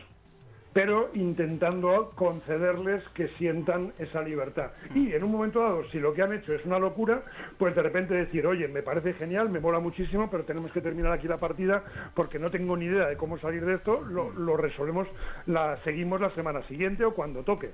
pero 0.73 1.09
intentando 1.15 2.11
concederles 2.15 3.03
que 3.15 3.27
sientan 3.37 3.93
esa 3.97 4.21
libertad. 4.21 4.71
Y 4.95 5.11
en 5.13 5.23
un 5.23 5.31
momento 5.31 5.59
dado, 5.59 5.89
si 5.89 5.99
lo 5.99 6.13
que 6.13 6.21
han 6.21 6.33
hecho 6.33 6.53
es 6.53 6.63
una 6.65 6.79
locura, 6.79 7.23
pues 7.57 7.75
de 7.75 7.81
repente 7.81 8.13
decir, 8.13 8.45
oye, 8.47 8.67
me 8.67 8.83
parece 8.83 9.13
genial, 9.13 9.49
me 9.49 9.59
mola 9.59 9.79
muchísimo, 9.79 10.29
pero 10.29 10.43
tenemos 10.45 10.71
que 10.71 10.81
terminar 10.81 11.11
aquí 11.11 11.27
la 11.27 11.37
partida 11.37 11.83
porque 12.13 12.39
no 12.39 12.51
tengo 12.51 12.77
ni 12.77 12.85
idea 12.85 13.07
de 13.07 13.17
cómo 13.17 13.37
salir 13.39 13.65
de 13.65 13.75
esto, 13.75 14.01
lo, 14.01 14.55
resolvemos, 14.55 15.07
la 15.45 15.77
seguimos 15.83 16.21
la 16.21 16.29
semana 16.35 16.61
siguiente 16.67 17.03
o 17.03 17.13
cuando 17.13 17.43
toque. 17.43 17.71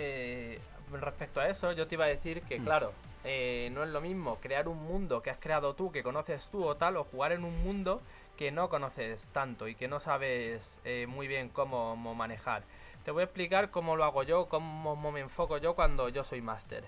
Eh, 0.00 0.58
respecto 1.00 1.40
a 1.40 1.48
eso, 1.48 1.72
yo 1.72 1.86
te 1.86 1.94
iba 1.94 2.04
a 2.04 2.08
decir 2.08 2.42
que, 2.42 2.58
claro, 2.58 2.92
eh, 3.24 3.70
no 3.72 3.82
es 3.82 3.90
lo 3.90 4.00
mismo 4.00 4.36
crear 4.36 4.68
un 4.68 4.82
mundo 4.82 5.22
que 5.22 5.30
has 5.30 5.38
creado 5.38 5.74
tú, 5.74 5.92
que 5.92 6.02
conoces 6.02 6.48
tú 6.48 6.64
o 6.64 6.76
tal, 6.76 6.96
o 6.96 7.04
jugar 7.04 7.32
en 7.32 7.44
un 7.44 7.62
mundo 7.62 8.02
que 8.36 8.50
no 8.50 8.68
conoces 8.68 9.24
tanto 9.32 9.68
y 9.68 9.74
que 9.74 9.88
no 9.88 10.00
sabes 10.00 10.80
eh, 10.84 11.06
muy 11.08 11.28
bien 11.28 11.48
cómo, 11.48 11.90
cómo 11.90 12.14
manejar. 12.14 12.64
Te 13.04 13.10
voy 13.10 13.22
a 13.22 13.24
explicar 13.24 13.70
cómo 13.70 13.96
lo 13.96 14.04
hago 14.04 14.22
yo, 14.22 14.46
cómo 14.48 15.12
me 15.12 15.20
enfoco 15.20 15.58
yo 15.58 15.74
cuando 15.74 16.08
yo 16.08 16.24
soy 16.24 16.40
máster. 16.40 16.84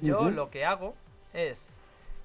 Yo 0.00 0.30
lo 0.30 0.50
que 0.50 0.64
hago 0.64 0.94
es, 1.32 1.60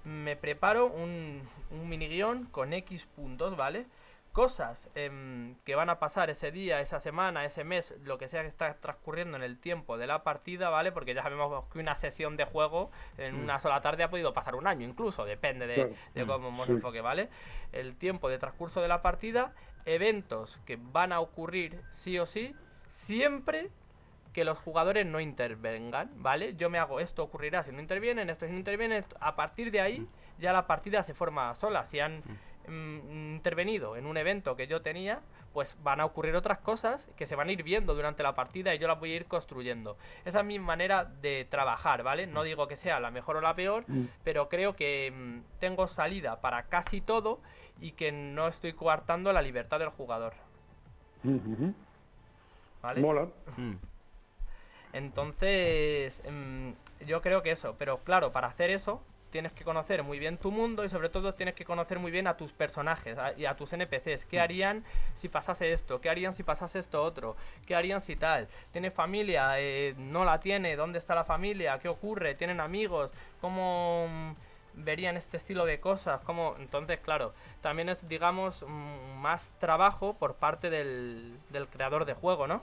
me 0.03 0.35
preparo 0.35 0.87
un, 0.87 1.41
un 1.71 1.89
mini 1.89 2.07
guion 2.07 2.45
con 2.45 2.73
X 2.73 3.05
puntos, 3.15 3.57
¿vale? 3.57 3.85
Cosas 4.33 4.89
em, 4.95 5.53
que 5.63 5.75
van 5.75 5.91
a 5.91 5.99
pasar 5.99 6.31
ese 6.31 6.51
día, 6.51 6.81
esa 6.81 6.99
semana, 6.99 7.45
ese 7.45 7.63
mes, 7.63 7.93
lo 8.03 8.17
que 8.17 8.27
sea 8.27 8.41
que 8.41 8.47
está 8.47 8.73
transcurriendo 8.73 9.37
en 9.37 9.43
el 9.43 9.59
tiempo 9.59 9.95
de 9.95 10.07
la 10.07 10.23
partida, 10.23 10.69
¿vale? 10.71 10.91
Porque 10.91 11.13
ya 11.13 11.21
sabemos 11.21 11.65
que 11.71 11.77
una 11.77 11.95
sesión 11.97 12.35
de 12.35 12.45
juego 12.45 12.89
en 13.19 13.35
una 13.35 13.59
sola 13.59 13.81
tarde 13.81 14.01
ha 14.03 14.09
podido 14.09 14.33
pasar 14.33 14.55
un 14.55 14.65
año 14.65 14.87
incluso, 14.87 15.23
depende 15.23 15.67
de, 15.67 15.75
Claro. 15.75 15.93
de 16.15 16.25
cómo 16.25 16.49
nos 16.51 16.65
Sí. 16.65 16.71
enfoque, 16.73 17.01
¿vale? 17.01 17.29
El 17.73 17.95
tiempo 17.95 18.27
de 18.27 18.39
transcurso 18.39 18.81
de 18.81 18.87
la 18.87 19.03
partida, 19.03 19.53
eventos 19.85 20.59
que 20.65 20.79
van 20.81 21.13
a 21.13 21.19
ocurrir 21.19 21.79
sí 21.91 22.17
o 22.17 22.25
sí, 22.25 22.55
siempre 22.91 23.69
que 24.33 24.45
los 24.45 24.57
jugadores 24.57 25.05
no 25.05 25.19
intervengan, 25.19 26.09
¿vale? 26.23 26.55
Yo 26.55 26.71
me 26.71 26.79
hago 26.79 26.99
esto 26.99 27.21
ocurrirá 27.21 27.61
si 27.61 27.71
no 27.71 27.79
intervienen, 27.79 28.31
esto 28.31 28.47
si 28.47 28.51
no 28.51 28.57
intervienen, 28.57 28.97
esto- 29.03 29.15
a 29.19 29.35
partir 29.35 29.69
de 29.69 29.79
ahí 29.79 30.07
ya 30.39 30.51
la 30.53 30.65
partida 30.65 31.03
se 31.03 31.13
forma 31.13 31.53
sola. 31.53 31.85
Si 31.85 31.99
han 31.99 32.17
mm, 32.17 32.37
intervenido 32.67 33.95
en 33.97 34.05
un 34.05 34.17
evento 34.17 34.55
que 34.55 34.67
yo 34.67 34.81
tenía, 34.81 35.21
pues 35.53 35.77
van 35.83 35.99
a 35.99 36.05
ocurrir 36.05 36.35
otras 36.35 36.59
cosas 36.59 37.05
que 37.15 37.27
se 37.27 37.35
van 37.35 37.49
a 37.49 37.51
ir 37.51 37.61
viendo 37.63 37.93
durante 37.93 38.23
la 38.23 38.33
partida 38.35 38.73
y 38.73 38.79
yo 38.79 38.87
las 38.87 38.99
voy 38.99 39.11
a 39.13 39.15
ir 39.17 39.25
construyendo. 39.25 39.97
Esa 40.25 40.39
es 40.39 40.45
mi 40.45 40.57
manera 40.59 41.05
de 41.05 41.45
trabajar, 41.49 42.01
¿vale? 42.03 42.25
No 42.25 42.43
digo 42.43 42.67
que 42.67 42.77
sea 42.77 42.99
la 42.99 43.11
mejor 43.11 43.37
o 43.37 43.41
la 43.41 43.53
peor, 43.53 43.83
Mm. 43.87 44.05
pero 44.23 44.49
creo 44.49 44.75
que 44.75 45.11
mm, 45.15 45.59
tengo 45.59 45.87
salida 45.87 46.41
para 46.41 46.63
casi 46.63 47.01
todo 47.01 47.39
y 47.81 47.91
que 47.91 48.11
no 48.11 48.47
estoy 48.47 48.73
coartando 48.73 49.31
la 49.33 49.41
libertad 49.41 49.79
del 49.79 49.89
jugador, 49.89 50.33
Ujú. 51.23 51.73
¿vale? 52.81 53.01
Mola. 53.01 53.27
Mm. 53.57 53.73
Entonces, 54.93 56.21
mm, 56.29 56.71
yo 57.05 57.21
creo 57.21 57.41
que 57.41 57.51
eso, 57.51 57.75
pero 57.77 57.99
claro, 57.99 58.31
para 58.31 58.47
hacer 58.47 58.69
eso 58.69 59.01
tienes 59.33 59.51
que 59.51 59.63
conocer 59.63 60.03
muy 60.03 60.19
bien 60.19 60.37
tu 60.37 60.51
mundo 60.51 60.85
y 60.85 60.89
sobre 60.89 61.09
todo 61.09 61.33
tienes 61.33 61.55
que 61.55 61.65
conocer 61.65 61.97
muy 61.97 62.11
bien 62.11 62.27
a 62.27 62.37
tus 62.37 62.51
personajes 62.53 63.17
a- 63.17 63.33
y 63.33 63.45
a 63.47 63.55
tus 63.55 63.73
NPCs. 63.73 64.25
¿Qué 64.25 64.39
harían 64.39 64.83
si 65.17 65.27
pasase 65.27 65.73
esto? 65.73 65.99
¿Qué 65.99 66.09
harían 66.11 66.35
si 66.35 66.43
pasase 66.43 66.77
esto 66.77 67.01
otro? 67.01 67.35
¿Qué 67.65 67.73
harían 67.75 68.01
si 68.01 68.15
tal? 68.15 68.47
¿Tiene 68.71 68.91
familia? 68.91 69.59
Eh, 69.59 69.95
¿No 69.97 70.23
la 70.23 70.39
tiene? 70.39 70.75
¿Dónde 70.75 70.99
está 70.99 71.15
la 71.15 71.23
familia? 71.25 71.79
¿Qué 71.79 71.89
ocurre? 71.89 72.35
¿Tienen 72.35 72.59
amigos? 72.59 73.09
¿Cómo 73.41 74.07
mm, 74.07 74.83
verían 74.85 75.17
este 75.17 75.37
estilo 75.37 75.65
de 75.65 75.79
cosas? 75.79 76.21
¿Cómo? 76.25 76.55
Entonces, 76.59 76.99
claro, 76.99 77.33
también 77.61 77.89
es, 77.89 78.07
digamos, 78.07 78.63
mm, 78.67 79.17
más 79.19 79.51
trabajo 79.59 80.13
por 80.13 80.35
parte 80.35 80.69
del, 80.69 81.33
del 81.49 81.67
creador 81.69 82.05
de 82.05 82.13
juego, 82.13 82.45
¿no? 82.45 82.61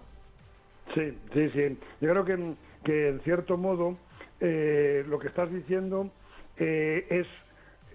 Sí, 0.94 1.18
sí, 1.34 1.50
sí. 1.50 1.78
Yo 2.00 2.10
creo 2.10 2.24
que, 2.24 2.54
que 2.84 3.08
en 3.08 3.20
cierto 3.22 3.56
modo 3.56 3.96
eh, 4.40 5.04
lo 5.08 5.18
que 5.18 5.26
estás 5.26 5.52
diciendo 5.52 6.10
eh, 6.60 7.06
es 7.10 7.26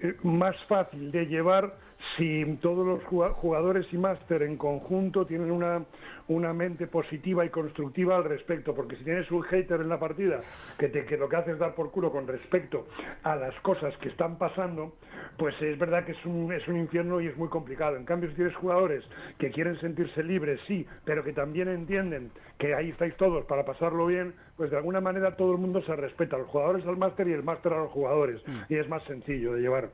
eh, 0.01 0.15
más 0.23 0.55
fácil 0.65 1.11
de 1.11 1.25
llevar 1.27 1.75
si 2.17 2.43
todos 2.61 2.85
los 2.85 3.03
jugadores 3.35 3.85
y 3.91 3.97
máster 3.97 4.43
en 4.43 4.57
conjunto 4.57 5.25
tienen 5.25 5.51
una, 5.51 5.83
una 6.27 6.53
mente 6.53 6.87
positiva 6.87 7.45
y 7.45 7.49
constructiva 7.49 8.15
al 8.15 8.23
respecto, 8.23 8.73
porque 8.75 8.95
si 8.97 9.03
tienes 9.03 9.29
un 9.31 9.41
hater 9.43 9.81
en 9.81 9.89
la 9.89 9.99
partida 9.99 10.41
que, 10.77 10.89
te, 10.89 11.05
que 11.05 11.17
lo 11.17 11.29
que 11.29 11.35
hace 11.35 11.51
es 11.51 11.59
dar 11.59 11.75
por 11.75 11.91
culo 11.91 12.11
con 12.11 12.27
respecto 12.27 12.87
a 13.23 13.35
las 13.35 13.55
cosas 13.61 13.95
que 13.97 14.09
están 14.09 14.37
pasando, 14.37 14.93
pues 15.37 15.59
es 15.61 15.77
verdad 15.77 16.05
que 16.05 16.13
es 16.13 16.25
un, 16.25 16.51
es 16.53 16.67
un 16.67 16.77
infierno 16.77 17.19
y 17.21 17.27
es 17.27 17.37
muy 17.37 17.49
complicado. 17.49 17.97
En 17.97 18.05
cambio, 18.05 18.29
si 18.29 18.35
tienes 18.35 18.55
jugadores 18.55 19.03
que 19.37 19.51
quieren 19.51 19.79
sentirse 19.79 20.23
libres, 20.23 20.59
sí, 20.67 20.85
pero 21.03 21.23
que 21.23 21.33
también 21.33 21.67
entienden 21.67 22.31
que 22.57 22.73
ahí 22.73 22.89
estáis 22.89 23.15
todos 23.17 23.45
para 23.45 23.65
pasarlo 23.65 24.05
bien, 24.05 24.33
pues 24.57 24.71
de 24.71 24.77
alguna 24.77 25.01
manera 25.01 25.35
todo 25.35 25.51
el 25.51 25.57
mundo 25.57 25.81
se 25.83 25.95
respeta, 25.95 26.37
los 26.37 26.47
jugadores 26.47 26.85
al 26.85 26.97
máster 26.97 27.27
y 27.27 27.33
el 27.33 27.43
máster 27.43 27.73
a 27.73 27.77
los 27.77 27.91
jugadores, 27.91 28.41
y 28.69 28.75
es 28.75 28.87
más 28.87 29.03
sencillo 29.03 29.53
de 29.53 29.61
llevar. 29.61 29.89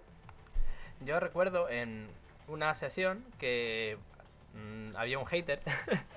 Yo 1.04 1.20
recuerdo 1.20 1.70
en 1.70 2.08
una 2.48 2.76
sesión 2.76 3.24
que 3.40 3.98
mm, 4.54 4.96
había 4.96 5.18
un 5.18 5.26
hater 5.26 5.60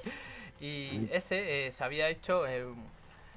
y 0.61 1.09
ese 1.11 1.67
eh, 1.67 1.73
se 1.73 1.85
había 1.85 2.09
hecho, 2.09 2.47
eh, 2.47 2.67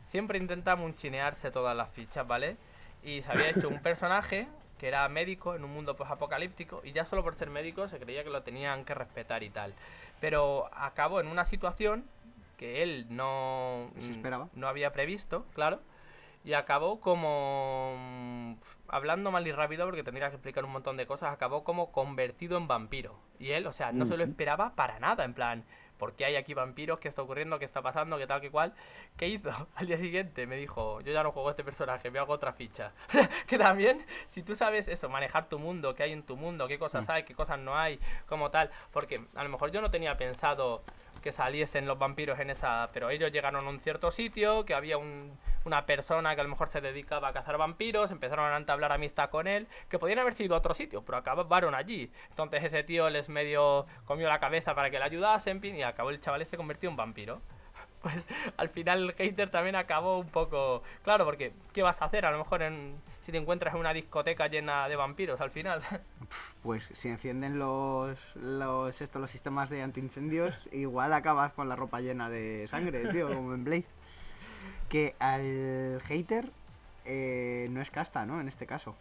siempre 0.07 0.37
intenta 0.37 0.75
munchinearse 0.75 1.51
todas 1.51 1.75
las 1.75 1.89
fichas, 1.91 2.27
¿vale? 2.27 2.57
Y 3.03 3.21
se 3.21 3.31
había 3.31 3.49
hecho 3.51 3.69
un 3.69 3.81
personaje 3.81 4.47
que 4.79 4.87
era 4.87 5.07
médico 5.09 5.55
en 5.55 5.63
un 5.63 5.71
mundo 5.71 5.95
pues 5.95 6.09
apocalíptico 6.09 6.81
y 6.83 6.91
ya 6.91 7.05
solo 7.05 7.23
por 7.23 7.35
ser 7.35 7.49
médico 7.49 7.87
se 7.87 7.99
creía 7.99 8.23
que 8.23 8.29
lo 8.29 8.43
tenían 8.43 8.85
que 8.85 8.93
respetar 8.93 9.43
y 9.43 9.49
tal. 9.49 9.73
Pero 10.19 10.69
acabó 10.73 11.19
en 11.19 11.27
una 11.27 11.45
situación 11.45 12.05
que 12.57 12.83
él 12.83 13.05
no, 13.09 13.91
Se 13.97 14.11
esperaba. 14.11 14.49
no 14.53 14.67
había 14.67 14.91
previsto, 14.91 15.45
claro, 15.53 15.79
y 16.43 16.53
acabó 16.53 16.99
como 16.99 17.95
mm, 17.97 18.53
hablando 18.87 19.31
mal 19.31 19.45
y 19.45 19.51
rápido 19.51 19.85
porque 19.85 20.03
tendría 20.03 20.29
que 20.29 20.35
explicar 20.35 20.65
un 20.65 20.71
montón 20.71 20.97
de 20.97 21.05
cosas, 21.05 21.33
acabó 21.33 21.63
como 21.63 21.91
convertido 21.91 22.57
en 22.57 22.67
vampiro. 22.67 23.19
Y 23.39 23.51
él, 23.51 23.67
o 23.67 23.73
sea, 23.73 23.91
no 23.91 24.05
se 24.05 24.17
lo 24.17 24.23
esperaba 24.23 24.73
para 24.73 24.99
nada, 24.99 25.23
en 25.23 25.33
plan, 25.33 25.63
¿por 25.97 26.13
qué 26.13 26.25
hay 26.25 26.35
aquí 26.35 26.53
vampiros? 26.53 26.99
¿Qué 26.99 27.07
está 27.07 27.21
ocurriendo? 27.21 27.59
¿Qué 27.59 27.65
está 27.65 27.81
pasando? 27.81 28.17
¿Qué 28.17 28.27
tal? 28.27 28.41
¿Qué 28.41 28.49
cual? 28.51 28.73
¿Qué 29.17 29.27
hizo? 29.27 29.49
Al 29.75 29.87
día 29.87 29.97
siguiente 29.97 30.45
me 30.47 30.55
dijo, 30.55 31.01
yo 31.01 31.11
ya 31.13 31.23
no 31.23 31.31
juego 31.31 31.49
a 31.49 31.51
este 31.51 31.63
personaje, 31.63 32.09
me 32.11 32.19
hago 32.19 32.33
otra 32.33 32.53
ficha. 32.53 32.91
que 33.47 33.57
también, 33.57 34.05
si 34.29 34.43
tú 34.43 34.55
sabes 34.55 34.87
eso, 34.87 35.09
manejar 35.09 35.49
tu 35.49 35.59
mundo, 35.59 35.93
qué 35.95 36.03
hay 36.03 36.11
en 36.13 36.23
tu 36.23 36.35
mundo, 36.37 36.67
qué 36.67 36.77
cosas 36.79 37.05
Mm. 37.07 37.11
hay, 37.11 37.23
qué 37.23 37.33
cosas 37.35 37.59
no 37.59 37.77
hay, 37.77 37.99
como 38.27 38.49
tal, 38.51 38.69
porque 38.91 39.21
a 39.35 39.43
lo 39.43 39.49
mejor 39.49 39.71
yo 39.71 39.81
no 39.81 39.91
tenía 39.91 40.17
pensado 40.17 40.83
que 41.21 41.31
saliesen 41.31 41.87
los 41.87 41.97
vampiros 41.97 42.39
en 42.39 42.51
esa, 42.51 42.89
pero 42.93 43.09
ellos 43.09 43.31
llegaron 43.31 43.65
a 43.65 43.69
un 43.69 43.79
cierto 43.79 44.11
sitio, 44.11 44.63
que 44.65 44.73
había 44.75 44.97
un- 44.97 45.37
una 45.67 45.85
persona 45.85 46.33
que 46.33 46.41
a 46.41 46.43
lo 46.43 46.49
mejor 46.49 46.69
se 46.69 46.81
dedicaba 46.81 47.27
a 47.27 47.33
cazar 47.33 47.57
vampiros, 47.57 48.09
empezaron 48.09 48.51
a 48.51 48.57
entablar 48.57 48.91
amistad 48.91 49.29
con 49.29 49.47
él, 49.47 49.67
que 49.89 49.99
podían 49.99 50.19
haber 50.19 50.33
sido 50.33 50.55
a 50.55 50.57
otro 50.59 50.73
sitio, 50.73 51.03
pero 51.03 51.17
acabaron 51.19 51.75
allí. 51.75 52.11
Entonces 52.29 52.63
ese 52.63 52.83
tío 52.83 53.09
les 53.09 53.29
medio 53.29 53.85
comió 54.05 54.27
la 54.27 54.39
cabeza 54.39 54.73
para 54.73 54.89
que 54.89 54.97
le 54.97 55.05
ayudasen, 55.05 55.63
y 55.63 55.83
acabó 55.83 56.09
el 56.09 56.21
chaval 56.21 56.41
este 56.41 56.57
convertido 56.57 56.89
en 56.91 56.97
vampiro. 56.97 57.41
Pues 57.99 58.13
al 58.57 58.69
final 58.69 59.03
el 59.03 59.13
hater 59.13 59.49
también 59.49 59.75
acabó 59.75 60.19
un 60.19 60.29
poco... 60.29 60.83
Claro, 61.03 61.25
porque 61.25 61.51
¿qué 61.73 61.81
vas 61.81 61.99
a 61.99 62.05
hacer? 62.05 62.27
A 62.27 62.31
lo 62.31 62.37
mejor 62.37 62.61
si 63.25 63.31
te 63.31 63.39
encuentras 63.39 63.73
en 63.73 63.79
una 63.79 63.91
discoteca 63.91 64.47
llena 64.47 64.87
de 64.87 64.95
vampiros 64.95 65.41
al 65.41 65.49
final. 65.49 65.81
Pues 66.61 66.89
si 66.93 67.09
encienden 67.09 67.57
los, 67.57 68.35
los, 68.35 69.15
los 69.15 69.31
sistemas 69.31 69.69
de 69.69 69.81
antiincendios, 69.81 70.69
igual 70.71 71.11
acabas 71.11 71.53
con 71.53 71.67
la 71.69 71.75
ropa 71.75 72.01
llena 72.01 72.29
de 72.29 72.67
sangre, 72.67 73.07
tío, 73.11 73.29
como 73.29 73.53
en 73.53 73.63
Blade. 73.63 73.85
Que 74.89 75.15
al 75.19 76.01
hater 76.05 76.51
eh, 77.05 77.67
no 77.71 77.81
es 77.81 77.91
casta, 77.91 78.25
¿no? 78.25 78.41
En 78.41 78.47
este 78.47 78.65
caso. 78.65 78.95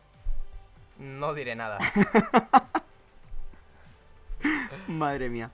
no 0.98 1.34
diré 1.34 1.56
nada. 1.56 1.78
Madre 4.88 5.28
mía. 5.28 5.50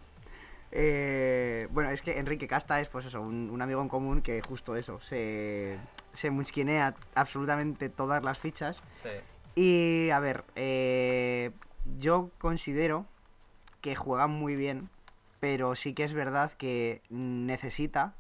Eh, 0.75 1.69
bueno, 1.71 1.91
es 1.91 2.01
que 2.01 2.19
Enrique 2.19 2.49
Casta 2.49 2.81
es, 2.81 2.89
pues 2.89 3.05
eso, 3.05 3.21
un, 3.21 3.51
un 3.51 3.61
amigo 3.61 3.83
en 3.83 3.89
común 3.89 4.23
que 4.23 4.41
justo 4.41 4.75
eso, 4.75 5.01
se, 5.03 5.79
se 6.15 6.31
musquinea 6.31 6.95
absolutamente 7.15 7.91
todas 7.91 8.25
las 8.25 8.39
fichas. 8.39 8.83
Sí. 9.03 9.11
Y 9.55 10.11
a 10.11 10.21
ver, 10.21 10.45
eh, 10.57 11.51
yo 11.99 12.31
considero 12.39 13.05
que 13.83 13.95
juega 13.95 14.29
muy 14.29 14.57
bien, 14.57 14.89
pero 15.41 15.77
sí 15.77 15.93
que 15.93 16.05
es 16.05 16.15
verdad 16.15 16.53
que 16.53 17.03
necesita 17.11 18.15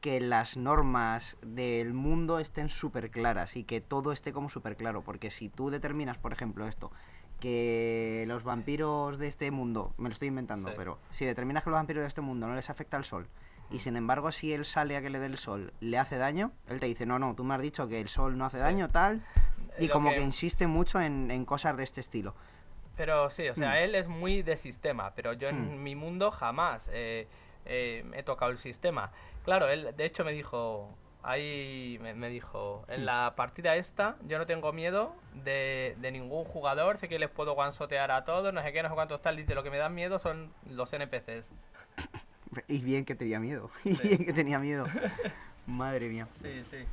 que 0.00 0.20
las 0.20 0.56
normas 0.56 1.36
del 1.42 1.92
mundo 1.92 2.38
estén 2.38 2.68
súper 2.68 3.10
claras 3.10 3.56
y 3.56 3.64
que 3.64 3.80
todo 3.80 4.12
esté 4.12 4.32
como 4.32 4.48
súper 4.48 4.76
claro, 4.76 5.02
porque 5.02 5.30
si 5.30 5.48
tú 5.48 5.70
determinas, 5.70 6.18
por 6.18 6.32
ejemplo, 6.32 6.66
esto, 6.68 6.92
que 7.40 8.24
los 8.28 8.44
vampiros 8.44 9.18
de 9.18 9.26
este 9.26 9.50
mundo, 9.50 9.94
me 9.96 10.08
lo 10.08 10.12
estoy 10.12 10.28
inventando, 10.28 10.68
Sí. 10.70 10.74
pero 10.76 10.98
si 11.10 11.24
determinas 11.24 11.64
que 11.64 11.70
los 11.70 11.78
vampiros 11.78 12.02
de 12.02 12.08
este 12.08 12.20
mundo 12.20 12.46
no 12.46 12.54
les 12.54 12.70
afecta 12.70 12.96
el 12.96 13.04
sol, 13.04 13.26
y 13.70 13.80
sin 13.80 13.96
embargo 13.96 14.32
si 14.32 14.52
él 14.52 14.64
sale 14.64 14.96
a 14.96 15.02
que 15.02 15.10
le 15.10 15.18
dé 15.18 15.26
el 15.26 15.36
sol, 15.38 15.72
le 15.80 15.98
hace 15.98 16.16
daño, 16.16 16.52
él 16.68 16.80
te 16.80 16.86
dice, 16.86 17.04
no, 17.06 17.18
no, 17.18 17.34
tú 17.34 17.44
me 17.44 17.54
has 17.54 17.60
dicho 17.62 17.88
que 17.88 18.00
el 18.00 18.08
sol 18.08 18.38
no 18.38 18.44
hace 18.44 18.56
Sí. 18.58 18.62
daño, 18.62 18.88
tal, 18.88 19.22
y 19.78 19.86
Lo 19.88 19.92
como 19.94 20.10
que- 20.10 20.16
que 20.16 20.22
insiste 20.22 20.66
mucho 20.66 21.00
en, 21.00 21.30
en 21.30 21.44
cosas 21.44 21.76
de 21.76 21.84
este 21.84 22.00
estilo. 22.00 22.34
Pero 22.96 23.30
sí, 23.30 23.48
o 23.48 23.54
sea, 23.54 23.70
Mm. 23.72 23.76
él 23.84 23.94
es 23.94 24.08
muy 24.08 24.42
de 24.42 24.56
sistema, 24.56 25.12
pero 25.14 25.32
yo 25.32 25.48
en 25.48 25.76
Mm. 25.78 25.82
mi 25.82 25.94
mundo 25.94 26.30
jamás 26.30 26.82
eh, 26.92 27.28
eh, 27.66 28.04
he 28.14 28.22
tocado 28.22 28.50
el 28.50 28.58
sistema. 28.58 29.12
Claro, 29.48 29.70
él 29.70 29.94
de 29.96 30.04
hecho 30.04 30.26
me 30.26 30.32
dijo, 30.32 30.90
ahí 31.22 31.98
me, 32.02 32.12
me 32.12 32.28
dijo, 32.28 32.84
en 32.86 33.06
la 33.06 33.32
partida 33.34 33.76
esta 33.76 34.16
yo 34.26 34.36
no 34.36 34.44
tengo 34.44 34.74
miedo 34.74 35.14
de, 35.32 35.96
de 36.00 36.12
ningún 36.12 36.44
jugador, 36.44 36.98
sé 36.98 37.08
que 37.08 37.18
les 37.18 37.30
puedo 37.30 37.54
guansotear 37.54 38.10
a 38.10 38.26
todos, 38.26 38.52
no 38.52 38.62
sé 38.62 38.74
qué, 38.74 38.82
no 38.82 38.90
sé 38.90 38.94
cuántos 38.94 39.22
tal, 39.22 39.36
dice, 39.38 39.54
lo 39.54 39.62
que 39.62 39.70
me 39.70 39.78
dan 39.78 39.94
miedo 39.94 40.18
son 40.18 40.52
los 40.70 40.92
NPCs. 40.92 41.46
Y 42.68 42.80
bien 42.80 43.06
que 43.06 43.14
tenía 43.14 43.40
miedo, 43.40 43.70
y 43.84 43.94
Sí. 43.94 44.08
bien 44.08 44.26
que 44.26 44.34
tenía 44.34 44.58
miedo. 44.58 44.86
Madre 45.66 46.08
mía. 46.08 46.28
Sí, 46.42 46.62
sí. 46.70 46.84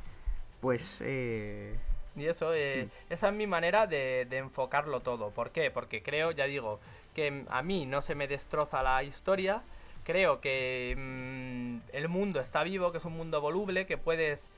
Pues, 0.62 0.96
eh... 1.00 1.76
Y 2.16 2.24
eso, 2.24 2.54
eh, 2.54 2.88
esa 3.10 3.28
es 3.28 3.34
mi 3.34 3.46
manera 3.46 3.86
de, 3.86 4.26
de 4.30 4.38
enfocarlo 4.38 5.00
todo. 5.00 5.30
¿Por 5.30 5.50
qué? 5.50 5.70
Porque 5.70 6.02
creo, 6.02 6.30
ya 6.30 6.46
digo, 6.46 6.80
que 7.14 7.44
a 7.50 7.62
mí 7.62 7.84
no 7.84 8.00
se 8.00 8.14
me 8.14 8.26
destroza 8.26 8.82
la 8.82 9.02
historia. 9.02 9.62
Creo 10.06 10.40
que 10.40 10.94
mm, 10.96 11.90
el 11.92 12.08
mundo 12.08 12.38
está 12.38 12.62
vivo, 12.62 12.92
que 12.92 12.98
es 12.98 13.04
un 13.04 13.16
mundo 13.16 13.40
voluble, 13.40 13.86
que 13.86 13.98
puedes 13.98 14.48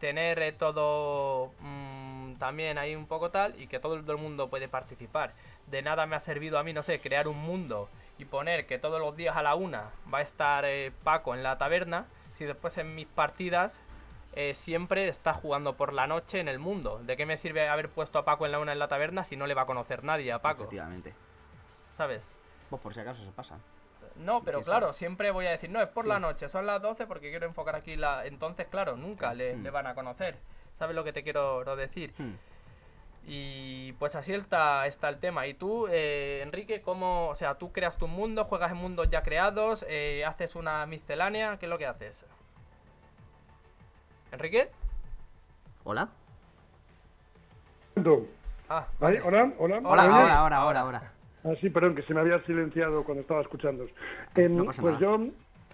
tener 0.00 0.38
eh, 0.38 0.52
todo 0.52 1.52
mm, 1.60 2.36
también 2.36 2.78
ahí 2.78 2.96
un 2.96 3.06
poco 3.06 3.30
tal 3.30 3.60
y 3.60 3.66
que 3.66 3.78
todo 3.80 3.96
el 3.96 4.18
mundo 4.18 4.48
puede 4.48 4.66
participar. 4.66 5.34
De 5.66 5.82
nada 5.82 6.06
me 6.06 6.16
ha 6.16 6.20
servido 6.20 6.58
a 6.58 6.64
mí, 6.64 6.72
no 6.72 6.82
sé, 6.82 7.00
crear 7.00 7.28
un 7.28 7.36
mundo 7.36 7.90
y 8.16 8.24
poner 8.24 8.66
que 8.66 8.78
todos 8.78 8.98
los 8.98 9.14
días 9.14 9.36
a 9.36 9.42
la 9.42 9.56
una 9.56 9.90
va 10.12 10.18
a 10.18 10.22
estar 10.22 10.64
eh, 10.64 10.90
Paco 11.02 11.34
en 11.34 11.42
la 11.42 11.58
taberna, 11.58 12.06
si 12.38 12.46
después 12.46 12.78
en 12.78 12.94
mis 12.94 13.06
partidas 13.06 13.78
eh, 14.32 14.54
siempre 14.54 15.06
está 15.08 15.34
jugando 15.34 15.76
por 15.76 15.92
la 15.92 16.06
noche 16.06 16.40
en 16.40 16.48
el 16.48 16.58
mundo. 16.58 16.98
¿De 17.04 17.18
qué 17.18 17.26
me 17.26 17.36
sirve 17.36 17.68
haber 17.68 17.90
puesto 17.90 18.18
a 18.18 18.24
Paco 18.24 18.46
en 18.46 18.52
la 18.52 18.58
una 18.58 18.72
en 18.72 18.78
la 18.78 18.88
taberna 18.88 19.24
si 19.24 19.36
no 19.36 19.46
le 19.46 19.52
va 19.52 19.62
a 19.62 19.66
conocer 19.66 20.02
nadie 20.02 20.32
a 20.32 20.38
Paco? 20.38 20.62
Efectivamente. 20.62 21.12
¿Sabes? 21.98 22.22
Pues 22.70 22.80
por 22.80 22.94
si 22.94 23.00
acaso 23.00 23.22
se 23.22 23.30
pasan. 23.32 23.60
No, 24.16 24.42
pero 24.44 24.62
claro, 24.62 24.92
siempre 24.92 25.30
voy 25.32 25.46
a 25.46 25.50
decir, 25.50 25.70
no, 25.70 25.80
es 25.82 25.88
por 25.88 26.04
Sí. 26.04 26.08
la 26.10 26.20
noche, 26.20 26.48
son 26.48 26.66
las 26.66 26.80
12 26.80 27.06
porque 27.06 27.30
quiero 27.30 27.46
enfocar 27.46 27.74
aquí 27.76 27.96
la... 27.96 28.26
Entonces, 28.26 28.66
claro, 28.68 28.96
nunca 28.96 29.32
Sí. 29.32 29.38
le, 29.38 29.56
Mm. 29.56 29.62
le 29.64 29.70
van 29.70 29.86
a 29.88 29.94
conocer. 29.94 30.36
¿Sabes 30.78 30.94
lo 30.94 31.02
que 31.04 31.12
te 31.12 31.22
quiero 31.22 31.64
decir? 31.76 32.12
Hmm. 32.18 32.34
Y 33.26 33.92
pues 33.94 34.14
así 34.16 34.34
está, 34.34 34.86
está 34.86 35.08
el 35.08 35.18
tema. 35.18 35.46
Y 35.46 35.54
tú, 35.54 35.86
eh, 35.90 36.40
Enrique, 36.42 36.82
¿cómo, 36.82 37.28
o 37.28 37.34
sea, 37.34 37.54
tú 37.54 37.72
creas 37.72 37.96
tu 37.96 38.06
mundo, 38.06 38.44
juegas 38.44 38.70
en 38.72 38.76
mundos 38.76 39.08
ya 39.10 39.22
creados, 39.22 39.84
eh, 39.88 40.24
haces 40.26 40.54
una 40.54 40.84
miscelánea, 40.86 41.56
¿qué 41.58 41.66
es 41.66 41.70
lo 41.70 41.78
que 41.78 41.86
haces? 41.86 42.24
¿Enrique? 44.30 44.70
¿Hola? 45.84 46.08
Ah, 48.68 48.86
vale. 48.98 49.20
hola, 49.22 49.52
hola. 49.58 49.80
Hola, 49.84 50.02
¿me 50.02 50.08
oyes? 50.08 50.20
ahora, 50.20 50.36
ahora, 50.38 50.56
ahora, 50.58 50.80
ahora. 50.80 51.12
Ah, 51.44 51.54
sí, 51.60 51.68
perdón, 51.70 51.94
que 51.94 52.02
se 52.02 52.14
me 52.14 52.20
había 52.20 52.40
silenciado 52.44 53.04
cuando 53.04 53.20
estaba 53.22 53.42
escuchando. 53.42 53.86
Em, 54.34 54.56
No 54.56 54.64
pues 54.64 54.78
nada. 54.80 54.98
yo 54.98 55.26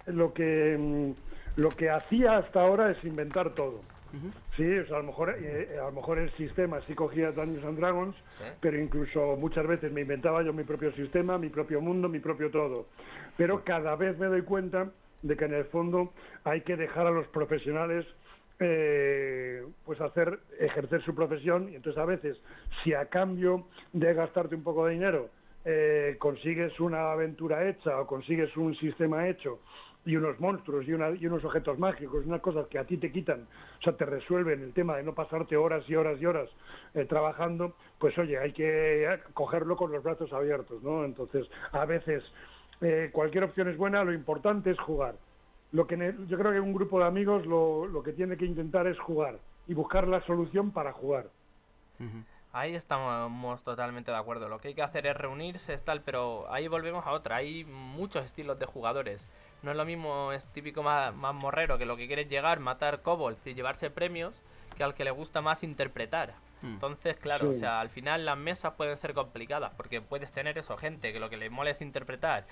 lo 0.06 0.32
que 0.34 0.76
mm, 0.78 1.60
lo 1.60 1.68
que 1.70 1.90
hacía 1.90 2.38
hasta 2.38 2.60
ahora 2.62 2.90
es 2.90 3.02
inventar 3.04 3.54
todo. 3.54 3.80
Sí, 4.56 4.78
o 4.78 4.86
sea, 4.86 4.96
a 4.96 5.00
lo 5.00 5.06
mejor 5.06 5.36
eh, 5.38 5.76
a 5.80 5.84
lo 5.84 5.92
mejor 5.92 6.18
el 6.18 6.30
sistema 6.32 6.80
sí 6.88 6.94
cogía 6.94 7.30
Dungeons 7.30 7.64
and 7.64 7.78
Dragons, 7.78 8.16
Sí. 8.38 8.44
pero 8.60 8.76
incluso 8.80 9.36
muchas 9.36 9.64
veces 9.68 9.92
me 9.92 10.00
inventaba 10.00 10.42
yo 10.42 10.52
mi 10.52 10.64
propio 10.64 10.90
sistema, 10.92 11.38
mi 11.38 11.48
propio 11.48 11.80
mundo, 11.80 12.08
mi 12.08 12.18
propio 12.18 12.50
todo. 12.50 12.86
Pero 13.36 13.62
cada 13.62 13.94
vez 13.94 14.18
me 14.18 14.26
doy 14.26 14.42
cuenta 14.42 14.90
de 15.22 15.36
que 15.36 15.44
en 15.44 15.54
el 15.54 15.64
fondo 15.66 16.12
hay 16.42 16.62
que 16.62 16.76
dejar 16.76 17.06
a 17.06 17.10
los 17.12 17.28
profesionales 17.28 18.04
eh, 18.58 19.62
pues 19.86 20.00
hacer 20.00 20.40
ejercer 20.58 21.02
su 21.02 21.14
profesión 21.14 21.68
y 21.70 21.76
entonces 21.76 22.00
a 22.02 22.04
veces 22.04 22.36
si 22.82 22.92
a 22.92 23.06
cambio 23.06 23.66
de 23.92 24.12
gastarte 24.12 24.54
un 24.56 24.62
poco 24.64 24.86
de 24.86 24.94
dinero 24.94 25.28
eh, 25.64 26.16
consigues 26.18 26.78
una 26.80 27.12
aventura 27.12 27.68
hecha 27.68 28.00
o 28.00 28.06
consigues 28.06 28.56
un 28.56 28.74
sistema 28.76 29.28
hecho 29.28 29.60
y 30.06 30.16
unos 30.16 30.40
monstruos 30.40 30.88
y, 30.88 30.92
una- 30.94 31.10
y 31.10 31.26
unos 31.26 31.44
objetos 31.44 31.78
mágicos, 31.78 32.24
unas 32.24 32.40
cosas 32.40 32.66
que 32.68 32.78
a 32.78 32.84
ti 32.84 32.96
te 32.96 33.12
quitan, 33.12 33.46
o 33.80 33.82
sea, 33.82 33.92
te 33.94 34.06
resuelven 34.06 34.62
el 34.62 34.72
tema 34.72 34.96
de 34.96 35.02
no 35.02 35.14
pasarte 35.14 35.56
horas 35.58 35.84
y 35.88 35.94
horas 35.94 36.18
y 36.20 36.24
horas 36.24 36.48
eh, 36.94 37.04
trabajando, 37.04 37.74
pues 37.98 38.16
oye, 38.16 38.38
hay 38.38 38.52
que 38.52 39.18
cogerlo 39.34 39.76
con 39.76 39.92
los 39.92 40.02
brazos 40.02 40.32
abiertos, 40.32 40.82
¿no? 40.82 41.04
Entonces, 41.04 41.46
a 41.72 41.84
veces 41.84 42.24
eh, 42.80 43.10
cualquier 43.12 43.44
opción 43.44 43.68
es 43.68 43.76
buena, 43.76 44.02
lo 44.02 44.14
importante 44.14 44.70
es 44.70 44.78
jugar. 44.80 45.16
Lo 45.72 45.86
que 45.86 45.96
yo 46.26 46.38
creo 46.38 46.52
que 46.52 46.60
un 46.60 46.72
grupo 46.72 46.98
de 46.98 47.04
amigos 47.04 47.44
lo, 47.44 47.86
lo 47.86 48.02
que 48.02 48.12
tiene 48.12 48.36
que 48.38 48.46
intentar 48.46 48.86
es 48.86 48.98
jugar 48.98 49.38
y 49.68 49.74
buscar 49.74 50.08
la 50.08 50.20
solución 50.22 50.70
para 50.72 50.92
jugar. 50.92 51.26
Ahí 52.52 52.74
estamos 52.74 53.62
totalmente 53.62 54.10
de 54.10 54.16
acuerdo. 54.16 54.48
Lo 54.48 54.58
que 54.58 54.68
hay 54.68 54.74
que 54.74 54.82
hacer 54.82 55.06
es 55.06 55.16
reunirse, 55.16 55.72
es 55.72 55.84
tal, 55.84 56.02
pero 56.02 56.50
ahí 56.52 56.66
volvemos 56.66 57.06
a 57.06 57.12
otra. 57.12 57.36
Hay 57.36 57.64
muchos 57.64 58.24
estilos 58.24 58.58
de 58.58 58.66
jugadores. 58.66 59.24
No 59.62 59.70
es 59.70 59.76
lo 59.76 59.84
mismo, 59.84 60.32
es 60.32 60.44
típico 60.52 60.82
más, 60.82 61.14
más 61.14 61.34
morrero 61.34 61.78
que 61.78 61.86
lo 61.86 61.96
que 61.96 62.06
quiere 62.06 62.22
es 62.22 62.28
llegar, 62.28 62.58
matar 62.58 63.02
kobolds 63.02 63.46
y 63.46 63.54
llevarse 63.54 63.90
premios, 63.90 64.34
que 64.76 64.82
al 64.82 64.94
que 64.94 65.04
le 65.04 65.10
gusta 65.10 65.42
más 65.42 65.62
interpretar. 65.62 66.34
Hmm. 66.62 66.74
Entonces, 66.74 67.16
claro, 67.18 67.50
o 67.50 67.54
sea, 67.54 67.80
al 67.80 67.90
final 67.90 68.24
las 68.24 68.36
mesas 68.36 68.74
pueden 68.74 68.96
ser 68.98 69.14
complicadas, 69.14 69.72
porque 69.76 70.00
puedes 70.00 70.32
tener 70.32 70.58
eso, 70.58 70.76
gente 70.76 71.12
que 71.12 71.20
lo 71.20 71.30
que 71.30 71.36
le 71.36 71.50
mola 71.50 71.70
es 71.70 71.80
interpretar 71.80 72.46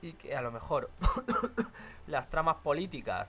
y 0.00 0.12
que 0.14 0.34
a 0.34 0.42
lo 0.42 0.52
mejor 0.52 0.90
las 2.06 2.28
tramas 2.28 2.56
políticas 2.56 3.28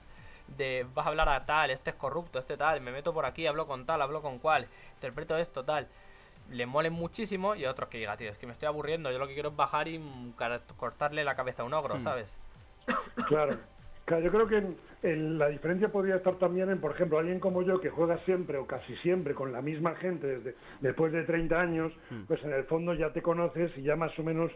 de 0.56 0.86
vas 0.94 1.06
a 1.06 1.08
hablar 1.08 1.28
a 1.28 1.44
tal, 1.44 1.70
este 1.70 1.90
es 1.90 1.96
corrupto, 1.96 2.38
este 2.38 2.56
tal, 2.56 2.80
me 2.80 2.92
meto 2.92 3.12
por 3.12 3.26
aquí, 3.26 3.46
hablo 3.46 3.66
con 3.66 3.86
tal, 3.86 4.02
hablo 4.02 4.22
con 4.22 4.38
cual, 4.38 4.66
interpreto 4.94 5.36
esto, 5.36 5.64
tal. 5.64 5.88
Le 6.50 6.66
molen 6.66 6.92
muchísimo 6.92 7.54
y 7.54 7.64
otros 7.66 7.88
que 7.88 7.98
diga, 7.98 8.16
tío, 8.16 8.30
es 8.30 8.38
que 8.38 8.46
me 8.46 8.52
estoy 8.52 8.66
aburriendo, 8.68 9.10
yo 9.10 9.18
lo 9.18 9.26
que 9.28 9.34
quiero 9.34 9.48
es 9.50 9.56
bajar 9.56 9.88
y 9.88 10.00
cortarle 10.76 11.24
la 11.24 11.34
cabeza 11.36 11.62
a 11.62 11.66
un 11.66 11.74
ogro, 11.74 11.96
Hmm. 11.96 12.00
¿sabes? 12.04 12.36
Claro. 13.28 13.56
Claro, 14.04 14.22
yo 14.24 14.30
creo 14.30 14.46
que 14.46 14.58
en- 14.58 14.76
en 15.02 15.36
la 15.38 15.48
diferencia 15.48 15.88
podría 15.88 16.14
estar 16.14 16.36
también 16.36 16.70
en, 16.70 16.80
por 16.80 16.92
ejemplo, 16.92 17.18
alguien 17.18 17.40
como 17.40 17.62
yo 17.62 17.80
que 17.80 17.90
juega 17.90 18.18
siempre 18.18 18.56
o 18.56 18.64
casi 18.64 18.94
siempre 18.98 19.34
con 19.34 19.52
la 19.52 19.60
misma 19.60 19.96
gente 19.96 20.28
desde 20.28 20.54
después 20.80 21.12
de 21.12 21.24
30 21.24 21.60
años, 21.60 21.92
pues 22.28 22.40
en 22.44 22.52
el 22.52 22.62
fondo 22.66 22.94
ya 22.94 23.12
te 23.12 23.20
conoces 23.20 23.76
y 23.76 23.82
ya 23.82 23.96
más 23.96 24.16
o 24.16 24.22
menos 24.22 24.52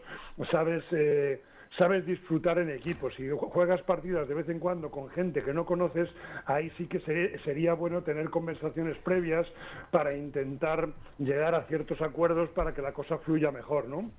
sabes 0.53 0.84
eh, 0.93 1.43
sabes 1.79 2.05
disfrutar 2.05 2.59
en 2.59 2.71
equipo. 2.71 3.11
Si 3.12 3.23
ju- 3.25 3.39
juegas 3.51 3.81
partidas 3.83 4.29
de 4.29 4.35
vez 4.35 4.49
en 4.49 4.59
cuando 4.59 4.91
con 4.91 5.09
gente 5.11 5.43
que 5.43 5.55
no 5.55 5.64
conoces, 5.64 6.09
ahí 6.47 6.71
sí 6.77 6.87
que 6.87 7.01
se- 7.01 7.39
sería 7.41 7.75
bueno 7.75 8.03
tener 8.03 8.29
conversaciones 8.31 8.97
previas 8.99 9.47
para 9.91 10.14
intentar 10.14 10.89
llegar 11.18 11.55
a 11.55 11.62
ciertos 11.64 12.01
acuerdos 12.03 12.51
para 12.51 12.75
que 12.75 12.83
la 12.83 12.93
cosa 12.93 13.18
fluya 13.18 13.51
mejor, 13.51 13.87
¿no? 13.89 14.11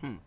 Hmm. 0.00 0.18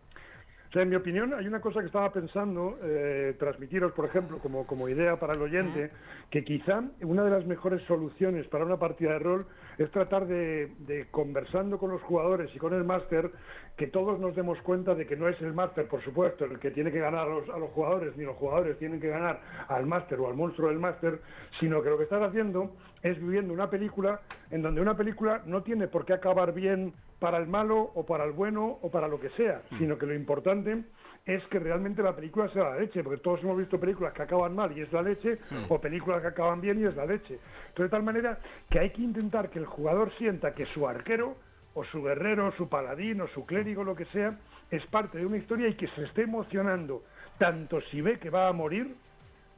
O 0.68 0.72
sea, 0.76 0.82
en 0.82 0.90
mi 0.90 0.96
opinión, 0.98 1.34
hay 1.34 1.48
una 1.48 1.62
cosa 1.62 1.80
que 1.80 1.86
estaba 1.86 2.12
pensando 2.12 2.78
eh, 2.84 3.36
transmitiros, 3.40 3.94
por 3.94 4.06
ejemplo, 4.06 4.40
como, 4.40 4.68
como 4.68 4.90
idea 4.90 5.18
para 5.18 5.34
el 5.34 5.42
oyente, 5.42 5.90
que 6.30 6.44
quizá 6.44 6.84
una 7.02 7.24
de 7.24 7.30
las 7.30 7.46
mejores 7.46 7.82
soluciones 7.84 8.46
para 8.48 8.66
una 8.66 8.78
partida 8.78 9.14
de 9.14 9.20
rol 9.20 9.48
es 9.78 9.92
tratar 9.92 10.28
de, 10.28 10.72
de 10.80 11.08
conversando 11.12 11.78
con 11.78 11.92
los 11.92 12.02
jugadores 12.04 12.50
y 12.56 12.60
con 12.60 12.74
el 12.74 12.84
máster, 12.84 13.32
que 13.76 13.88
todos 13.88 14.20
nos 14.20 14.36
demos 14.36 14.60
cuenta 14.62 14.96
de 14.96 15.06
que 15.06 15.16
no 15.16 15.28
es 15.28 15.40
el 15.42 15.54
máster, 15.54 15.88
por 15.88 16.02
supuesto, 16.02 16.46
el 16.46 16.60
que 16.60 16.72
tiene 16.72 16.92
que 16.92 17.00
ganar 17.00 17.28
a 17.28 17.30
los, 17.30 17.50
a 17.50 17.58
los 17.58 17.72
jugadores, 17.72 18.16
ni 18.16 18.24
los 18.24 18.38
jugadores 18.38 18.78
tienen 18.80 19.02
que 19.02 19.10
ganar 19.10 19.42
al 19.68 19.86
máster 19.86 20.20
o 20.20 20.28
al 20.28 20.36
monstruo 20.36 20.70
del 20.70 20.80
máster, 20.80 21.20
sino 21.60 21.82
que 21.82 21.90
lo 21.90 21.98
que 21.98 22.04
estás 22.04 22.22
haciendo 22.22 22.72
es 23.04 23.20
viviendo 23.20 23.54
una 23.54 23.70
película 23.70 24.22
en 24.50 24.62
donde 24.62 24.82
una 24.82 24.96
película 24.96 25.42
no 25.46 25.64
tiene 25.64 25.88
por 25.88 26.06
qué 26.06 26.14
acabar 26.14 26.54
bien 26.54 26.94
para 27.20 27.38
el 27.38 27.48
malo 27.48 27.92
o 27.96 28.06
para 28.06 28.24
el 28.24 28.32
bueno 28.32 28.80
o 28.82 28.90
para 28.90 29.08
lo 29.08 29.20
que 29.20 29.30
sea, 29.32 29.62
sino 29.78 29.98
que 29.98 30.06
lo 30.06 30.14
importante 30.14 30.84
es 31.26 31.44
que 31.48 31.58
realmente 31.60 32.04
la 32.04 32.16
película 32.16 32.48
sea 32.50 32.66
la 32.70 32.76
leche, 32.78 33.04
porque 33.04 33.20
todos 33.22 33.42
hemos 33.42 33.58
visto 33.58 33.80
películas 33.80 34.14
que 34.14 34.22
acaban 34.22 34.54
mal 34.54 34.78
y 34.78 34.82
es 34.82 34.92
la 34.94 35.02
leche, 35.02 35.40
o 35.70 35.82
películas 35.82 36.22
que 36.22 36.28
acaban 36.28 36.62
bien 36.62 36.80
y 36.80 36.86
es 36.86 36.96
la 36.96 37.06
leche. 37.06 37.40
Entonces, 37.70 37.86
de 37.86 37.90
tal 37.90 38.04
manera 38.04 38.38
que 38.70 38.80
hay 38.80 38.92
que 38.92 39.02
intentar 39.02 39.50
que 39.50 39.58
el 39.60 39.66
jugador 39.66 40.12
sienta 40.18 40.54
que 40.54 40.66
su 40.68 40.88
arquero 40.88 41.36
o 41.74 41.84
su 41.86 42.04
guerrero, 42.04 42.52
su 42.58 42.70
paladín 42.70 43.22
o 43.22 43.28
su 43.30 43.46
clérigo, 43.46 43.84
lo 43.84 43.96
que 43.96 44.06
sea, 44.06 44.38
es 44.70 44.86
parte 44.88 45.18
de 45.18 45.26
una 45.26 45.38
historia 45.38 45.68
y 45.68 45.74
que 45.76 45.88
se 45.90 46.04
esté 46.04 46.22
emocionando, 46.22 47.04
tanto 47.40 47.82
si 47.90 48.02
ve 48.02 48.20
que 48.20 48.30
va 48.30 48.48
a 48.48 48.54
morir, 48.54 48.96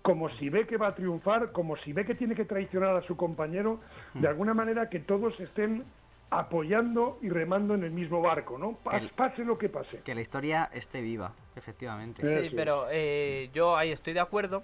como 0.02 0.30
si 0.38 0.50
ve 0.50 0.66
que 0.66 0.78
va 0.78 0.88
a 0.88 0.96
triunfar, 0.96 1.52
como 1.52 1.76
si 1.78 1.92
ve 1.92 2.06
que 2.06 2.16
tiene 2.16 2.34
que 2.34 2.46
traicionar 2.46 2.96
a 2.96 3.02
su 3.02 3.18
compañero, 3.18 3.82
de 4.14 4.28
alguna 4.28 4.54
manera 4.54 4.90
que 4.90 5.00
todos 5.02 5.38
estén 5.42 5.84
apoyando 6.30 7.20
y 7.22 7.30
remando 7.30 7.74
en 7.74 7.84
el 7.84 7.92
mismo 7.92 8.22
barco, 8.22 8.58
¿no? 8.58 8.78
El- 9.04 9.10
Pase 9.10 9.44
lo 9.44 9.58
que 9.58 9.70
pase. 9.70 10.00
Que 10.04 10.16
la 10.16 10.22
historia 10.22 10.70
esté 10.74 11.02
viva, 11.02 11.34
efectivamente. 11.58 12.22
Sí, 12.44 12.50
sí. 12.50 12.56
pero 12.56 12.88
eh, 12.92 13.50
yo 13.54 13.76
ahí 13.78 13.92
estoy 13.92 14.14
de 14.14 14.20
acuerdo 14.20 14.64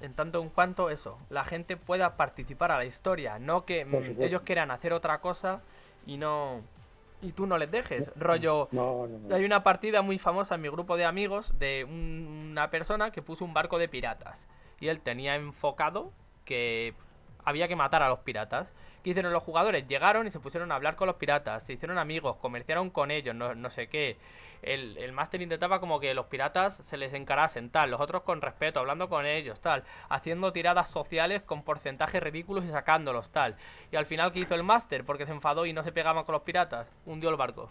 en 0.00 0.12
tanto 0.14 0.42
en 0.42 0.48
cuanto 0.50 0.90
eso, 0.90 1.18
la 1.30 1.44
gente 1.44 1.76
pueda 1.76 2.16
participar 2.16 2.70
a 2.72 2.76
la 2.78 2.84
historia, 2.84 3.38
no 3.38 3.64
que 3.64 3.84
mm, 3.84 4.22
ellos 4.22 4.42
quieran 4.42 4.70
hacer 4.70 4.92
otra 4.92 5.18
cosa 5.20 5.62
y 6.06 6.16
no 6.16 6.60
y 7.22 7.32
tú 7.32 7.46
no 7.46 7.56
les 7.56 7.70
dejes. 7.70 8.10
Rollo, 8.16 8.68
No, 8.70 9.06
no, 9.06 9.18
no. 9.18 9.34
hay 9.34 9.44
una 9.46 9.62
partida 9.62 10.02
muy 10.02 10.18
famosa 10.18 10.56
en 10.56 10.60
mi 10.60 10.68
grupo 10.68 10.96
de 10.98 11.06
amigos 11.06 11.58
de 11.58 11.84
un- 11.88 12.48
una 12.50 12.68
persona 12.70 13.10
que 13.12 13.22
puso 13.22 13.44
un 13.46 13.54
barco 13.54 13.78
de 13.78 13.88
piratas 13.88 14.36
y 14.78 14.88
él 14.88 15.00
tenía 15.00 15.34
enfocado 15.36 16.12
que 16.44 16.92
había 17.44 17.66
que 17.68 17.76
matar 17.76 18.02
a 18.02 18.08
los 18.10 18.18
piratas. 18.18 18.70
¿Qué 19.04 19.10
hicieron 19.10 19.34
los 19.34 19.42
jugadores? 19.42 19.86
Llegaron 19.86 20.26
y 20.26 20.30
se 20.30 20.40
pusieron 20.40 20.72
a 20.72 20.76
hablar 20.76 20.96
con 20.96 21.06
los 21.06 21.16
piratas, 21.16 21.62
se 21.64 21.74
hicieron 21.74 21.98
amigos, 21.98 22.36
comerciaron 22.36 22.88
con 22.88 23.10
ellos, 23.10 23.34
no, 23.34 23.54
no 23.54 23.68
sé 23.68 23.88
qué. 23.88 24.16
El, 24.62 24.96
el 24.96 25.12
máster 25.12 25.42
intentaba 25.42 25.78
como 25.78 26.00
que 26.00 26.14
los 26.14 26.24
piratas 26.24 26.80
se 26.86 26.96
les 26.96 27.12
encarasen, 27.12 27.68
tal, 27.68 27.90
los 27.90 28.00
otros 28.00 28.22
con 28.22 28.40
respeto, 28.40 28.80
hablando 28.80 29.10
con 29.10 29.26
ellos, 29.26 29.60
tal, 29.60 29.84
haciendo 30.08 30.54
tiradas 30.54 30.88
sociales 30.88 31.42
con 31.42 31.64
porcentajes 31.64 32.22
ridículos 32.22 32.64
y 32.64 32.70
sacándolos, 32.70 33.30
tal. 33.30 33.56
Y 33.92 33.96
al 33.96 34.06
final, 34.06 34.32
¿qué 34.32 34.40
hizo 34.40 34.54
el 34.54 34.62
máster? 34.62 35.04
Porque 35.04 35.26
se 35.26 35.32
enfadó 35.32 35.66
y 35.66 35.74
no 35.74 35.82
se 35.82 35.92
pegaban 35.92 36.24
con 36.24 36.32
los 36.32 36.42
piratas, 36.42 36.90
hundió 37.04 37.28
el 37.28 37.36
barco. 37.36 37.68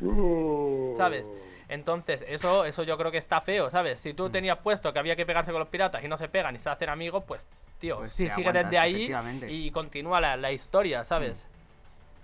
Uh. 0.00 0.94
¿sabes? 0.96 1.24
Entonces, 1.68 2.24
eso, 2.28 2.64
eso 2.64 2.82
yo 2.82 2.98
creo 2.98 3.10
que 3.10 3.18
está 3.18 3.40
feo, 3.40 3.70
¿sabes? 3.70 4.00
Si 4.00 4.12
Mm. 4.12 4.16
tú 4.16 4.30
tenías 4.30 4.58
puesto 4.58 4.92
que 4.92 4.98
había 4.98 5.16
que 5.16 5.24
pegarse 5.24 5.52
con 5.52 5.60
los 5.60 5.68
piratas 5.68 6.04
y 6.04 6.08
no 6.08 6.16
se 6.18 6.28
pegan 6.28 6.54
y 6.54 6.58
se 6.58 6.68
hacen 6.68 6.88
amigos, 6.90 7.24
pues, 7.26 7.46
tío, 7.78 7.98
Pues 7.98 8.12
sí, 8.12 8.24
sigue 8.28 8.32
aguantas, 8.48 8.64
desde 8.64 8.78
ahí 8.78 9.12
y 9.48 9.70
continúa 9.70 10.20
la, 10.20 10.36
la 10.36 10.52
historia, 10.52 11.04
¿sabes? 11.04 11.48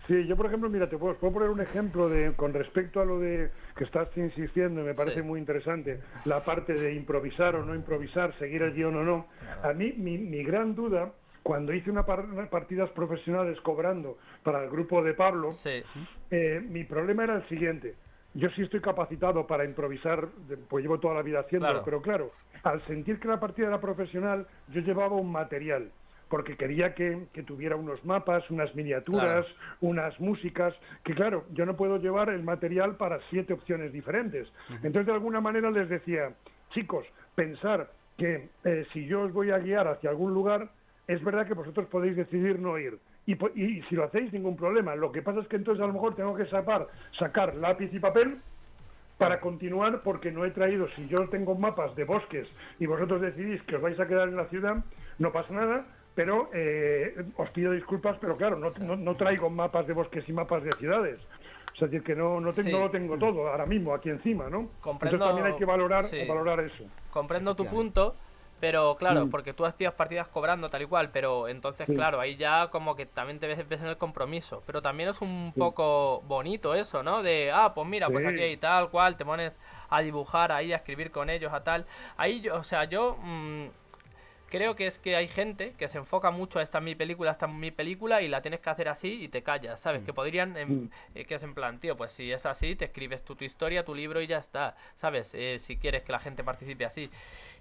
Sí, 0.06 0.26
yo 0.26 0.36
por 0.36 0.46
ejemplo, 0.46 0.70
mira, 0.70 0.88
te 0.88 0.96
puedo, 0.96 1.16
puedo 1.16 1.34
poner 1.34 1.50
un 1.50 1.60
ejemplo 1.60 2.08
de 2.08 2.32
con 2.34 2.54
respecto 2.54 3.00
a 3.00 3.04
lo 3.04 3.18
de 3.20 3.50
que 3.76 3.84
estás 3.84 4.08
insistiendo, 4.16 4.80
y 4.80 4.84
me 4.84 4.94
parece 4.94 5.16
Sí. 5.20 5.22
muy 5.22 5.38
interesante, 5.38 6.00
la 6.24 6.40
parte 6.40 6.72
de 6.72 6.94
improvisar 6.94 7.54
o 7.56 7.64
no 7.64 7.74
improvisar, 7.74 8.32
seguir 8.38 8.62
el 8.62 8.72
guion 8.72 8.96
o 8.96 9.04
no. 9.04 9.26
A 9.62 9.72
mí, 9.74 9.92
mi, 9.96 10.16
mi 10.16 10.42
gran 10.42 10.74
duda, 10.74 11.12
cuando 11.42 11.72
hice 11.72 11.90
una 11.90 12.04
par- 12.04 12.24
unas 12.26 12.48
partidas 12.48 12.90
profesionales 12.90 13.60
cobrando 13.62 14.18
para 14.42 14.62
el 14.64 14.70
grupo 14.70 15.02
de 15.02 15.14
Pablo, 15.14 15.52
Sí. 15.52 15.82
eh, 16.30 16.60
mi 16.68 16.84
problema 16.84 17.24
era 17.24 17.36
el 17.36 17.48
siguiente. 17.48 17.94
Yo 18.34 18.50
sí 18.50 18.62
estoy 18.62 18.80
capacitado 18.80 19.46
para 19.46 19.64
improvisar, 19.64 20.28
pues 20.68 20.82
llevo 20.82 21.00
toda 21.00 21.14
la 21.14 21.22
vida 21.22 21.40
haciéndolo, 21.40 21.82
Claro. 21.82 21.84
pero 21.84 22.02
claro, 22.02 22.32
al 22.62 22.82
sentir 22.86 23.18
que 23.18 23.28
la 23.28 23.40
partida 23.40 23.68
era 23.68 23.80
profesional, 23.80 24.46
yo 24.68 24.80
llevaba 24.82 25.16
un 25.16 25.32
material, 25.32 25.90
porque 26.28 26.56
quería 26.56 26.94
que, 26.94 27.26
que 27.32 27.42
tuviera 27.42 27.74
unos 27.76 28.04
mapas, 28.04 28.48
unas 28.50 28.74
miniaturas, 28.74 29.46
unas 29.80 30.20
músicas, 30.20 30.74
que 31.04 31.14
claro, 31.14 31.46
yo 31.52 31.64
no 31.64 31.74
puedo 31.74 31.96
llevar 31.96 32.28
el 32.28 32.42
material 32.42 32.96
para 32.96 33.18
siete 33.30 33.54
opciones 33.54 33.92
diferentes. 33.94 34.52
Entonces, 34.68 35.06
de 35.06 35.12
alguna 35.12 35.40
manera 35.40 35.70
les 35.70 35.88
decía, 35.88 36.34
chicos, 36.70 37.06
pensar 37.34 37.90
que 38.18 38.50
eh, 38.64 38.86
si 38.92 39.06
yo 39.06 39.22
os 39.22 39.32
voy 39.32 39.52
a 39.52 39.58
guiar 39.58 39.88
hacia 39.88 40.10
algún 40.10 40.34
lugar, 40.34 40.68
es 41.08 41.24
verdad 41.24 41.46
que 41.46 41.54
vosotros 41.54 41.86
podéis 41.88 42.14
decidir 42.16 42.60
no 42.60 42.78
ir. 42.78 42.98
Y, 43.26 43.34
si 43.88 43.94
lo 43.96 44.04
hacéis, 44.04 44.32
ningún 44.32 44.56
problema. 44.56 44.94
Lo 44.94 45.10
que 45.10 45.22
pasa 45.22 45.40
es 45.40 45.48
que 45.48 45.56
entonces 45.56 45.82
a 45.82 45.86
lo 45.86 45.92
mejor 45.94 46.14
tengo 46.14 46.34
que 46.36 46.46
sacar, 46.46 46.86
sacar 47.18 47.54
lápiz 47.56 47.92
y 47.92 47.98
papel 47.98 48.40
para 49.16 49.40
continuar 49.40 50.02
porque 50.02 50.30
no 50.30 50.44
he 50.44 50.50
traído, 50.50 50.86
si 50.94 51.08
yo 51.08 51.28
tengo 51.28 51.54
mapas 51.56 51.94
de 51.96 52.04
bosques 52.04 52.46
y 52.78 52.86
vosotros 52.86 53.20
decidís 53.20 53.60
que 53.62 53.76
os 53.76 53.82
vais 53.82 53.98
a 53.98 54.06
quedar 54.06 54.28
en 54.28 54.36
la 54.36 54.46
ciudad, 54.46 54.76
no 55.18 55.32
pasa 55.32 55.52
nada, 55.52 55.86
pero 56.14 56.50
eh, 56.54 57.14
os 57.36 57.50
pido 57.50 57.72
disculpas, 57.72 58.16
pero 58.20 58.36
claro, 58.36 58.56
no, 58.56 58.70
no, 58.80 58.94
no 58.96 59.16
traigo 59.16 59.50
mapas 59.50 59.86
de 59.86 59.92
bosques 59.94 60.28
y 60.28 60.32
mapas 60.32 60.62
de 60.62 60.72
ciudades. 60.74 61.18
Es 61.74 61.80
decir, 61.80 62.02
que 62.02 62.14
no, 62.14 62.40
no, 62.40 62.52
te- 62.52 62.62
Sí. 62.64 62.72
no 62.72 62.80
lo 62.80 62.90
tengo 62.90 63.16
todo 63.18 63.48
ahora 63.48 63.66
mismo 63.66 63.94
aquí 63.94 64.08
encima, 64.10 64.48
¿no? 64.50 64.70
Comprendo- 64.80 65.16
Entonces 65.16 65.20
también 65.20 65.46
hay 65.46 65.58
que 65.58 65.64
valorar, 65.64 66.04
sí. 66.04 66.26
valorar 66.26 66.60
eso. 66.60 66.84
Comprendo 67.10 67.54
tu 67.54 67.66
punto, 67.66 68.14
pero 68.60 68.96
claro, 68.96 69.26
Mm. 69.26 69.30
porque 69.30 69.52
tú 69.52 69.64
hacías 69.64 69.92
partidas 69.94 70.28
cobrando 70.28 70.68
tal 70.68 70.82
y 70.82 70.86
cual, 70.86 71.10
pero 71.10 71.48
entonces, 71.48 71.86
Sí. 71.86 71.94
claro, 71.94 72.20
ahí 72.20 72.36
ya 72.36 72.68
como 72.68 72.96
que 72.96 73.06
también 73.06 73.38
te 73.38 73.46
ves, 73.46 73.68
ves 73.68 73.80
en 73.80 73.86
el 73.88 73.96
compromiso. 73.96 74.62
Pero 74.66 74.82
también 74.82 75.08
es 75.10 75.20
un 75.20 75.52
Sí. 75.54 75.60
poco 75.60 76.22
bonito 76.26 76.74
eso, 76.74 77.02
¿no? 77.02 77.22
De, 77.22 77.50
ah, 77.52 77.72
pues 77.74 77.86
mira, 77.86 78.08
pues 78.08 78.26
aquí 78.26 78.40
hay 78.42 78.56
tal 78.56 78.90
cual, 78.90 79.16
te 79.16 79.24
pones 79.24 79.52
a 79.90 80.00
dibujar 80.00 80.52
ahí, 80.52 80.72
a 80.72 80.76
escribir 80.76 81.10
con 81.10 81.30
ellos, 81.30 81.52
a 81.52 81.62
tal. 81.64 81.86
Ahí 82.16 82.40
yo, 82.40 82.56
o 82.56 82.64
sea, 82.64 82.84
yo 82.84 83.16
mm, 83.22 83.66
creo 84.50 84.74
que 84.76 84.86
es 84.86 84.98
que 84.98 85.14
hay 85.14 85.28
gente 85.28 85.74
que 85.78 85.88
se 85.88 85.98
enfoca 85.98 86.30
mucho 86.30 86.58
a 86.58 86.62
esta 86.62 86.78
es 86.78 86.84
mi 86.84 86.94
película, 86.94 87.32
esta 87.32 87.44
es 87.46 87.52
mi 87.52 87.70
película 87.70 88.22
y 88.22 88.28
la 88.28 88.40
tienes 88.40 88.60
que 88.60 88.70
hacer 88.70 88.88
así 88.88 89.22
y 89.24 89.28
te 89.28 89.42
callas, 89.42 89.78
¿sabes? 89.78 90.02
Que 90.04 90.12
podrían, 90.14 90.52
Mm. 90.52 90.90
eh, 91.14 91.24
que 91.26 91.34
es 91.34 91.42
en 91.42 91.54
plan, 91.54 91.78
tío, 91.80 91.96
pues 91.98 92.12
si 92.12 92.32
es 92.32 92.46
así, 92.46 92.74
te 92.74 92.86
escribes 92.86 93.22
tú 93.22 93.36
tu 93.36 93.44
historia, 93.44 93.84
tu 93.84 93.94
libro 93.94 94.20
y 94.22 94.26
ya 94.26 94.38
está, 94.38 94.74
¿sabes? 94.96 95.30
Eh, 95.34 95.58
si 95.60 95.76
quieres 95.76 96.02
que 96.02 96.12
la 96.12 96.18
gente 96.18 96.42
participe 96.44 96.86
así. 96.86 97.10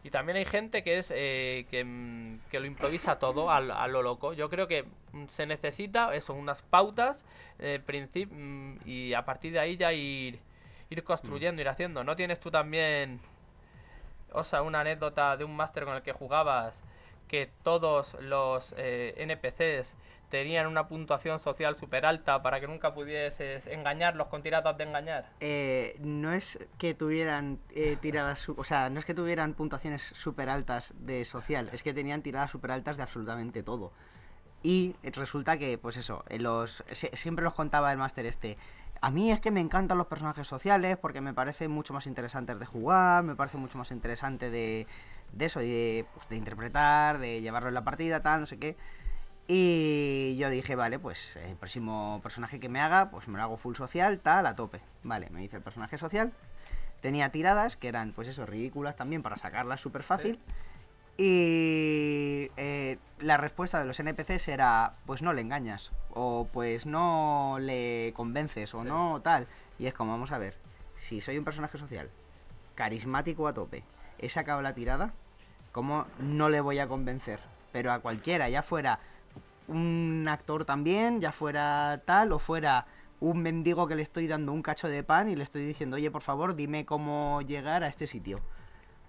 Y 0.07 0.09
también 0.09 0.37
hay 0.37 0.45
gente 0.45 0.83
que 0.83 0.99
es 0.99 1.11
eh, 1.13 1.65
que, 1.69 1.83
mm, 1.83 2.39
que 2.49 2.61
lo 2.61 2.65
improvisa 2.65 3.19
todo 3.19 3.51
al- 3.51 3.71
a, 3.71 3.85
lo 3.87 4.01
loco. 4.01 4.31
Yo 4.31 4.49
creo 4.49 4.65
que 4.65 4.85
mm, 5.11 5.25
se 5.27 5.45
necesita 5.45 6.15
eso, 6.15 6.33
unas 6.33 6.61
pautas 6.61 7.25
eh, 7.59 7.81
mm, 8.31 8.75
y 8.85 9.13
a 9.13 9.25
partir 9.25 9.51
de 9.51 9.59
ahí 9.59 9.75
ya 9.75 9.91
ir, 9.91 10.39
ir 10.89 11.03
construyendo, 11.03 11.61
ir 11.61 11.67
haciendo. 11.67 12.05
¿No 12.05 12.15
tienes 12.15 12.39
tú 12.39 12.49
también, 12.49 13.19
o 14.31 14.45
sea, 14.45 14.61
una 14.61 14.79
anécdota 14.79 15.35
de 15.35 15.43
un 15.43 15.57
máster 15.57 15.83
con 15.83 15.95
el 15.97 16.01
que 16.03 16.13
jugabas 16.13 16.73
que 17.27 17.49
todos 17.61 18.13
los 18.21 18.73
eh, 18.77 19.13
NPCs 19.17 19.93
tenían 20.29 20.67
una 20.67 20.87
puntuación 20.87 21.39
social 21.39 21.77
súper 21.77 22.05
alta 22.05 22.41
para 22.41 22.59
que 22.59 22.67
nunca 22.67 22.93
pudieses 22.93 23.65
engañarlos 23.67 24.27
con 24.27 24.43
tiradas 24.43 24.77
de 24.77 24.83
engañar? 24.83 25.29
Eh, 25.39 25.95
no 25.99 26.33
es 26.33 26.59
que 26.77 26.93
tuvieran 26.93 27.59
eh, 27.73 27.97
tiradas, 28.01 28.49
o 28.49 28.63
sea, 28.63 28.89
no 28.89 28.99
es 28.99 29.05
que 29.05 29.13
tuvieran 29.13 29.53
puntuaciones 29.53 30.01
súper 30.01 30.49
altas 30.49 30.93
de 30.97 31.25
social, 31.25 31.69
es 31.71 31.83
que 31.83 31.93
tenían 31.93 32.21
tiradas 32.21 32.51
súper 32.51 32.71
altas 32.71 32.97
de 32.97 33.03
absolutamente 33.03 33.63
todo. 33.63 33.91
Y 34.63 34.95
resulta 35.03 35.57
que, 35.57 35.77
pues 35.77 35.97
eso, 35.97 36.25
los, 36.29 36.83
siempre 37.13 37.43
nos 37.43 37.53
contaba 37.53 37.91
el 37.91 37.97
máster 37.97 38.25
este. 38.25 38.57
A 38.99 39.11
mí 39.11 39.31
es 39.31 39.39
que 39.39 39.51
me 39.51 39.61
encantan 39.61 39.97
los 39.99 40.07
personajes 40.07 40.47
sociales 40.47 40.97
porque 40.97 41.21
me 41.21 41.33
parecen 41.33 41.69
mucho 41.69 41.93
más 41.93 42.07
interesantes 42.07 42.59
de 42.59 42.65
jugar, 42.65 43.23
me 43.23 43.35
parece 43.35 43.57
mucho 43.57 43.77
más 43.77 43.91
interesante 43.91 44.49
de, 44.49 44.87
de 45.31 45.45
eso, 45.45 45.59
de, 45.59 46.05
pues, 46.15 46.27
de 46.29 46.35
interpretar, 46.35 47.19
de 47.19 47.39
llevarlo 47.41 47.69
en 47.69 47.75
la 47.75 47.83
partida, 47.83 48.21
tal, 48.21 48.41
no 48.41 48.47
sé 48.47 48.57
qué. 48.57 48.75
Y 49.47 50.35
yo 50.37 50.49
dije, 50.49 50.75
vale, 50.75 50.99
pues 50.99 51.37
el 51.37 51.55
próximo 51.55 52.19
personaje 52.21 52.59
que 52.59 52.67
me 52.67 52.81
haga, 52.81 53.09
pues 53.09 53.27
me 53.29 53.37
lo 53.37 53.43
hago 53.43 53.57
full 53.57 53.75
social, 53.75 54.19
tal, 54.19 54.45
a 54.45 54.55
tope. 54.55 54.81
Vale, 55.03 55.29
me 55.29 55.43
hice 55.43 55.55
el 55.57 55.63
personaje 55.63 55.97
social. 55.97 56.33
Tenía 57.01 57.29
tiradas 57.31 57.77
que 57.77 57.87
eran, 57.87 58.11
pues 58.11 58.27
eso, 58.27 58.45
ridículas 58.45 58.97
también 58.97 59.23
para 59.23 59.37
sacarlas 59.37 59.79
súper 59.79 60.03
fácil. 60.03 60.39
Y 61.17 62.51
eh, 62.57 62.97
la 63.19 63.37
respuesta 63.37 63.79
de 63.79 63.85
los 63.85 63.99
NPCs 63.99 64.49
era, 64.49 64.93
pues 65.05 65.21
no 65.21 65.33
le 65.33 65.41
engañas, 65.41 65.91
o 66.13 66.47
pues 66.51 66.85
no 66.85 67.57
le 67.59 68.13
convences, 68.15 68.73
o 68.75 68.83
Sí. 68.83 68.87
no 68.87 69.21
tal. 69.23 69.47
Y 69.79 69.87
es 69.87 69.93
como, 69.93 70.11
vamos 70.11 70.31
a 70.31 70.37
ver, 70.37 70.55
si 70.95 71.21
soy 71.21 71.37
un 71.37 71.45
personaje 71.45 71.77
social, 71.77 72.09
carismático 72.75 73.47
a 73.47 73.53
tope, 73.53 73.83
he 74.19 74.29
sacado 74.29 74.61
la 74.61 74.73
tirada, 74.73 75.13
¿cómo 75.71 76.05
no 76.19 76.49
le 76.49 76.61
voy 76.61 76.79
a 76.79 76.87
convencer? 76.87 77.39
Pero 77.71 77.91
a 77.91 77.99
cualquiera, 77.99 78.49
ya 78.49 78.61
fuera 78.61 78.99
un 79.67 80.25
actor 80.29 80.65
también, 80.65 81.21
ya 81.21 81.31
fuera 81.31 82.01
tal, 82.05 82.31
o 82.31 82.39
fuera 82.39 82.85
un 83.19 83.41
mendigo 83.41 83.87
que 83.87 83.95
le 83.95 84.03
estoy 84.03 84.27
dando 84.27 84.51
un 84.53 84.61
cacho 84.61 84.87
de 84.87 85.03
pan 85.03 85.29
y 85.29 85.35
le 85.35 85.43
estoy 85.43 85.65
diciendo, 85.65 85.95
oye, 85.95 86.11
por 86.11 86.21
favor, 86.21 86.55
dime 86.55 86.85
cómo 86.85 87.41
llegar 87.41 87.83
a 87.83 87.87
este 87.87 88.07
sitio. 88.07 88.39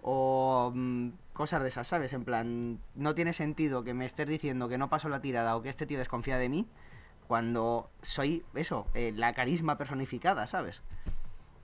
O 0.03 0.73
mm, 0.75 1.11
cosas 1.33 1.63
de 1.63 1.69
esas, 1.69 1.87
¿sabes? 1.87 2.13
En 2.13 2.25
plan, 2.25 2.79
no 2.95 3.15
tiene 3.15 3.33
sentido 3.33 3.85
que 3.85 3.95
me 3.95 4.07
estés 4.07 4.29
diciendo 4.29 4.69
que 4.69 4.79
no 4.79 4.89
paso 4.89 5.09
la 5.09 5.21
tirada 5.21 5.57
o 5.57 5.63
que 5.63 5.69
este 5.69 5.87
tío 5.87 5.99
desconfía 5.99 6.39
de 6.39 6.49
mí 6.49 6.67
cuando 7.27 7.91
soy, 8.01 8.43
eso, 8.55 8.87
eh, 8.95 9.13
la 9.15 9.35
carisma 9.35 9.77
personificada, 9.77 10.47
¿sabes? 10.47 10.81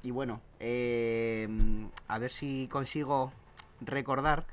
Y 0.03 0.11
bueno, 0.11 0.43
eh, 0.61 1.49
a 2.07 2.19
ver 2.19 2.31
si 2.31 2.69
consigo 2.71 3.33
recordar, 3.81 4.45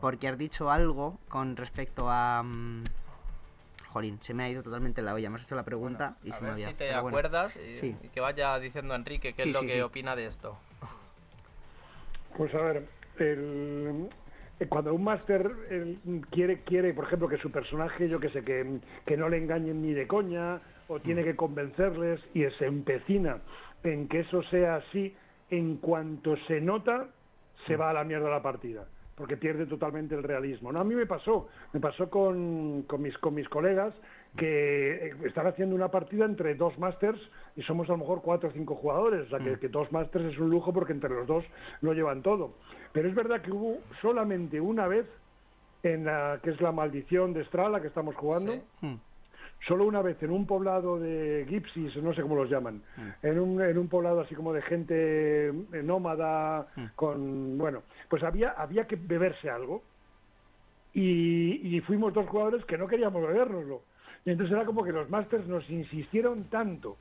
porque 0.00 0.26
has 0.26 0.36
dicho 0.36 0.70
algo 0.70 1.18
con 1.28 1.56
respecto 1.56 2.10
a... 2.10 2.42
mm, 2.42 2.84
Jolín, 3.92 4.18
se 4.20 4.34
me 4.34 4.44
ha 4.44 4.48
ido 4.50 4.62
totalmente 4.62 5.00
la 5.02 5.14
olla, 5.14 5.30
me 5.30 5.36
has 5.36 5.42
hecho 5.44 5.54
la 5.54 5.64
pregunta 5.64 6.16
y 6.22 6.30
a 6.30 6.34
se 6.34 6.40
me 6.42 6.48
ha 6.48 6.50
ver 6.50 6.54
olvidado. 6.54 6.72
si 6.72 6.78
te 6.78 6.88
pero 6.88 7.02
bueno. 7.02 7.08
acuerdas 7.18 7.56
y, 7.56 7.74
Sí. 7.76 7.96
y 8.02 8.08
que 8.08 8.20
vaya 8.20 8.58
diciendo 8.58 8.94
Enrique 8.94 9.32
qué 9.32 9.42
Sí, 9.44 9.48
es 9.50 9.54
lo 9.54 9.60
sí, 9.60 9.66
que 9.66 9.72
sí. 9.74 9.80
opina 9.80 10.16
de 10.16 10.26
esto. 10.26 10.58
Pues 12.36 12.54
a 12.54 12.58
ver, 12.60 12.88
el- 13.18 14.08
eh, 14.60 14.66
cuando 14.68 14.92
un 14.94 15.04
máster 15.04 15.50
eh, 15.70 15.98
quiere, 16.30 16.62
quiere, 16.62 16.92
por 16.94 17.04
ejemplo, 17.04 17.28
que 17.28 17.38
su 17.38 17.50
personaje, 17.50 18.08
yo 18.08 18.20
que 18.20 18.28
sé, 18.30 18.42
que, 18.44 18.80
que 19.06 19.16
no 19.16 19.28
le 19.28 19.38
engañen 19.38 19.82
ni 19.82 19.92
de 19.94 20.06
coña, 20.06 20.60
o 20.88 21.00
tiene 21.00 21.24
que 21.24 21.34
convencerles 21.34 22.20
y 22.34 22.44
se 22.58 22.66
empecina 22.66 23.38
en 23.82 24.08
que 24.08 24.20
eso 24.20 24.42
sea 24.44 24.76
así, 24.76 25.14
en 25.50 25.76
cuanto 25.76 26.36
se 26.46 26.60
nota, 26.60 27.08
se 27.66 27.76
va 27.76 27.90
a 27.90 27.92
la 27.92 28.04
mierda 28.04 28.28
la 28.30 28.42
partida, 28.42 28.86
porque 29.16 29.36
pierde 29.36 29.66
totalmente 29.66 30.14
el 30.14 30.22
realismo. 30.22 30.70
No, 30.70 30.80
a 30.80 30.84
mí 30.84 30.94
me 30.94 31.06
pasó, 31.06 31.48
me 31.72 31.80
pasó 31.80 32.08
con, 32.10 32.82
con 32.82 33.02
mis, 33.02 33.16
con 33.18 33.34
mis 33.34 33.48
colegas 33.48 33.94
que 34.36 35.06
eh, 35.06 35.14
están 35.24 35.46
haciendo 35.46 35.74
una 35.74 35.90
partida 35.90 36.26
entre 36.26 36.54
dos 36.54 36.78
másters 36.78 37.18
y 37.56 37.62
somos 37.62 37.88
a 37.88 37.92
lo 37.92 37.98
mejor 37.98 38.20
cuatro 38.22 38.50
o 38.50 38.52
cinco 38.52 38.74
jugadores, 38.74 39.26
o 39.26 39.30
sea 39.30 39.38
que, 39.38 39.58
que 39.58 39.68
dos 39.68 39.90
másters 39.90 40.26
es 40.26 40.38
un 40.38 40.50
lujo 40.50 40.72
porque 40.72 40.92
entre 40.92 41.10
los 41.10 41.26
dos 41.26 41.44
lo 41.80 41.94
llevan 41.94 42.22
todo. 42.22 42.52
Pero 42.92 43.08
es 43.08 43.14
verdad 43.14 43.40
que 43.40 43.50
hubo 43.50 43.78
solamente 44.02 44.60
una 44.60 44.86
vez 44.86 45.06
en 45.82 46.04
la 46.04 46.38
que 46.42 46.50
es 46.50 46.60
la 46.60 46.72
maldición 46.72 47.32
de 47.32 47.44
Strala 47.44 47.80
que 47.80 47.88
estamos 47.88 48.14
jugando, 48.16 48.52
Sí. 48.52 48.98
Solo 49.66 49.84
una 49.84 50.02
vez 50.02 50.22
en 50.22 50.30
un 50.30 50.46
poblado 50.46 50.98
de 50.98 51.44
gipsies, 51.48 51.96
no 51.96 52.14
sé 52.14 52.22
cómo 52.22 52.36
los 52.36 52.48
llaman, 52.48 52.82
en, 53.22 53.38
un, 53.38 53.60
en 53.60 53.76
un 53.78 53.88
poblado 53.88 54.20
así 54.20 54.34
como 54.34 54.52
de 54.52 54.62
gente 54.62 55.48
eh, 55.48 55.82
nómada, 55.82 56.68
con, 56.94 57.58
bueno, 57.58 57.82
pues 58.08 58.22
había, 58.22 58.50
había 58.50 58.86
que 58.86 58.96
beberse 58.96 59.50
algo 59.50 59.82
y, 60.94 61.76
y 61.76 61.80
fuimos 61.80 62.14
dos 62.14 62.28
jugadores 62.28 62.64
que 62.64 62.78
no 62.78 62.86
queríamos 62.86 63.26
bebérnoslo. 63.26 63.82
Y 64.24 64.30
entonces 64.30 64.54
era 64.54 64.66
como 64.66 64.84
que 64.84 64.92
los 64.92 65.10
masters 65.10 65.46
nos 65.46 65.68
insistieron 65.68 66.44
tanto 66.44 66.96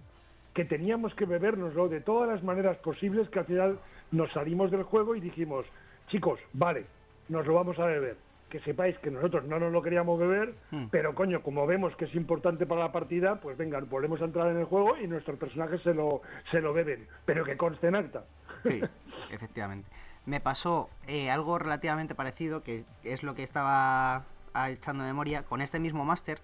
que 0.56 0.66
teníamos 0.66 1.14
que 1.16 1.26
bebérnoslo 1.26 1.89
de 1.89 2.01
todas 2.01 2.30
las 2.30 2.41
maneras 2.41 2.78
posibles 2.78 3.30
que 3.30 3.39
al 3.39 3.45
final 3.45 3.80
nos 4.12 4.32
salimos 4.32 4.72
del 4.72 4.84
juego 4.84 5.16
y 5.16 5.20
dijimos, 5.20 5.66
chicos, 6.08 6.39
vale, 6.53 6.86
nos 7.30 7.45
lo 7.45 7.53
vamos 7.56 7.78
a 7.78 7.86
beber. 7.86 8.16
Que 8.50 8.60
sepáis 8.62 8.98
que 9.00 9.12
nosotros 9.12 9.46
no 9.46 9.60
nos 9.60 9.72
lo 9.72 9.82
queríamos 9.82 10.20
beber, 10.20 10.54
Hmm. 10.72 10.86
pero 10.91 11.16
coño, 11.16 11.41
como 11.41 11.66
vemos 11.68 11.96
que 11.96 12.06
es 12.06 12.16
importante 12.16 12.66
para 12.66 12.82
la 12.82 12.91
partida, 12.91 13.39
pues 13.41 13.58
venga, 13.58 13.80
volvemos 13.82 14.22
a 14.22 14.26
entrar 14.26 14.48
en 14.52 14.58
el 14.58 14.66
juego 14.66 14.96
y 14.98 15.08
nuestros 15.08 15.38
personajes 15.39 15.82
se 15.82 15.93
lo, 15.93 16.22
se 16.52 16.62
lo 16.62 16.74
beben, 16.74 17.08
pero 17.26 17.43
que 17.43 17.58
conste 17.58 17.88
en 17.88 17.96
acta. 17.96 18.24
Sí, 18.64 18.82
efectivamente. 19.32 19.89
Me 20.26 20.39
pasó 20.39 20.89
eh, 21.08 21.30
algo 21.30 21.60
relativamente 21.60 22.16
parecido, 22.16 22.64
que 22.64 22.84
es 23.04 23.22
lo 23.24 23.36
que 23.36 23.43
estaba 23.43 24.24
ah, 24.54 24.70
echando 24.70 25.04
de 25.04 25.10
memoria. 25.10 25.43
Con 25.43 25.62
este 25.62 25.80
mismo 25.80 26.04
máster 26.06 26.39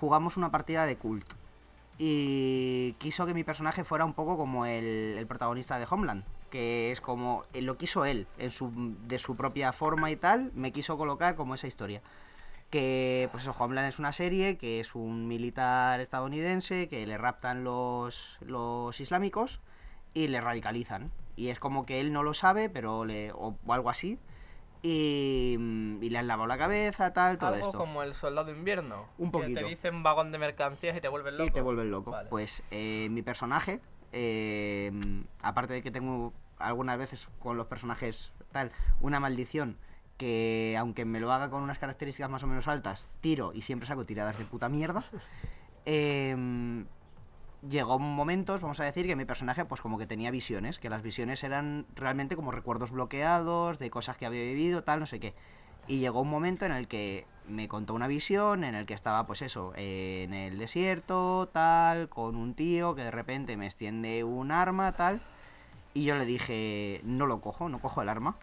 jugamos 0.00 0.36
una 0.36 0.50
partida 0.50 0.86
de 0.86 0.96
cult. 0.96 1.26
Y 1.98 2.94
quiso 2.98 3.26
que 3.26 3.34
mi 3.34 3.44
personaje 3.44 3.84
fuera 3.84 4.04
un 4.04 4.14
poco 4.14 4.36
como 4.36 4.64
el, 4.66 5.16
el 5.18 5.26
protagonista 5.26 5.78
de 5.78 5.86
Homeland. 5.88 6.24
Que 6.52 6.92
es 6.92 7.00
como. 7.00 7.44
eh, 7.54 7.62
lo 7.62 7.76
quiso 7.78 8.04
él, 8.04 8.26
en 8.38 8.50
su, 8.52 8.70
de 9.08 9.18
su 9.18 9.34
propia 9.34 9.72
forma 9.72 10.10
y 10.12 10.16
tal. 10.16 10.52
Me 10.54 10.70
quiso 10.70 10.96
colocar 10.98 11.34
como 11.34 11.54
esa 11.56 11.66
historia. 11.66 12.02
Que, 12.70 13.28
pues 13.32 13.42
eso, 13.44 13.54
Homeland 13.58 13.88
es 13.88 13.98
una 13.98 14.12
serie 14.12 14.56
que 14.58 14.78
es 14.80 14.94
un 14.94 15.26
militar 15.28 16.00
estadounidense 16.00 16.88
que 16.88 17.06
le 17.06 17.18
raptan 17.18 17.64
los, 17.64 18.38
los 18.40 19.00
islámicos 19.00 19.60
y 20.14 20.28
le 20.28 20.40
radicalizan. 20.40 21.10
Y 21.36 21.48
es 21.48 21.58
como 21.58 21.84
que 21.86 22.00
él 22.00 22.12
no 22.12 22.22
lo 22.22 22.34
sabe, 22.34 22.68
pero 22.68 23.04
le, 23.06 23.32
o, 23.32 23.56
o 23.66 23.72
algo 23.72 23.88
así. 23.90 24.18
Y, 24.82 25.56
y 26.00 26.10
le 26.10 26.18
han 26.18 26.26
lavado 26.26 26.46
la 26.48 26.58
cabeza, 26.58 27.12
tal, 27.12 27.38
todo 27.38 27.54
Algo 27.54 27.66
esto. 27.66 27.78
como 27.78 28.02
el 28.02 28.14
soldado 28.14 28.50
invierno. 28.50 29.06
Un 29.18 29.30
que 29.30 29.38
poquito. 29.38 29.60
te 29.60 29.66
dicen 29.66 30.02
vagón 30.02 30.32
de 30.32 30.38
mercancías 30.38 30.96
y 30.96 31.00
te 31.00 31.08
vuelven 31.08 31.36
loco. 31.38 31.48
Y 31.48 31.52
te 31.52 31.60
vuelven 31.60 31.90
loco. 31.90 32.10
Vale. 32.10 32.28
Pues 32.28 32.62
eh, 32.70 33.08
mi 33.10 33.22
personaje, 33.22 33.80
eh, 34.12 34.90
aparte 35.40 35.74
de 35.74 35.82
que 35.82 35.90
tengo 35.90 36.32
algunas 36.62 36.98
veces 36.98 37.28
con 37.38 37.56
los 37.56 37.66
personajes 37.66 38.32
tal, 38.52 38.72
una 39.00 39.20
maldición 39.20 39.76
que 40.16 40.76
aunque 40.78 41.04
me 41.04 41.20
lo 41.20 41.32
haga 41.32 41.50
con 41.50 41.62
unas 41.62 41.78
características 41.78 42.30
más 42.30 42.42
o 42.42 42.46
menos 42.46 42.68
altas, 42.68 43.08
tiro 43.20 43.52
y 43.54 43.62
siempre 43.62 43.88
saco 43.88 44.04
tiradas 44.04 44.38
de 44.38 44.44
puta 44.44 44.68
mierda. 44.68 45.04
eh, 45.86 46.84
llegó 47.68 47.98
momentos, 47.98 48.60
vamos 48.60 48.80
a 48.80 48.84
decir, 48.84 49.06
que 49.06 49.16
mi 49.16 49.24
personaje 49.24 49.64
pues 49.64 49.80
como 49.80 49.98
que 49.98 50.06
tenía 50.06 50.30
visiones, 50.30 50.78
que 50.78 50.90
las 50.90 51.02
visiones 51.02 51.42
eran 51.44 51.86
realmente 51.94 52.36
como 52.36 52.50
recuerdos 52.50 52.90
bloqueados 52.90 53.78
de 53.78 53.90
cosas 53.90 54.16
que 54.16 54.26
había 54.26 54.42
vivido, 54.42 54.82
tal, 54.82 55.00
no 55.00 55.06
sé 55.06 55.20
qué. 55.20 55.34
Y 55.86 55.98
llegó 55.98 56.20
un 56.20 56.30
momento 56.30 56.64
en 56.64 56.72
el 56.72 56.86
que 56.86 57.26
me 57.48 57.68
contó 57.68 57.94
una 57.94 58.06
visión, 58.06 58.64
en 58.64 58.74
el 58.74 58.86
que 58.86 58.94
estaba 58.94 59.26
pues 59.26 59.42
eso, 59.42 59.72
eh, 59.76 60.22
en 60.24 60.34
el 60.34 60.58
desierto, 60.58 61.48
tal, 61.52 62.08
con 62.08 62.36
un 62.36 62.54
tío 62.54 62.94
que 62.94 63.02
de 63.02 63.10
repente 63.10 63.56
me 63.56 63.66
extiende 63.66 64.22
un 64.24 64.52
arma, 64.52 64.92
tal. 64.92 65.22
Y 65.94 66.04
yo 66.04 66.16
le 66.16 66.24
dije, 66.24 67.00
no 67.04 67.26
lo 67.26 67.40
cojo, 67.40 67.68
no 67.68 67.80
cojo 67.80 68.02
el 68.02 68.08
arma. 68.08 68.36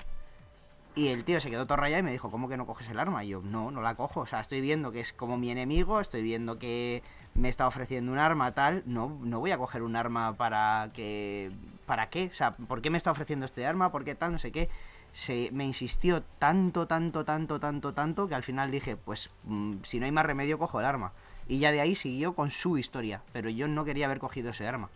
Y 0.96 1.08
el 1.08 1.24
tío 1.24 1.40
se 1.40 1.50
quedó 1.50 1.66
todo 1.66 1.78
rayado 1.78 2.02
y 2.02 2.04
me 2.04 2.12
dijo, 2.12 2.32
¿cómo 2.32 2.50
que 2.50 2.58
no 2.58 2.66
coges 2.66 2.90
el 2.90 3.00
arma? 3.00 3.24
Y 3.24 3.30
yo, 3.30 3.42
no, 3.42 3.72
no 3.72 3.82
la 3.82 3.96
cojo. 3.96 4.22
O 4.22 4.26
sea, 4.26 4.40
estoy 4.40 4.60
viendo 4.60 4.92
que 4.92 5.00
es 5.00 5.14
como 5.14 5.38
mi 5.38 5.50
enemigo, 5.50 6.00
estoy 6.00 6.22
viendo 6.22 6.60
que 6.60 7.04
me 7.36 7.48
está 7.48 7.68
ofreciendo 7.68 8.12
un 8.12 8.18
arma, 8.18 8.54
tal. 8.54 8.84
No, 8.86 9.18
no 9.22 9.40
voy 9.40 9.52
a 9.52 9.58
coger 9.58 9.84
un 9.84 9.96
arma 9.96 10.34
para 10.36 10.92
que... 10.94 11.52
¿Para 11.86 12.10
qué? 12.10 12.30
O 12.32 12.34
sea, 12.34 12.52
¿por 12.52 12.82
qué 12.82 12.90
me 12.90 12.98
está 12.98 13.12
ofreciendo 13.12 13.46
este 13.46 13.66
arma? 13.66 13.92
¿Por 13.92 14.04
qué 14.04 14.16
tal? 14.16 14.32
No 14.32 14.40
sé 14.40 14.52
qué. 14.52 14.70
Se, 15.14 15.50
me 15.54 15.64
insistió 15.64 16.22
tanto, 16.38 16.86
tanto, 16.86 17.24
tanto, 17.24 17.60
tanto, 17.60 17.94
tanto, 17.94 18.28
que 18.28 18.36
al 18.36 18.44
final 18.44 18.70
dije, 18.70 18.96
pues 18.96 19.30
mm, 19.46 19.78
si 19.84 20.00
no 20.00 20.06
hay 20.06 20.12
más 20.12 20.26
remedio, 20.26 20.60
cojo 20.60 20.80
el 20.80 20.86
arma. 20.86 21.14
Y 21.48 21.60
ya 21.60 21.72
de 21.72 21.82
ahí 21.82 21.96
siguió 21.96 22.34
con 22.34 22.52
su 22.52 22.78
historia. 22.78 23.22
Pero 23.32 23.50
yo 23.50 23.68
no 23.68 23.86
quería 23.86 24.06
haber 24.06 24.20
cogido 24.20 24.50
ese 24.50 24.68
arma. 24.68 24.90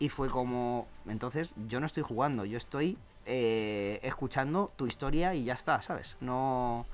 Y 0.00 0.08
fue 0.08 0.28
como, 0.30 0.88
entonces 1.06 1.52
yo 1.68 1.78
no 1.78 1.86
estoy 1.86 2.02
jugando, 2.02 2.44
yo 2.46 2.56
estoy 2.56 2.96
eh, 3.26 4.00
escuchando 4.02 4.72
tu 4.76 4.86
historia 4.86 5.34
y 5.34 5.44
ya 5.44 5.54
está, 5.54 5.80
¿sabes? 5.82 6.16
No... 6.20 6.86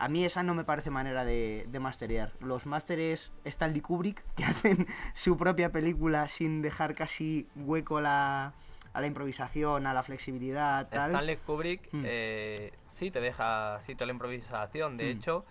A 0.00 0.06
mí 0.06 0.24
esa 0.24 0.44
no 0.44 0.54
me 0.54 0.62
parece 0.62 0.90
manera 0.90 1.24
de, 1.24 1.66
de 1.72 1.80
masterear. 1.80 2.30
Los 2.40 2.66
másteres 2.66 3.32
Stanley 3.44 3.80
Kubrick, 3.80 4.22
que 4.36 4.44
hacen 4.44 4.86
su 5.14 5.36
propia 5.36 5.72
película 5.72 6.28
sin 6.28 6.62
dejar 6.62 6.94
casi 6.94 7.48
hueco 7.56 8.00
la, 8.00 8.52
a 8.92 9.00
la 9.00 9.06
improvisación, 9.08 9.88
a 9.88 9.94
la 9.94 10.04
flexibilidad, 10.04 10.86
tal. 10.88 11.10
Stanley 11.10 11.36
Kubrick 11.38 11.88
Hmm. 11.92 12.02
eh, 12.04 12.72
sí 12.94 13.10
te 13.10 13.20
deja 13.20 13.76
a 13.76 13.80
la 14.06 14.12
improvisación. 14.12 14.96
De 14.98 15.06
Hmm. 15.12 15.16
hecho, 15.18 15.44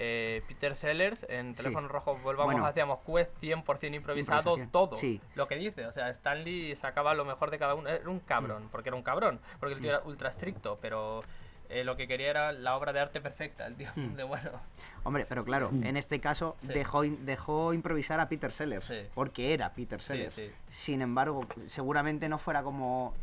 eh, 0.00 0.42
Peter 0.46 0.76
Sellers 0.76 1.26
en 1.28 1.54
Sí. 1.54 1.62
Teléfono 1.62 1.88
Rojo 1.88 2.16
Volvamos 2.18 2.52
Bueno. 2.52 2.66
hacíamos 2.66 3.00
quest 3.00 3.30
100% 3.42 3.94
improvisado 3.96 4.56
todo. 4.70 4.94
sí. 4.96 5.20
Lo 5.34 5.48
que 5.48 5.56
dice, 5.56 5.86
o 5.86 5.92
sea, 5.92 6.08
Stanley 6.10 6.76
sacaba 6.76 7.14
lo 7.14 7.24
mejor 7.24 7.50
de 7.50 7.58
cada 7.58 7.74
uno. 7.74 7.88
Era 7.88 8.08
un 8.08 8.20
cabrón, 8.20 8.64
Hmm. 8.64 8.68
porque 8.70 8.88
era 8.90 8.96
un 8.96 9.02
cabrón, 9.02 9.40
porque 9.58 9.74
el 9.74 9.80
tío 9.80 9.90
era 9.90 10.00
ultra 10.04 10.28
estricto, 10.30 10.78
pero 10.80 11.24
eh, 11.68 11.84
lo 11.84 11.96
que 11.96 12.06
quería 12.08 12.30
era 12.30 12.52
la 12.52 12.76
obra 12.76 12.92
de 12.94 13.00
arte 13.00 13.20
perfecta, 13.20 13.66
el 13.66 13.74
tío 13.74 13.88
Hmm. 13.94 14.14
de 14.16 14.22
bueno. 14.22 14.50
Hombre, 15.04 15.26
pero 15.28 15.44
claro, 15.44 15.70
en 15.70 15.96
este 15.96 16.20
caso 16.20 16.56
Sí. 16.60 16.68
dejó, 16.68 17.02
dejó 17.02 17.74
improvisar 17.74 18.20
a 18.20 18.28
Peter 18.28 18.52
Sellers, 18.52 18.86
Sí. 18.86 19.00
porque 19.14 19.52
era 19.52 19.72
Peter 19.74 20.00
Sí, 20.00 20.06
Sellers. 20.06 20.34
sí. 20.34 20.50
Sin 20.70 21.02
embargo, 21.02 21.46
seguramente 21.66 22.28
no 22.28 22.38
fuera 22.38 22.62
como. 22.62 23.14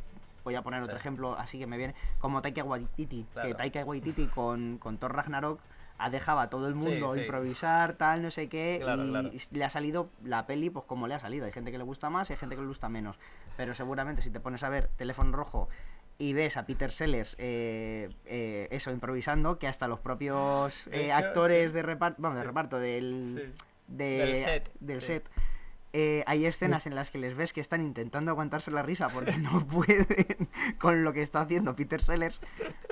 Voy 0.44 0.54
a 0.54 0.62
poner 0.62 0.84
otro 0.84 0.96
Sí. 0.98 1.00
ejemplo 1.00 1.36
así 1.40 1.58
que 1.58 1.66
me 1.66 1.76
viene. 1.76 1.96
Como 2.20 2.40
Taika 2.40 2.64
Waititi. 2.64 3.26
Claro. 3.34 3.48
Que 3.50 3.56
Taika 3.56 3.84
Waititi 3.84 4.28
con, 4.28 4.78
con 4.78 5.00
Thor 5.00 5.16
Ragnarok 5.16 5.60
ha 5.98 6.10
dejado 6.10 6.40
a 6.40 6.50
todo 6.50 6.68
el 6.68 6.76
mundo 6.76 7.14
sí. 7.16 7.22
improvisar, 7.22 7.94
tal, 7.94 8.22
no 8.22 8.30
sé 8.32 8.50
qué, 8.50 8.80
Claro, 8.84 9.06
y 9.06 9.10
claro. 9.10 9.30
le 9.52 9.64
ha 9.64 9.70
salido 9.70 10.10
la 10.24 10.46
peli 10.46 10.70
pues 10.70 10.86
como 10.86 11.08
le 11.08 11.14
ha 11.14 11.20
salido. 11.20 11.46
Hay 11.46 11.52
gente 11.54 11.72
que 11.72 11.78
le 11.78 11.84
gusta 11.84 12.10
más 12.10 12.30
y 12.30 12.34
hay 12.34 12.40
gente 12.40 12.56
que 12.56 12.62
le 12.62 12.68
gusta 12.68 12.90
menos. 12.90 13.18
Pero 13.58 13.74
seguramente 13.74 14.22
si 14.22 14.30
te 14.30 14.40
pones 14.40 14.64
a 14.64 14.70
ver 14.70 14.90
Teléfono 14.98 15.32
Rojo 15.32 15.70
y 16.18 16.34
ves 16.34 16.58
a 16.58 16.66
Peter 16.66 16.92
Sellers 16.92 17.36
eh, 17.40 18.10
eh, 18.26 18.68
eso 18.72 18.92
improvisando, 18.92 19.58
que 19.60 19.68
hasta 19.68 19.88
los 19.88 20.00
propios 20.00 20.88
eh, 20.92 21.12
actores 21.12 21.72
de 21.74 21.82
reparto, 21.82 22.22
vamos, 22.22 22.38
de 22.38 22.44
reparto 22.44 22.80
del, 22.80 23.54
de- 23.88 24.06
Del 24.18 24.44
set, 24.46 24.72
del 24.80 25.02
set, 25.02 25.30
eh, 25.98 26.24
hay 26.28 26.46
escenas 26.46 26.86
en 26.88 26.94
las 26.96 27.10
que 27.10 27.18
les 27.18 27.36
ves 27.38 27.54
que 27.54 27.62
están 27.62 27.82
intentando 27.82 28.32
aguantarse 28.32 28.70
la 28.70 28.82
risa 28.84 29.08
porque 29.08 29.32
no 29.38 29.66
pueden 29.66 30.06
con 30.78 31.04
lo 31.06 31.14
que 31.14 31.22
está 31.22 31.40
haciendo 31.42 31.74
Peter 31.76 32.02
Sellers, 32.02 32.38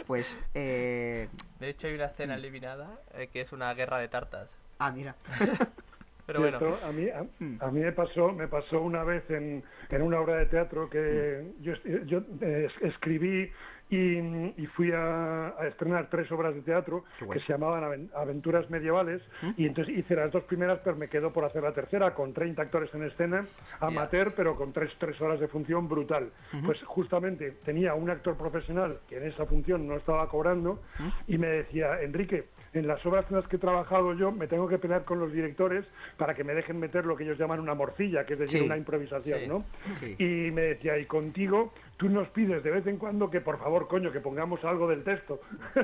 pues... 0.07 0.37
eh, 0.53 1.27
De 1.59 1.69
hecho, 1.69 1.87
hay 1.87 1.95
una 1.95 2.05
escena 2.05 2.35
eliminada 2.35 2.99
eh, 3.13 3.27
que 3.27 3.41
es 3.41 3.51
una 3.51 3.73
guerra 3.73 3.97
de 3.99 4.07
tartas. 4.07 4.49
Ah, 4.79 4.91
mira. 4.91 5.15
Pero 6.25 6.39
bueno, 6.39 6.57
esto 6.57 6.87
a 6.87 6.91
mí, 6.93 7.09
a, 7.09 7.23
Mm. 7.39 7.57
a 7.59 7.67
mí 7.71 7.81
me 7.81 7.91
pasó, 7.91 8.31
me 8.31 8.47
pasó 8.47 8.79
una 8.81 9.03
vez 9.03 9.29
en, 9.29 9.61
en 9.89 10.01
una 10.01 10.21
obra 10.21 10.37
de 10.37 10.45
teatro 10.45 10.89
que 10.89 11.43
yo, 11.59 11.73
es- 11.73 12.05
yo 12.05 12.19
eh, 12.39 12.69
es- 12.73 12.81
escribí 12.93 13.51
y, 13.95 14.53
y 14.57 14.65
fui 14.67 14.91
a, 14.91 15.49
a 15.59 15.67
estrenar 15.67 16.07
tres 16.09 16.31
obras 16.31 16.53
de 16.55 16.61
teatro 16.61 17.03
que 17.31 17.39
se 17.39 17.53
llamaban 17.53 17.83
Aven- 17.83 18.09
Aventuras 18.15 18.69
Medievales 18.69 19.21
y 19.57 19.65
entonces 19.67 19.95
hice 19.97 20.15
las 20.15 20.31
dos 20.31 20.43
primeras 20.43 20.79
pero 20.83 20.95
me 20.95 21.07
quedo 21.07 21.31
por 21.31 21.45
hacer 21.45 21.63
la 21.63 21.73
tercera 21.73 22.13
con 22.13 22.33
30 22.33 22.61
actores 22.61 22.93
en 22.93 23.03
escena, 23.03 23.45
amateur 23.79 24.33
pero 24.35 24.55
con 24.55 24.73
tres, 24.73 24.91
tres 24.97 25.19
horas 25.21 25.39
de 25.39 25.47
función 25.47 25.87
brutal. 25.87 26.31
Pues 26.65 26.81
justamente 26.83 27.51
tenía 27.65 27.93
un 27.93 28.09
actor 28.09 28.35
profesional 28.37 28.99
que 29.07 29.17
en 29.17 29.23
esa 29.27 29.45
función 29.45 29.87
no 29.87 29.95
estaba 29.95 30.27
cobrando 30.27 30.81
y 31.27 31.37
me 31.37 31.47
decía, 31.47 32.01
Enrique, 32.01 32.45
en 32.73 32.87
las 32.87 33.05
obras 33.05 33.25
en 33.29 33.35
las 33.37 33.47
que 33.47 33.57
he 33.57 33.59
trabajado 33.59 34.13
yo 34.15 34.31
me 34.31 34.47
tengo 34.47 34.67
que 34.67 34.79
pelear 34.79 35.03
con 35.05 35.19
los 35.19 35.31
directores 35.31 35.85
para 36.17 36.33
que 36.33 36.43
me 36.43 36.53
dejen 36.55 36.79
meter 36.79 37.05
lo 37.05 37.15
que 37.15 37.23
ellos 37.23 37.37
llaman 37.37 37.59
una 37.59 37.75
morcilla, 37.75 38.25
que 38.25 38.33
es 38.33 38.39
decir, 38.39 38.59
Sí. 38.61 38.65
una 38.65 38.77
improvisación, 38.77 39.39
Sí. 39.41 39.47
¿no? 39.47 39.63
Sí. 39.99 40.15
Y 40.17 40.51
me 40.51 40.61
decía, 40.61 40.97
y 40.97 41.05
contigo, 41.05 41.71
tú 42.03 42.09
nos 42.09 42.27
pides 42.29 42.61
de 42.63 42.71
vez 42.71 42.85
en 42.87 42.97
cuando 42.97 43.29
que 43.29 43.39
por 43.39 43.57
favor, 43.59 43.87
coño, 43.87 44.11
que 44.11 44.19
pongamos 44.19 44.61
algo 44.65 44.87
del 44.89 45.03
texto. 45.05 45.39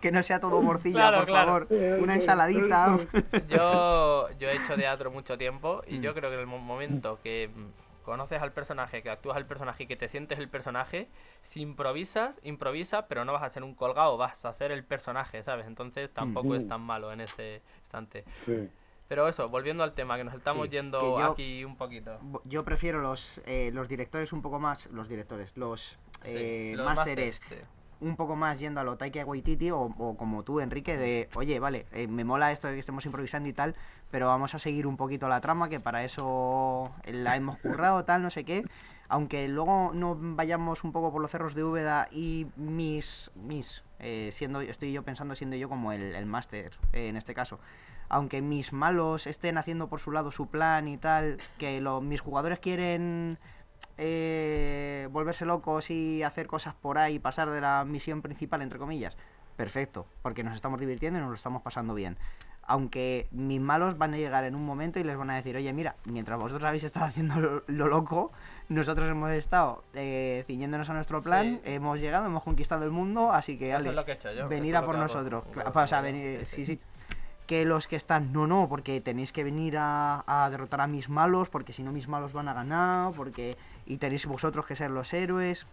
que 0.00 0.12
no 0.12 0.22
sea 0.22 0.40
todo 0.40 0.60
morcilla, 0.60 0.98
Claro, 0.98 1.16
por 1.18 1.26
claro. 1.26 1.66
favor. 1.68 2.00
Una 2.02 2.14
ensaladita. 2.16 2.98
yo, 3.48 4.28
yo 4.38 4.48
he 4.50 4.56
hecho 4.56 4.74
teatro 4.76 5.10
mucho 5.10 5.38
tiempo 5.38 5.82
y 5.86 5.98
Mm. 5.98 6.02
yo 6.02 6.14
creo 6.14 6.28
que 6.30 6.34
en 6.34 6.40
el 6.40 6.46
mo- 6.46 6.58
momento 6.58 7.18
que 7.22 7.48
mm, 7.54 8.04
conoces 8.04 8.42
al 8.42 8.52
personaje, 8.52 9.02
que 9.02 9.10
actúas 9.10 9.36
al 9.36 9.46
personaje 9.46 9.84
y 9.84 9.86
que 9.86 9.96
te 9.96 10.08
sientes 10.08 10.38
el 10.38 10.48
personaje, 10.48 11.08
si 11.42 11.62
improvisas, 11.62 12.38
improvisa, 12.42 13.06
pero 13.08 13.24
no 13.24 13.32
vas 13.32 13.42
a 13.44 13.50
ser 13.50 13.62
un 13.62 13.74
colgado, 13.74 14.16
vas 14.18 14.44
a 14.44 14.52
ser 14.52 14.72
el 14.72 14.84
personaje, 14.84 15.42
¿sabes? 15.42 15.66
Entonces 15.66 16.10
tampoco 16.12 16.54
es 16.54 16.60
Ujú. 16.60 16.68
tan 16.68 16.80
malo 16.82 17.12
en 17.12 17.20
ese 17.22 17.62
instante. 17.78 18.24
Sí. 18.44 18.68
Pero 19.12 19.28
eso, 19.28 19.46
volviendo 19.50 19.84
al 19.84 19.92
tema, 19.92 20.16
que 20.16 20.24
nos 20.24 20.32
estamos 20.32 20.68
Sí, 20.68 20.70
yendo 20.72 21.18
yo- 21.18 21.32
aquí 21.32 21.66
un 21.66 21.76
poquito. 21.76 22.18
Yo 22.44 22.64
prefiero 22.64 23.02
los, 23.02 23.42
eh, 23.44 23.70
los 23.74 23.86
directores 23.86 24.32
un 24.32 24.40
poco 24.40 24.58
más, 24.58 24.86
los 24.86 25.06
directores, 25.06 25.52
los, 25.54 25.98
eh, 26.24 26.68
Sí, 26.70 26.76
los 26.78 26.86
másteres 26.86 27.42
sí. 27.46 27.56
un 28.00 28.16
poco 28.16 28.36
más 28.36 28.58
yendo 28.58 28.80
a 28.80 28.84
lo 28.84 28.96
Taika 28.96 29.22
Waititi 29.26 29.70
o, 29.70 29.80
o 29.82 30.16
como 30.16 30.44
tú, 30.44 30.60
Enrique, 30.60 30.96
de, 30.96 31.28
oye, 31.34 31.60
vale, 31.60 31.84
eh, 31.92 32.06
me 32.08 32.24
mola 32.24 32.52
esto 32.52 32.68
de 32.68 32.72
que 32.72 32.80
estemos 32.80 33.04
improvisando 33.04 33.50
y 33.50 33.52
tal, 33.52 33.74
pero 34.10 34.28
vamos 34.28 34.54
a 34.54 34.58
seguir 34.58 34.86
un 34.86 34.96
poquito 34.96 35.28
la 35.28 35.42
trama, 35.42 35.68
que 35.68 35.78
para 35.78 36.02
eso 36.04 36.90
la 37.04 37.36
hemos 37.36 37.58
currado, 37.58 38.06
tal, 38.06 38.22
no 38.22 38.30
sé 38.30 38.44
qué. 38.44 38.64
Aunque 39.08 39.46
luego 39.46 39.90
no 39.92 40.16
vayamos 40.18 40.84
un 40.84 40.92
poco 40.92 41.12
por 41.12 41.20
los 41.20 41.30
cerros 41.30 41.54
de 41.54 41.62
Úbeda 41.64 42.08
y 42.10 42.46
mis, 42.56 43.30
mis 43.34 43.84
eh, 43.98 44.30
siendo, 44.32 44.62
estoy 44.62 44.90
yo 44.90 45.02
pensando 45.02 45.34
siendo 45.34 45.54
yo 45.56 45.68
como 45.68 45.92
el, 45.92 46.14
el 46.14 46.24
máster 46.24 46.72
eh, 46.94 47.08
en 47.08 47.18
este 47.18 47.34
caso. 47.34 47.60
Aunque 48.08 48.42
mis 48.42 48.72
malos 48.72 49.26
estén 49.26 49.56
haciendo 49.58 49.88
por 49.88 50.00
su 50.00 50.12
lado 50.12 50.30
su 50.32 50.46
plan 50.48 50.86
y 50.88 50.98
tal, 50.98 51.38
que 51.58 51.80
lo- 51.80 52.00
mis 52.00 52.20
jugadores 52.20 52.58
quieren 52.60 53.38
eh, 53.98 55.08
volverse 55.10 55.44
locos 55.44 55.90
y 55.90 56.22
hacer 56.22 56.46
cosas 56.46 56.74
por 56.74 56.98
ahí, 56.98 57.18
pasar 57.18 57.50
de 57.50 57.60
la 57.60 57.84
misión 57.84 58.22
principal, 58.22 58.62
entre 58.62 58.78
comillas, 58.78 59.16
perfecto, 59.56 60.06
porque 60.22 60.42
nos 60.42 60.54
estamos 60.54 60.80
divirtiendo 60.80 61.18
y 61.18 61.22
nos 61.22 61.30
lo 61.30 61.36
estamos 61.36 61.62
pasando 61.62 61.94
bien. 61.94 62.16
Aunque 62.64 63.26
mis 63.32 63.60
malos 63.60 63.98
van 63.98 64.14
a 64.14 64.16
llegar 64.16 64.44
en 64.44 64.54
un 64.54 64.64
momento 64.64 65.00
y 65.00 65.04
les 65.04 65.16
van 65.16 65.30
a 65.30 65.34
decir, 65.34 65.56
oye, 65.56 65.72
mira, 65.72 65.96
mientras 66.04 66.38
vosotros 66.38 66.62
habéis 66.68 66.84
estado 66.84 67.06
haciendo 67.06 67.34
lo, 67.40 67.62
lo 67.66 67.88
loco, 67.88 68.30
nosotros 68.68 69.08
hemos 69.10 69.30
estado 69.32 69.82
eh, 69.94 70.44
ciñéndonos 70.46 70.88
a 70.88 70.94
nuestro 70.94 71.22
plan, 71.22 71.60
Sí. 71.64 71.72
hemos 71.72 71.98
llegado, 72.00 72.26
hemos 72.26 72.44
conquistado 72.44 72.84
el 72.84 72.92
mundo, 72.92 73.32
así 73.32 73.58
que 73.58 73.72
ale, 73.72 73.88
es 73.90 73.94
lo 73.96 74.04
que 74.04 74.12
he 74.12 74.14
hecho 74.14 74.32
yo, 74.32 74.48
venir 74.48 74.76
a 74.76 74.84
por 74.86 74.94
hago. 74.94 75.04
nosotros. 75.04 75.44
O 75.74 75.86
sea, 75.88 76.00
venir, 76.02 76.46
sí, 76.46 76.64
sí, 76.64 76.76
sí. 76.76 76.80
Que 77.52 77.66
los 77.66 77.86
que 77.86 77.96
están, 77.96 78.32
no, 78.32 78.46
no, 78.46 78.66
porque 78.66 79.02
tenéis 79.02 79.30
que 79.30 79.44
venir 79.44 79.76
a, 79.78 80.24
a 80.26 80.48
derrotar 80.48 80.80
a 80.80 80.86
mis 80.86 81.10
malos, 81.10 81.50
porque 81.50 81.74
si 81.74 81.82
no 81.82 81.92
mis 81.92 82.08
malos 82.08 82.32
van 82.32 82.48
a 82.48 82.54
ganar, 82.54 83.12
porque 83.12 83.58
y 83.84 83.98
tenéis 83.98 84.24
vosotros 84.24 84.64
que 84.64 84.74
ser 84.74 84.90
los 84.90 85.12
héroes. 85.12 85.66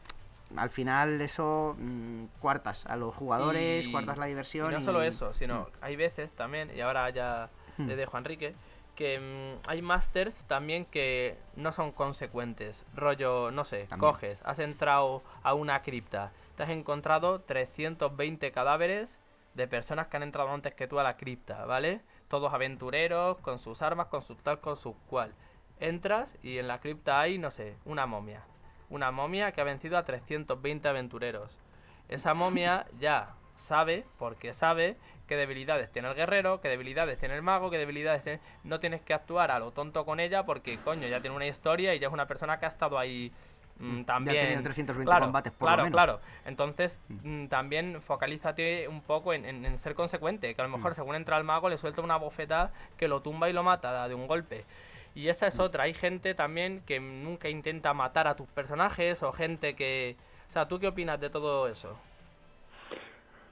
Al 0.57 0.71
final 0.71 1.21
eso 1.21 1.77
mm, 1.79 2.23
cuartas 2.41 2.85
a 2.87 2.97
los 2.97 3.15
jugadores, 3.15 3.85
Y- 3.85 3.91
cuartas 3.91 4.17
la 4.17 4.25
diversión. 4.25 4.71
Y 4.71 4.75
no 4.75 4.81
y- 4.81 4.83
solo 4.83 5.01
eso, 5.03 5.31
sino 5.33 5.67
hay 5.79 5.95
veces 5.95 6.33
también, 6.33 6.69
y 6.75 6.81
ahora 6.81 7.09
ya 7.11 7.49
Mm. 7.77 7.87
le 7.87 7.95
dejo 7.95 8.17
a 8.17 8.19
Enrique, 8.19 8.55
que 8.95 9.19
mm, 9.19 9.69
hay 9.69 9.81
masters 9.81 10.35
también 10.47 10.83
que 10.85 11.37
no 11.55 11.71
son 11.71 11.93
consecuentes. 11.93 12.83
Rollo, 12.93 13.51
no 13.51 13.63
sé, 13.63 13.85
También. 13.87 14.11
coges, 14.11 14.39
has 14.43 14.59
entrado 14.59 15.21
a 15.43 15.53
una 15.53 15.81
cripta, 15.81 16.31
te 16.57 16.63
has 16.63 16.69
encontrado 16.71 17.39
320 17.39 18.51
cadáveres 18.51 19.17
de 19.59 19.67
personas 19.67 20.07
que 20.07 20.17
han 20.17 20.23
entrado 20.23 20.49
antes 20.49 20.73
que 20.73 20.87
tú 20.87 20.99
a 20.99 21.03
la 21.03 21.17
cripta, 21.17 21.65
¿vale? 21.65 22.01
Todos 22.29 22.53
aventureros, 22.53 23.37
con 23.39 23.59
sus 23.59 23.81
armas, 23.81 24.07
con 24.07 24.21
su 24.21 24.35
tal, 24.35 24.61
con 24.61 24.77
su 24.77 24.95
cual. 25.09 25.33
Entras 25.79 26.35
y 26.41 26.57
en 26.57 26.67
la 26.67 26.79
cripta 26.79 27.19
hay, 27.19 27.37
no 27.37 27.51
sé, 27.51 27.75
una 27.85 28.05
momia. 28.05 28.41
Una 28.89 29.11
momia 29.11 29.51
que 29.51 29.59
ha 29.59 29.65
vencido 29.65 29.97
a 29.97 30.03
320 30.03 30.87
aventureros. 30.87 31.51
Esa 32.07 32.33
momia 32.33 32.85
ya 32.99 33.35
sabe, 33.55 34.05
porque 34.17 34.53
sabe, 34.53 34.95
qué 35.27 35.35
debilidades 35.35 35.91
tiene 35.91 36.07
el 36.07 36.15
guerrero, 36.15 36.61
qué 36.61 36.69
debilidades 36.69 37.19
tiene 37.19 37.35
el 37.35 37.41
mago, 37.41 37.69
qué 37.69 37.77
debilidades 37.77 38.23
tiene... 38.23 38.39
No 38.63 38.79
tienes 38.79 39.01
que 39.01 39.13
actuar 39.13 39.51
a 39.51 39.59
lo 39.59 39.71
tonto 39.71 40.05
con 40.05 40.21
ella 40.21 40.45
porque, 40.45 40.79
coño, 40.79 41.07
ya 41.07 41.19
tiene 41.19 41.35
una 41.35 41.47
historia 41.47 41.93
y 41.93 41.99
ya 41.99 42.07
es 42.07 42.13
una 42.13 42.27
persona 42.27 42.59
que 42.59 42.65
ha 42.65 42.69
estado 42.69 42.97
ahí 42.97 43.33
mm, 43.79 44.03
también... 44.03 44.45
tenido 44.45 44.63
320 44.63 45.09
claro, 45.09 45.25
combates, 45.25 45.51
por 45.53 45.61
lo 45.61 45.67
claro, 45.67 45.83
menos. 45.83 45.95
claro. 45.95 46.19
Entonces, 46.45 46.99
mm, 47.23 47.47
también 47.47 48.01
focalízate 48.01 48.87
un 48.87 49.01
poco 49.01 49.33
en, 49.33 49.45
en- 49.45 49.65
en 49.65 49.79
ser 49.79 49.95
consecuente, 49.95 50.53
que 50.53 50.61
a 50.61 50.65
lo 50.65 50.69
mejor 50.75 50.95
según 50.95 51.15
entra 51.15 51.37
el 51.37 51.43
mago 51.43 51.69
le 51.69 51.77
suelta 51.77 52.01
una 52.01 52.17
bofetada 52.17 52.71
que 52.97 53.07
lo 53.07 53.21
tumba 53.21 53.49
y 53.49 53.53
lo 53.53 53.63
mata 53.63 54.07
de 54.07 54.15
un 54.15 54.27
golpe. 54.27 54.65
Y 55.15 55.27
esa 55.29 55.47
es 55.47 55.59
otra, 55.59 55.83
hay 55.85 55.93
gente 55.93 56.35
también 56.35 56.81
que 56.85 56.99
nunca 56.99 57.49
intenta 57.49 57.93
matar 57.93 58.27
a 58.27 58.35
tus 58.35 58.47
personajes 58.47 59.23
o 59.23 59.31
gente 59.31 59.75
que... 59.75 60.15
O 60.49 60.51
sea, 60.51 60.67
¿tú 60.67 60.79
qué 60.79 60.87
opinas 60.87 61.19
de 61.19 61.29
todo 61.29 61.67
eso? 61.67 61.97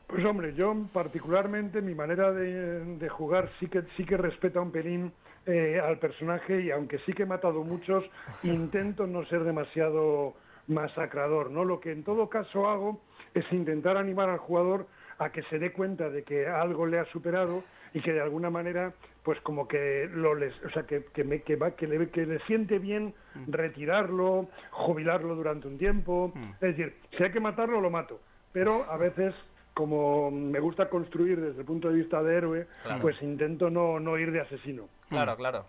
Pues 0.07 0.23
hombre, 0.25 0.53
yo 0.53 0.73
particularmente 0.93 1.81
mi 1.81 1.93
manera 1.93 2.31
de, 2.31 2.85
de 2.97 3.09
jugar 3.09 3.49
sí 3.59 3.67
que 3.67 3.83
sí 3.97 4.05
que 4.05 4.15
respeta 4.15 4.61
un 4.61 4.71
pelín 4.71 5.11
eh, 5.47 5.79
al 5.79 5.97
personaje 5.97 6.61
y 6.61 6.71
aunque 6.71 6.99
sí 6.99 7.13
que 7.13 7.23
he 7.23 7.25
matado 7.25 7.63
muchos, 7.63 8.03
intento 8.43 9.07
no 9.07 9.25
ser 9.25 9.43
demasiado 9.43 10.35
masacrador, 10.67 11.49
¿no? 11.49 11.63
Lo 11.63 11.79
que 11.79 11.91
en 11.91 12.03
todo 12.03 12.29
caso 12.29 12.69
hago 12.69 13.01
es 13.33 13.45
intentar 13.51 13.97
animar 13.97 14.29
al 14.29 14.39
jugador 14.39 14.87
a 15.19 15.31
que 15.31 15.41
se 15.43 15.57
dé 15.57 15.71
cuenta 15.71 16.09
de 16.09 16.23
que 16.23 16.47
algo 16.47 16.85
le 16.85 16.99
ha 16.99 17.05
superado 17.05 17.63
y 17.93 18.01
que 18.01 18.13
de 18.13 18.21
alguna 18.21 18.49
manera 18.49 18.93
pues 19.23 19.39
como 19.41 19.67
que 19.67 20.09
lo 20.13 20.35
les, 20.35 20.53
o 20.63 20.69
sea 20.69 20.83
que, 20.83 21.05
que 21.13 21.23
me 21.23 21.41
que 21.41 21.55
va 21.55 21.71
que 21.71 21.87
le 21.87 22.09
que 22.09 22.25
le 22.25 22.39
siente 22.39 22.79
bien 22.79 23.13
retirarlo, 23.47 24.47
jubilarlo 24.71 25.35
durante 25.35 25.67
un 25.67 25.77
tiempo, 25.77 26.31
es 26.55 26.75
decir, 26.75 26.95
si 27.17 27.23
hay 27.23 27.31
que 27.31 27.39
matarlo 27.39 27.81
lo 27.81 27.89
mato, 27.89 28.19
pero 28.53 28.85
a 28.89 28.97
veces 28.97 29.33
como 29.77 30.31
me 30.31 30.59
gusta 30.59 30.89
construir 30.89 31.39
desde 31.39 31.59
el 31.59 31.65
punto 31.65 31.87
de 31.89 31.93
vista 31.93 32.23
de 32.23 32.35
héroe, 32.35 32.67
Claro. 32.81 32.99
pues 32.99 33.21
intento 33.21 33.69
no, 33.69 33.99
no 33.99 34.17
ir 34.17 34.31
de 34.31 34.41
asesino. 34.41 34.89
Claro, 35.07 35.37
claro. 35.37 35.65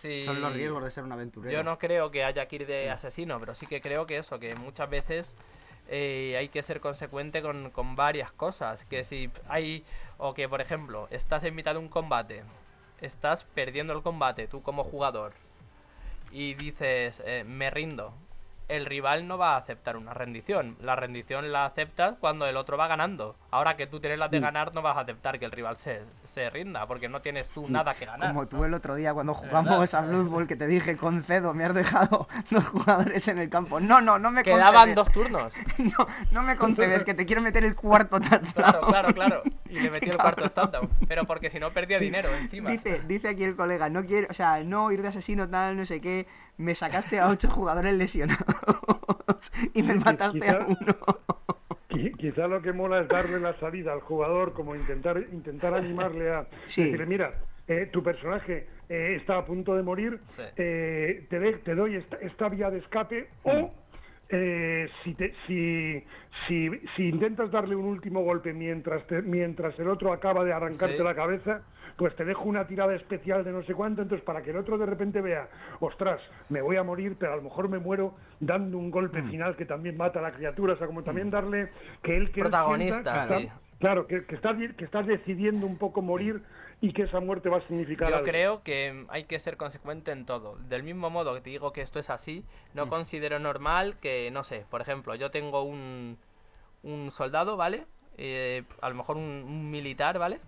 Sí, 0.00 0.24
Son 0.24 0.40
los 0.40 0.52
riesgos 0.52 0.82
de 0.82 0.90
ser 0.90 1.04
un 1.04 1.12
aventurero. 1.12 1.52
Yo 1.56 1.62
no 1.62 1.78
creo 1.78 2.10
que 2.10 2.24
haya 2.24 2.46
que 2.46 2.56
ir 2.56 2.66
de 2.66 2.90
asesino, 2.90 3.38
pero 3.38 3.54
sí 3.54 3.66
que 3.66 3.80
creo 3.80 4.06
que 4.06 4.16
eso, 4.18 4.40
que 4.40 4.56
muchas 4.56 4.90
veces 4.90 5.32
eh, 5.88 6.34
hay 6.36 6.48
que 6.48 6.62
ser 6.62 6.80
consecuente 6.80 7.42
con, 7.42 7.70
con 7.70 7.94
varias 7.94 8.32
cosas. 8.32 8.84
Que 8.86 9.04
si 9.04 9.30
hay, 9.48 9.84
o 10.18 10.34
que 10.34 10.48
por 10.48 10.60
ejemplo, 10.60 11.06
estás 11.12 11.44
en 11.44 11.54
mitad 11.54 11.74
de 11.74 11.78
un 11.78 11.88
combate, 11.88 12.42
estás 13.00 13.44
perdiendo 13.44 13.92
el 13.92 14.02
combate, 14.02 14.48
tú 14.48 14.62
como 14.62 14.82
jugador, 14.82 15.32
y 16.32 16.54
dices, 16.54 17.14
eh, 17.24 17.44
me 17.46 17.70
rindo. 17.70 18.12
El 18.70 18.86
rival 18.86 19.26
no 19.26 19.36
va 19.36 19.54
a 19.54 19.56
aceptar 19.56 19.96
una 19.96 20.14
rendición. 20.14 20.76
La 20.80 20.94
rendición 20.94 21.50
la 21.50 21.66
aceptas 21.66 22.16
cuando 22.20 22.46
el 22.46 22.56
otro 22.56 22.76
va 22.76 22.86
ganando. 22.86 23.34
Ahora 23.50 23.76
que 23.76 23.88
tú 23.88 23.98
tienes 23.98 24.20
las 24.20 24.30
de 24.30 24.38
ganar, 24.38 24.72
no 24.72 24.80
vas 24.80 24.96
a 24.96 25.00
aceptar 25.00 25.40
que 25.40 25.44
el 25.44 25.50
rival 25.50 25.76
se, 25.78 26.02
se 26.34 26.48
rinda, 26.50 26.86
porque 26.86 27.08
no 27.08 27.20
tienes 27.20 27.48
tú 27.48 27.66
nada 27.68 27.94
que 27.94 28.06
ganar. 28.06 28.28
Como 28.28 28.46
tú 28.46 28.64
el 28.64 28.74
otro 28.74 28.94
día 28.94 29.12
cuando 29.14 29.34
jugamos 29.34 29.92
a 29.94 30.00
Blood 30.02 30.26
Bowl 30.28 30.46
que 30.46 30.56
te 30.56 30.66
dije, 30.66 30.96
concedo, 30.96 31.54
me 31.54 31.64
has 31.64 31.74
dejado 31.74 32.28
dos 32.50 32.64
jugadores 32.66 33.26
en 33.28 33.38
el 33.38 33.48
campo. 33.50 33.80
No, 33.80 34.00
no, 34.00 34.18
no 34.18 34.30
me 34.30 34.42
Quedaban 34.42 34.94
concedes. 34.94 34.96
dos 34.96 35.10
turnos. 35.12 35.52
No, 35.78 36.06
no 36.30 36.42
me 36.42 36.56
concedes, 36.56 37.04
que 37.04 37.14
te 37.14 37.26
quiero 37.26 37.40
meter 37.42 37.64
el 37.64 37.74
cuarto 37.74 38.20
touchdown. 38.20 38.52
Claro, 38.52 38.86
claro, 38.86 39.14
claro. 39.14 39.42
Y 39.68 39.80
le 39.80 39.90
metí 39.90 40.10
el 40.10 40.16
cuarto 40.18 40.50
touchdown. 40.50 40.88
Pero 41.08 41.26
porque 41.26 41.50
si 41.50 41.58
no 41.58 41.72
perdía 41.72 41.98
dinero 41.98 42.28
encima. 42.34 42.70
Dice, 42.70 43.02
dice 43.06 43.28
aquí 43.28 43.44
el 43.44 43.56
colega, 43.56 43.88
no 43.88 44.04
quiero, 44.04 44.26
o 44.30 44.34
sea, 44.34 44.62
no 44.62 44.92
ir 44.92 45.02
de 45.02 45.08
asesino 45.08 45.48
tal, 45.48 45.76
no 45.76 45.86
sé 45.86 46.00
qué. 46.00 46.26
Me 46.58 46.74
sacaste 46.74 47.18
a 47.18 47.28
ocho 47.28 47.48
jugadores 47.48 47.94
lesionados 47.94 48.44
y 49.74 49.82
me 49.82 49.94
mataste 49.94 50.48
a 50.50 50.58
uno. 50.66 50.96
Qui- 51.90 52.12
Quizá 52.16 52.46
lo 52.46 52.62
que 52.62 52.72
mola 52.72 53.00
es 53.00 53.08
darle 53.08 53.40
la 53.40 53.52
salida 53.58 53.92
al 53.92 54.00
jugador, 54.00 54.52
como 54.52 54.76
intentar 54.76 55.18
intentar 55.32 55.74
animarle 55.74 56.30
a 56.30 56.46
Sí. 56.66 56.84
decirle, 56.84 57.04
mira, 57.06 57.34
eh, 57.66 57.88
tu 57.90 58.02
personaje 58.02 58.66
eh, 58.88 59.16
está 59.20 59.38
a 59.38 59.44
punto 59.44 59.74
de 59.76 59.82
morir, 59.82 60.20
Sí. 60.36 60.42
eh, 60.56 61.26
te, 61.28 61.38
de- 61.40 61.58
te 61.58 61.74
doy 61.74 61.96
esta, 61.96 62.16
esta 62.16 62.48
vía 62.48 62.70
de 62.70 62.78
escape 62.78 63.28
o 63.42 63.72
eh, 64.32 64.88
si, 65.02 65.14
te- 65.14 65.34
si, 65.46 66.04
si, 66.50 66.68
si 66.96 67.08
intentas 67.08 67.50
darle 67.52 67.76
un 67.76 67.84
último 67.86 68.22
golpe 68.22 68.52
mientras, 68.52 69.06
te- 69.06 69.22
mientras 69.22 69.78
el 69.78 69.88
otro 69.88 70.12
acaba 70.12 70.42
de 70.44 70.52
arrancarte 70.52 70.96
Sí. 70.96 71.02
la 71.02 71.14
cabeza, 71.14 71.62
pues 71.96 72.14
te 72.16 72.24
dejo 72.24 72.42
una 72.44 72.66
tirada 72.66 72.92
especial 72.94 73.44
de 73.44 73.52
no 73.52 73.62
sé 73.62 73.72
cuánto, 73.74 74.02
entonces 74.02 74.24
para 74.24 74.42
que 74.42 74.50
el 74.50 74.56
otro 74.56 74.76
de 74.76 74.86
repente 74.86 75.20
vea, 75.20 75.48
ostras, 75.78 76.20
me 76.48 76.60
voy 76.60 76.76
a 76.76 76.82
morir, 76.82 77.14
pero 77.18 77.34
a 77.34 77.36
lo 77.36 77.42
mejor 77.42 77.68
me 77.68 77.78
muero 77.78 78.14
dando 78.40 78.78
un 78.78 78.90
golpe 78.90 79.22
Mm. 79.22 79.30
final 79.30 79.56
que 79.56 79.64
también 79.64 79.96
mata 79.96 80.18
a 80.18 80.22
la 80.22 80.32
criatura, 80.32 80.72
o 80.72 80.76
sea, 80.76 80.88
como 80.88 81.04
también 81.04 81.30
darle 81.30 81.68
que 82.02 82.16
él 82.16 82.32
que 82.32 82.40
él 82.40 82.46
Protagonista, 82.46 83.12
que 83.20 83.26
sí. 83.36 83.42
está- 83.44 83.60
Claro, 83.80 84.06
que, 84.06 84.26
que 84.26 84.34
estás, 84.34 84.56
que 84.76 84.84
estás 84.84 85.06
decidiendo 85.06 85.66
un 85.66 85.78
poco 85.78 86.02
morir 86.02 86.42
y 86.82 86.92
que 86.92 87.04
esa 87.04 87.18
muerte 87.18 87.48
va 87.48 87.58
a 87.58 87.60
significar 87.62 88.10
Yo 88.10 88.16
algo. 88.16 88.26
creo 88.28 88.62
que 88.62 89.06
hay 89.08 89.24
que 89.24 89.38
ser 89.40 89.56
consecuente 89.56 90.10
en 90.12 90.26
todo. 90.26 90.56
Del 90.68 90.82
mismo 90.82 91.08
modo 91.08 91.32
que 91.34 91.40
te 91.40 91.48
digo 91.48 91.72
que 91.72 91.80
esto 91.80 91.98
es 91.98 92.10
así, 92.10 92.44
no 92.74 92.84
Mm. 92.84 92.88
considero 92.90 93.38
normal 93.38 93.96
que, 93.98 94.30
no 94.32 94.42
sé, 94.44 94.66
por 94.70 94.82
ejemplo, 94.82 95.14
yo 95.14 95.30
tengo 95.30 95.62
un, 95.62 96.18
un 96.82 97.10
soldado, 97.10 97.56
¿vale? 97.56 97.86
Eh, 98.18 98.64
a 98.80 98.88
lo 98.88 98.94
mejor 98.94 99.16
un, 99.16 99.22
un 99.22 99.70
militar, 99.70 100.18
¿vale? 100.18 100.40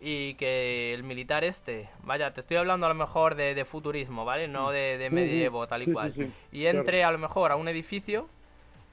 Y 0.00 0.34
que 0.34 0.92
el 0.92 1.02
militar 1.04 1.44
este, 1.44 1.88
vaya, 2.02 2.32
te 2.34 2.40
estoy 2.40 2.56
hablando 2.58 2.86
a 2.86 2.88
lo 2.90 2.94
mejor 2.94 3.34
de, 3.36 3.54
de 3.54 3.64
futurismo, 3.64 4.24
¿vale? 4.24 4.48
No 4.48 4.70
de, 4.70 4.98
de 4.98 5.08
sí. 5.08 5.14
medievo, 5.14 5.66
tal 5.66 5.82
y 5.82 5.84
Sí, 5.86 5.90
sí, 5.90 5.94
cual. 5.94 6.12
sí, 6.14 6.32
Y 6.52 6.66
entre 6.66 6.98
claro. 6.98 7.08
a 7.08 7.12
lo 7.12 7.18
mejor 7.18 7.52
a 7.52 7.56
un 7.56 7.68
edificio 7.68 8.28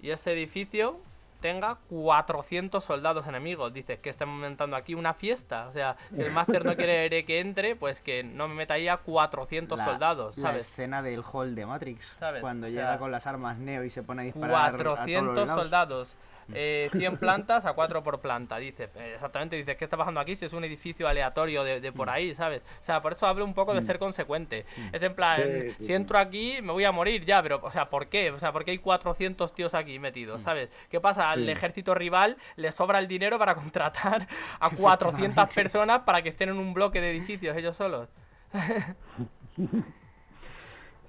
y 0.02 0.12
ese 0.12 0.32
edificio 0.32 1.00
tenga 1.42 1.80
400 1.90 2.84
soldados 2.86 3.26
enemigos. 3.28 3.74
Dices 3.74 4.00
que 4.00 4.12
estamos 4.12 4.40
montando 4.40 4.76
aquí 4.76 4.94
una 4.94 5.14
fiesta. 5.16 5.68
O 5.68 5.72
sea, 5.72 5.98
si 6.16 6.22
el 6.22 6.32
máster 6.32 6.64
no 6.64 6.76
quiere 6.76 7.10
que 7.26 7.40
entre, 7.40 7.76
pues 7.76 8.00
que 8.00 8.24
no 8.24 8.48
me 8.48 8.54
meta 8.54 8.76
ahí 8.76 8.88
a 8.88 8.98
400 8.98 9.78
La- 9.80 9.86
soldados, 9.86 10.38
La 10.38 10.50
¿sabes? 10.50 10.68
escena 10.68 11.02
del 11.02 11.24
hall 11.24 11.56
de 11.56 11.66
Matrix. 11.66 12.16
¿Sabes? 12.20 12.42
Cuando 12.42 12.68
O 12.68 12.70
llega 12.70 12.98
con 13.00 13.12
las 13.12 13.26
armas 13.26 13.58
Neo 13.58 13.84
y 13.84 13.90
se 13.90 14.04
pone 14.04 14.22
a 14.22 14.26
disparar. 14.26 14.56
a 14.56 14.72
todos 14.72 14.84
los 14.86 14.96
400 15.00 15.72
lados. 15.72 16.16
Eh, 16.54 16.90
100 16.92 17.18
plantas 17.18 17.66
a 17.66 17.74
4 17.74 18.04
por 18.04 18.20
planta, 18.20 18.58
dice. 18.58 18.90
Eh, 18.96 19.14
exactamente, 19.16 19.56
dices, 19.56 19.78
¿qué 19.78 19.86
está 19.86 19.98
pasando 19.98 20.20
aquí? 20.20 20.36
Si 20.36 20.46
es 20.46 20.54
un 20.54 20.64
edificio 20.64 21.08
aleatorio 21.08 21.64
de, 21.64 21.80
de 21.82 21.92
por 21.92 22.10
ahí, 22.10 22.34
¿sabes? 22.36 22.62
O 22.82 22.86
sea, 22.86 23.02
por 23.02 23.14
eso 23.14 23.28
hablo 23.28 23.46
un 23.46 23.54
poco 23.54 23.74
de 23.74 23.82
ser 23.82 24.00
consecuente. 24.00 24.66
Es 24.92 25.02
en 25.02 25.16
plan, 25.16 25.42
Sí, 25.42 25.72
sí, 25.78 25.86
si 25.86 25.94
entro 25.94 26.18
aquí 26.18 26.62
me 26.62 26.72
voy 26.72 26.84
a 26.84 26.92
morir 26.92 27.26
ya, 27.26 27.42
pero, 27.42 27.60
o 27.64 27.72
sea, 27.72 27.90
¿por 27.90 28.08
qué? 28.08 28.32
O 28.32 28.40
sea, 28.40 28.52
¿por 28.52 28.66
qué 28.66 28.72
hay 28.72 28.80
400 28.80 29.54
tíos 29.54 29.74
aquí 29.74 30.00
metidos, 30.00 30.42
¿sabes? 30.42 30.70
¿Qué 30.90 31.00
pasa? 31.00 31.32
Al 31.32 31.48
ejército 31.48 31.94
rival 31.94 32.38
le 32.56 32.72
sobra 32.72 33.00
el 33.00 33.08
dinero 33.08 33.38
para 33.40 33.56
contratar 33.56 34.28
a 34.60 34.70
400 34.76 35.54
personas 35.54 36.02
para 36.02 36.22
que 36.22 36.30
estén 36.30 36.50
en 36.50 36.58
un 36.58 36.74
bloque 36.74 37.02
de 37.02 37.12
edificios 37.12 37.56
ellos 37.58 37.76
solos. 37.76 38.10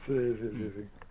Sí, 0.07 0.15
sí, 0.15 0.51
sí, 0.51 0.73
sí. 0.77 1.02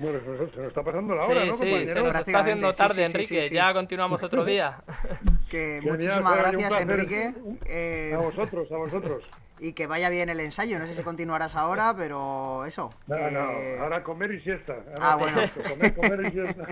Bueno, 0.00 0.20
se 0.20 0.26
nos, 0.30 0.50
se 0.52 0.56
nos 0.58 0.68
está 0.68 0.82
pasando 0.84 1.14
la 1.14 1.24
Sí, 1.26 1.30
hora, 1.32 1.40
¿no, 1.44 1.52
sí, 1.54 1.58
compañero? 1.58 1.94
se 1.94 2.02
nos 2.02 2.16
está 2.16 2.38
haciendo 2.40 2.72
sí, 2.72 2.78
tarde, 2.78 2.94
sí, 2.94 3.00
sí, 3.00 3.06
Enrique. 3.06 3.42
sí, 3.42 3.48
sí. 3.48 3.54
Ya 3.54 3.72
continuamos 3.72 4.22
otro 4.22 4.44
día. 4.44 4.78
Que 5.50 5.80
muchísimas 5.82 6.18
un 6.18 6.38
gracias. 6.38 6.80
Enrique. 6.82 7.34
eh, 7.64 8.12
A 8.14 8.18
vosotros, 8.18 8.70
a 8.70 8.76
vosotros. 8.76 9.24
y 9.60 9.72
que 9.72 9.86
vaya 9.86 10.08
bien 10.10 10.28
el 10.28 10.38
ensayo. 10.40 10.78
No 10.78 10.86
sé 10.86 10.94
si 10.94 11.02
continuarás 11.02 11.56
ahora, 11.56 11.94
pero 11.96 12.64
eso. 12.66 12.90
No, 13.06 13.16
que- 13.16 13.30
no, 13.30 13.82
ahora 13.82 14.02
comer 14.04 14.32
y 14.34 14.40
siesta. 14.42 14.74
Ahora 14.74 15.12
Ah, 15.12 15.16
bueno. 15.16 15.40
Comer, 15.68 15.94
comer 15.94 16.26
y 16.26 16.30
siesta. 16.32 16.64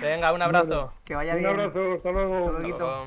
Venga, 0.00 0.32
un 0.32 0.40
abrazo. 0.42 0.92
que 1.04 1.14
vaya 1.16 1.32
Un 1.34 1.38
bien. 1.40 1.50
abrazo, 1.50 1.92
hasta 1.94 2.10
luego. 2.12 2.46
Hasta 2.56 2.60
luego. 2.68 3.06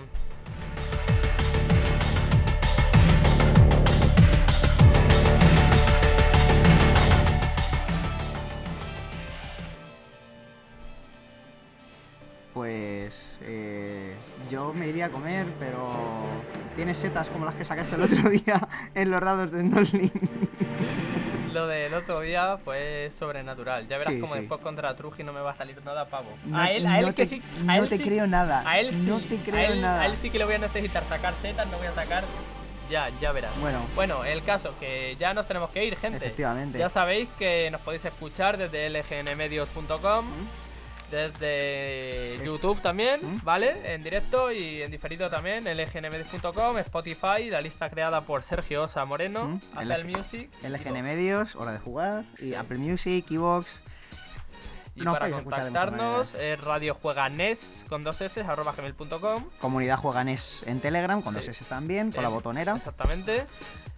Pues 12.54 13.39
eh, 13.41 14.14
yo 14.49 14.74
me 14.74 14.88
iría 14.88 15.08
a 15.08 15.10
comer, 15.10 15.47
pero 15.60 15.91
tienes 16.76 16.97
setas 16.97 17.30
como 17.30 17.45
las 17.45 17.56
que 17.56 17.66
sacaste 17.66 17.95
el 17.95 18.04
otro 18.04 18.30
día 18.30 18.68
en 18.93 19.10
los 19.12 19.22
dados 19.22 19.51
de 19.51 19.60
Endolin. 19.62 20.12
Lo 21.51 21.68
del 21.68 21.93
otro 21.93 22.22
día 22.22 22.58
fue 22.64 23.12
sobrenatural. 23.18 23.88
Ya 23.88 23.97
verás 23.97 24.14
Sí, 24.14 24.20
como 24.20 24.34
sí. 24.34 24.39
después 24.39 24.62
contra 24.62 24.95
Truji 24.95 25.24
no 25.24 25.34
me 25.34 25.41
va 25.41 25.51
a 25.51 25.56
salir 25.56 25.84
nada 25.84 26.06
pavo. 26.08 26.30
No- 26.45 26.60
a 26.60 26.72
él, 26.72 26.86
a 26.88 26.99
él 26.99 27.06
no 27.08 27.16
que 27.16 27.26
te- 27.26 27.36
sí. 27.38 27.43
no 27.64 27.72
a 27.74 27.78
él 27.78 27.89
te 27.89 27.97
sí- 27.97 28.04
creo 28.04 28.28
nada, 28.28 28.64
A 28.68 28.80
él 28.80 28.89
sí. 28.91 29.06
no 29.08 29.20
te 29.22 29.39
creo 29.39 29.56
a 29.60 29.64
él, 29.66 29.82
nada. 29.82 30.01
A 30.01 30.06
él 30.08 30.18
sí 30.18 30.30
que 30.30 30.38
le 30.39 30.45
voy 30.45 30.56
a 30.56 30.60
necesitar 30.60 31.04
sacar 31.10 31.34
setas, 31.41 31.68
no 31.72 31.78
voy 31.78 31.88
a 31.88 31.93
sacar. 31.95 32.24
Ya, 32.89 33.10
ya 33.22 33.32
verás. 33.32 33.58
Bueno. 33.60 33.80
Bueno, 33.95 34.26
el 34.26 34.43
caso 34.43 34.76
que 34.80 35.16
ya 35.20 35.34
nos 35.34 35.47
tenemos 35.47 35.70
que 35.72 35.86
ir, 35.86 35.95
gente. 35.97 36.18
Efectivamente. 36.18 36.78
Ya 36.78 36.89
sabéis 36.89 37.30
que 37.39 37.70
nos 37.72 37.82
podéis 37.82 38.04
escuchar 38.06 38.58
desde 38.58 38.89
lgnmedios.com. 38.89 40.26
Desde 41.14 42.43
YouTube 42.43 42.82
también. 42.82 43.20
¿vale? 43.43 43.93
En 43.93 44.01
directo 44.01 44.51
y 44.51 44.82
en 44.82 44.89
diferido 44.89 45.30
también, 45.30 45.64
lgnmedios.com, 45.66 46.78
Spotify, 46.80 47.51
la 47.51 47.61
lista 47.61 47.88
creada 47.88 48.22
por 48.22 48.41
Sergio 48.41 48.84
Osa 48.84 49.05
Moreno, 49.05 49.45
¿Mm? 49.45 49.59
Apple 49.76 49.97
LG 50.03 50.18
Music. 50.18 50.49
LGN 50.64 51.03
Medios, 51.03 51.55
Hora 51.55 51.72
de 51.74 51.78
Jugar, 51.78 52.26
y 52.39 52.55
Apple 52.55 52.80
Music, 52.80 53.30
Evox. 53.30 53.68
Y 54.95 55.01
Nos 55.01 55.17
para 55.17 55.31
contactarnos, 55.31 56.35
eh, 56.35 56.55
Radio 56.55 56.93
Juega 56.93 57.27
NES 57.27 57.85
con 57.89 58.03
dos 58.03 58.21
S, 58.21 58.41
arroba 58.41 58.73
gmail.com. 58.73 59.43
Comunidad 59.59 59.97
Jueganes 59.97 60.61
en 60.67 60.79
Telegram, 60.81 61.21
con 61.21 61.33
dos. 61.33 61.47
S 61.47 61.65
también, 61.65 62.11
con 62.11 62.21
la 62.21 62.29
botonera. 62.29 62.75
Exactamente. 62.75 63.47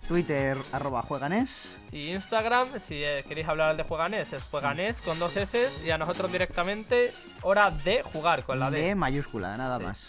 Twitter, 0.07 0.57
arroba 0.71 1.01
Jueganes. 1.01 1.77
Y 1.91 2.13
Instagram, 2.13 2.79
si 2.79 3.03
eh, 3.03 3.25
queréis 3.27 3.47
hablar 3.47 3.75
de 3.75 3.83
Jueganes, 3.83 4.31
es 4.31 4.43
Jueganes 4.43 5.01
con 5.01 5.19
dos 5.19 5.35
S. 5.35 5.69
Y 5.83 5.89
a 5.91 5.97
nosotros 5.97 6.31
directamente, 6.31 7.11
hora 7.41 7.71
de 7.71 8.01
jugar 8.03 8.43
con 8.43 8.59
la 8.59 8.69
D. 8.71 8.79
De 8.81 8.95
mayúscula, 8.95 9.57
nada 9.57 9.79
Sí. 9.79 9.83
más. 9.83 10.07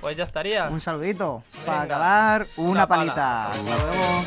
Pues 0.00 0.16
ya 0.16 0.24
estaría. 0.24 0.64
Un 0.68 0.80
saludito. 0.80 1.44
Para 1.64 1.82
acabar, 1.82 2.46
una, 2.56 2.86
palita. 2.88 3.50
Hasta 3.50 3.62
luego. 3.62 4.24